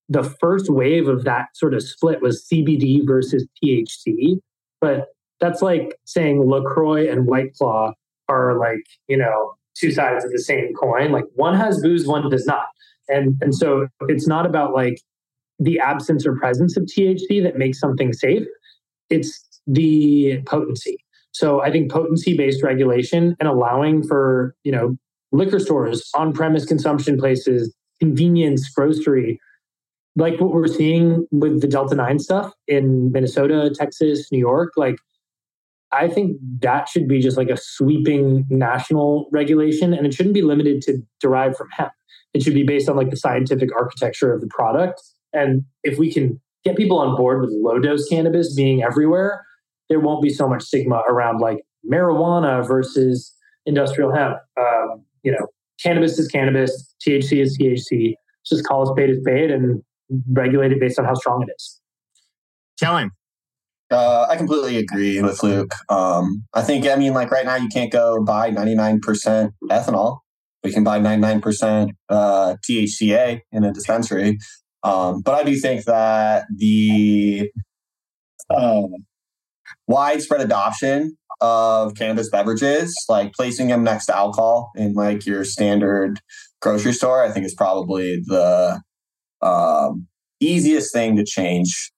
the 0.08 0.22
first 0.22 0.70
wave 0.70 1.08
of 1.08 1.24
that 1.24 1.48
sort 1.54 1.74
of 1.74 1.82
split 1.82 2.22
was 2.22 2.46
CBD 2.50 3.00
versus 3.06 3.46
THC. 3.62 4.38
But 4.80 5.08
that's 5.40 5.62
like 5.62 5.98
saying 6.04 6.48
LaCroix 6.48 7.10
and 7.10 7.26
White 7.26 7.54
Claw 7.54 7.92
are 8.28 8.58
like, 8.58 8.84
you 9.08 9.16
know, 9.16 9.54
two 9.78 9.90
sides 9.90 10.24
of 10.24 10.32
the 10.32 10.38
same 10.38 10.72
coin. 10.74 11.12
Like 11.12 11.24
one 11.34 11.54
has 11.54 11.80
booze, 11.82 12.06
one 12.06 12.28
does 12.30 12.46
not. 12.46 12.66
And 13.08 13.36
and 13.40 13.54
so 13.54 13.88
it's 14.08 14.26
not 14.26 14.46
about 14.46 14.74
like 14.74 15.00
the 15.58 15.78
absence 15.78 16.26
or 16.26 16.36
presence 16.36 16.76
of 16.76 16.84
THC 16.84 17.42
that 17.42 17.56
makes 17.56 17.78
something 17.78 18.12
safe. 18.12 18.46
It's 19.10 19.42
the 19.66 20.42
potency. 20.46 20.98
So 21.32 21.60
I 21.62 21.70
think 21.70 21.90
potency 21.90 22.36
based 22.36 22.62
regulation 22.62 23.36
and 23.38 23.48
allowing 23.48 24.02
for, 24.02 24.54
you 24.64 24.72
know, 24.72 24.96
liquor 25.32 25.58
stores, 25.58 26.08
on 26.14 26.32
premise 26.32 26.64
consumption 26.64 27.18
places, 27.18 27.74
convenience, 28.00 28.68
grocery, 28.70 29.40
like 30.16 30.40
what 30.40 30.52
we're 30.52 30.66
seeing 30.66 31.26
with 31.30 31.60
the 31.60 31.68
Delta 31.68 31.94
9 31.94 32.18
stuff 32.18 32.52
in 32.66 33.12
Minnesota, 33.12 33.70
Texas, 33.74 34.30
New 34.32 34.38
York, 34.38 34.72
like 34.76 34.96
I 35.92 36.08
think 36.08 36.36
that 36.60 36.88
should 36.88 37.06
be 37.06 37.20
just 37.20 37.36
like 37.36 37.50
a 37.50 37.56
sweeping 37.56 38.44
national 38.48 39.28
regulation 39.32 39.94
and 39.94 40.06
it 40.06 40.14
shouldn't 40.14 40.34
be 40.34 40.42
limited 40.42 40.82
to 40.82 40.98
derived 41.20 41.56
from 41.56 41.68
hemp. 41.70 41.92
It 42.34 42.42
should 42.42 42.54
be 42.54 42.64
based 42.64 42.88
on 42.88 42.96
like 42.96 43.10
the 43.10 43.16
scientific 43.16 43.74
architecture 43.74 44.32
of 44.32 44.40
the 44.40 44.48
product. 44.48 45.00
And 45.32 45.64
if 45.84 45.98
we 45.98 46.12
can 46.12 46.40
get 46.64 46.76
people 46.76 46.98
on 46.98 47.16
board 47.16 47.40
with 47.40 47.50
low 47.50 47.78
dose 47.78 48.08
cannabis 48.08 48.54
being 48.54 48.82
everywhere, 48.82 49.44
there 49.88 50.00
won't 50.00 50.22
be 50.22 50.30
so 50.30 50.48
much 50.48 50.62
stigma 50.62 51.02
around 51.08 51.38
like 51.38 51.58
marijuana 51.90 52.66
versus 52.66 53.32
industrial 53.64 54.12
hemp. 54.12 54.38
Um, 54.58 55.04
you 55.26 55.32
know, 55.32 55.46
cannabis 55.82 56.18
is 56.20 56.28
cannabis, 56.28 56.94
THC 57.06 57.42
is 57.42 57.58
THC. 57.58 58.12
It's 58.12 58.50
Just 58.50 58.64
call 58.64 58.84
a 58.84 58.86
spade 58.86 59.10
a 59.10 59.20
spade 59.20 59.50
and 59.50 59.82
regulated 60.30 60.78
based 60.78 61.00
on 61.00 61.04
how 61.04 61.14
strong 61.14 61.42
it 61.42 61.52
is. 61.58 61.80
Kellen. 62.80 63.10
Uh, 63.90 64.26
I 64.30 64.36
completely 64.36 64.78
agree 64.78 65.20
with 65.20 65.42
Luke. 65.42 65.74
Um, 65.88 66.44
I 66.54 66.62
think, 66.62 66.86
I 66.86 66.94
mean, 66.94 67.12
like 67.12 67.30
right 67.32 67.44
now, 67.44 67.56
you 67.56 67.68
can't 67.68 67.90
go 67.90 68.22
buy 68.22 68.50
99% 68.50 69.50
ethanol. 69.68 70.18
We 70.62 70.72
can 70.72 70.84
buy 70.84 71.00
99% 71.00 71.90
uh, 72.08 72.56
THCA 72.68 73.40
in 73.50 73.64
a 73.64 73.72
dispensary. 73.72 74.38
Um, 74.84 75.22
but 75.22 75.34
I 75.34 75.42
do 75.42 75.56
think 75.56 75.84
that 75.84 76.46
the 76.56 77.50
um, 78.50 78.92
widespread 79.88 80.40
adoption 80.40 81.16
of 81.40 81.94
cannabis 81.94 82.30
beverages, 82.30 82.94
like 83.08 83.32
placing 83.32 83.68
them 83.68 83.84
next 83.84 84.06
to 84.06 84.16
alcohol 84.16 84.70
in 84.76 84.94
like 84.94 85.26
your 85.26 85.44
standard 85.44 86.20
grocery 86.60 86.92
store, 86.92 87.22
I 87.22 87.30
think 87.30 87.46
is 87.46 87.54
probably 87.54 88.22
the 88.26 88.80
um, 89.42 90.06
easiest 90.40 90.92
thing 90.92 91.16
to 91.16 91.24
change 91.24 91.92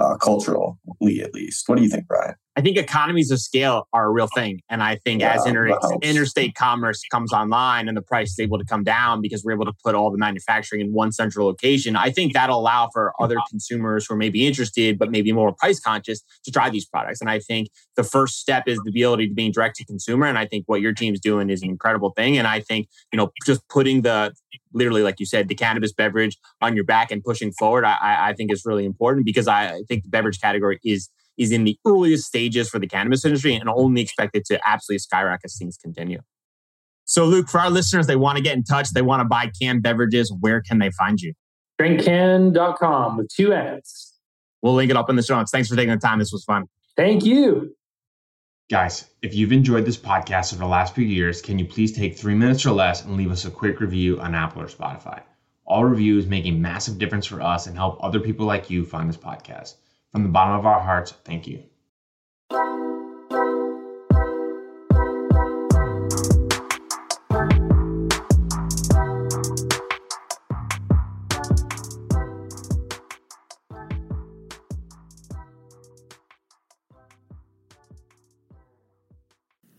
uh, 0.00 0.16
culturally, 0.16 0.74
at 1.22 1.34
least. 1.34 1.68
What 1.68 1.76
do 1.76 1.82
you 1.82 1.88
think, 1.88 2.06
Bryan? 2.06 2.34
I 2.56 2.60
think 2.60 2.76
economies 2.76 3.32
of 3.32 3.40
scale 3.40 3.88
are 3.92 4.06
a 4.06 4.10
real 4.10 4.28
thing. 4.32 4.60
And 4.70 4.82
I 4.82 4.96
think 4.96 5.22
yeah, 5.22 5.34
as 5.34 5.46
inter- 5.46 5.76
interstate 6.02 6.54
commerce 6.54 7.02
comes 7.10 7.32
online 7.32 7.88
and 7.88 7.96
the 7.96 8.02
price 8.02 8.30
is 8.30 8.38
able 8.38 8.58
to 8.58 8.64
come 8.64 8.84
down 8.84 9.20
because 9.20 9.42
we're 9.42 9.54
able 9.54 9.64
to 9.64 9.72
put 9.84 9.96
all 9.96 10.12
the 10.12 10.18
manufacturing 10.18 10.80
in 10.80 10.92
one 10.92 11.10
central 11.10 11.46
location, 11.46 11.96
I 11.96 12.10
think 12.10 12.32
that'll 12.32 12.60
allow 12.60 12.90
for 12.92 13.12
other 13.20 13.36
consumers 13.50 14.06
who 14.06 14.14
are 14.14 14.16
maybe 14.16 14.46
interested, 14.46 14.98
but 14.98 15.10
maybe 15.10 15.32
more 15.32 15.52
price 15.52 15.80
conscious 15.80 16.22
to 16.44 16.52
try 16.52 16.70
these 16.70 16.84
products. 16.84 17.20
And 17.20 17.28
I 17.28 17.40
think 17.40 17.70
the 17.96 18.04
first 18.04 18.38
step 18.38 18.68
is 18.68 18.78
the 18.84 18.90
ability 18.90 19.28
to 19.28 19.34
being 19.34 19.50
direct 19.50 19.76
to 19.76 19.84
consumer. 19.84 20.26
And 20.26 20.38
I 20.38 20.46
think 20.46 20.64
what 20.66 20.80
your 20.80 20.92
team's 20.92 21.18
doing 21.18 21.50
is 21.50 21.62
an 21.62 21.68
incredible 21.68 22.10
thing. 22.10 22.38
And 22.38 22.46
I 22.46 22.60
think, 22.60 22.88
you 23.12 23.16
know, 23.16 23.32
just 23.44 23.68
putting 23.68 24.02
the 24.02 24.32
literally, 24.72 25.02
like 25.02 25.18
you 25.18 25.26
said, 25.26 25.48
the 25.48 25.54
cannabis 25.54 25.92
beverage 25.92 26.36
on 26.60 26.76
your 26.76 26.84
back 26.84 27.10
and 27.10 27.22
pushing 27.22 27.52
forward, 27.52 27.84
I, 27.84 28.28
I 28.28 28.32
think 28.34 28.52
is 28.52 28.64
really 28.64 28.84
important 28.84 29.26
because 29.26 29.48
I 29.48 29.82
think 29.88 30.04
the 30.04 30.08
beverage 30.08 30.40
category 30.40 30.78
is 30.84 31.08
is 31.36 31.52
in 31.52 31.64
the 31.64 31.78
earliest 31.86 32.26
stages 32.26 32.68
for 32.68 32.78
the 32.78 32.86
cannabis 32.86 33.24
industry 33.24 33.54
and 33.54 33.68
only 33.68 34.02
expected 34.02 34.44
to 34.46 34.60
absolutely 34.66 34.98
skyrocket 34.98 35.46
as 35.46 35.56
things 35.56 35.76
continue. 35.76 36.20
So, 37.06 37.24
Luke, 37.26 37.48
for 37.48 37.60
our 37.60 37.70
listeners, 37.70 38.06
they 38.06 38.16
want 38.16 38.38
to 38.38 38.42
get 38.42 38.56
in 38.56 38.64
touch, 38.64 38.90
they 38.90 39.02
want 39.02 39.20
to 39.20 39.24
buy 39.24 39.50
canned 39.60 39.82
beverages. 39.82 40.32
Where 40.40 40.62
can 40.62 40.78
they 40.78 40.90
find 40.90 41.20
you? 41.20 41.34
Drinkcann.com 41.80 43.16
with 43.16 43.28
two 43.28 43.52
N's. 43.52 44.12
We'll 44.62 44.74
link 44.74 44.90
it 44.90 44.96
up 44.96 45.10
in 45.10 45.16
the 45.16 45.22
show 45.22 45.36
notes. 45.36 45.50
Thanks 45.50 45.68
for 45.68 45.76
taking 45.76 45.90
the 45.90 45.98
time. 45.98 46.18
This 46.18 46.32
was 46.32 46.44
fun. 46.44 46.64
Thank 46.96 47.24
you. 47.24 47.74
Guys, 48.70 49.10
if 49.20 49.34
you've 49.34 49.52
enjoyed 49.52 49.84
this 49.84 49.98
podcast 49.98 50.54
over 50.54 50.62
the 50.62 50.68
last 50.68 50.94
few 50.94 51.04
years, 51.04 51.42
can 51.42 51.58
you 51.58 51.66
please 51.66 51.92
take 51.92 52.16
three 52.16 52.34
minutes 52.34 52.64
or 52.64 52.70
less 52.70 53.04
and 53.04 53.16
leave 53.16 53.30
us 53.30 53.44
a 53.44 53.50
quick 53.50 53.80
review 53.80 54.18
on 54.20 54.34
Apple 54.34 54.62
or 54.62 54.66
Spotify? 54.66 55.20
All 55.66 55.84
reviews 55.84 56.26
make 56.26 56.46
a 56.46 56.50
massive 56.50 56.96
difference 56.96 57.26
for 57.26 57.42
us 57.42 57.66
and 57.66 57.76
help 57.76 58.02
other 58.02 58.20
people 58.20 58.46
like 58.46 58.70
you 58.70 58.86
find 58.86 59.08
this 59.08 59.18
podcast. 59.18 59.74
From 60.14 60.22
the 60.22 60.28
bottom 60.28 60.54
of 60.54 60.64
our 60.64 60.78
hearts, 60.78 61.12
thank 61.24 61.48
you. 61.48 61.64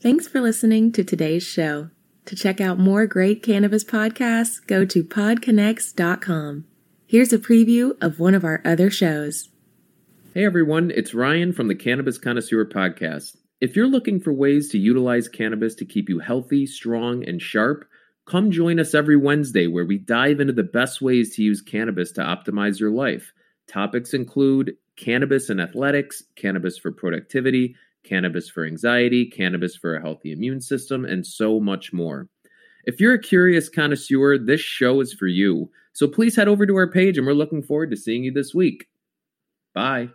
Thanks 0.02 0.28
for 0.28 0.42
listening 0.42 0.92
to 0.92 1.06
today's 1.06 1.44
show. 1.44 1.92
To 2.26 2.36
check 2.36 2.60
out 2.60 2.78
more 2.78 3.08
great 3.08 3.42
cannabis 3.42 3.86
podcasts, 3.86 4.60
go 4.68 4.84
to 4.84 5.02
podconnects.com. 5.02 6.66
Here's 7.08 7.32
a 7.32 7.40
preview 7.40 7.96
of 8.04 8.20
one 8.20 8.36
of 8.36 8.44
our 8.44 8.62
other 8.66 8.90
shows. 8.90 9.48
Hey 10.36 10.44
everyone, 10.44 10.92
it's 10.94 11.14
Ryan 11.14 11.54
from 11.54 11.70
the 11.70 11.76
Cannabis 11.76 12.18
Connoisseur 12.18 12.66
Podcast. 12.66 13.38
If 13.62 13.74
you're 13.74 13.88
looking 13.88 14.20
for 14.20 14.34
ways 14.34 14.68
to 14.72 14.78
utilize 14.78 15.30
cannabis 15.30 15.76
to 15.76 15.86
keep 15.86 16.10
you 16.10 16.20
healthy, 16.20 16.66
strong, 16.66 17.24
and 17.26 17.42
sharp, 17.42 17.86
come 18.26 18.52
join 18.52 18.78
us 18.78 18.94
every 18.94 19.16
Wednesday 19.16 19.68
where 19.68 19.86
we 19.86 19.98
dive 19.98 20.42
into 20.42 20.52
the 20.52 20.62
best 20.62 21.02
ways 21.02 21.34
to 21.38 21.42
use 21.42 21.62
cannabis 21.62 22.12
to 22.12 22.22
optimize 22.22 22.82
your 22.82 22.92
life. 22.92 23.32
Topics 23.70 24.14
include 24.14 24.74
cannabis 24.98 25.50
and 25.50 25.62
athletics, 25.62 26.22
cannabis 26.36 26.78
for 26.78 26.92
productivity, 26.92 27.74
cannabis 28.04 28.50
for 28.50 28.66
anxiety, 28.66 29.30
cannabis 29.30 29.78
for 29.78 29.96
a 29.96 30.02
healthy 30.02 30.34
immune 30.34 30.60
system, 30.60 31.06
and 31.06 31.26
so 31.26 31.62
much 31.62 31.94
more. 31.94 32.28
If 32.84 33.00
you're 33.00 33.14
a 33.14 33.22
curious 33.22 33.70
connoisseur, 33.70 34.38
this 34.38 34.60
show 34.60 35.00
is 35.00 35.14
for 35.14 35.28
you. 35.28 35.70
So 35.94 36.10
please 36.10 36.36
head 36.36 36.50
over 36.50 36.66
to 36.66 36.76
our 36.76 36.92
page 36.92 37.18
and 37.18 37.26
we're 37.26 37.32
looking 37.32 37.64
forward 37.64 37.92
to 37.92 37.96
seeing 37.96 38.26
you 38.26 38.34
this 38.34 38.54
week. 38.54 38.88
Bye. 39.74 40.10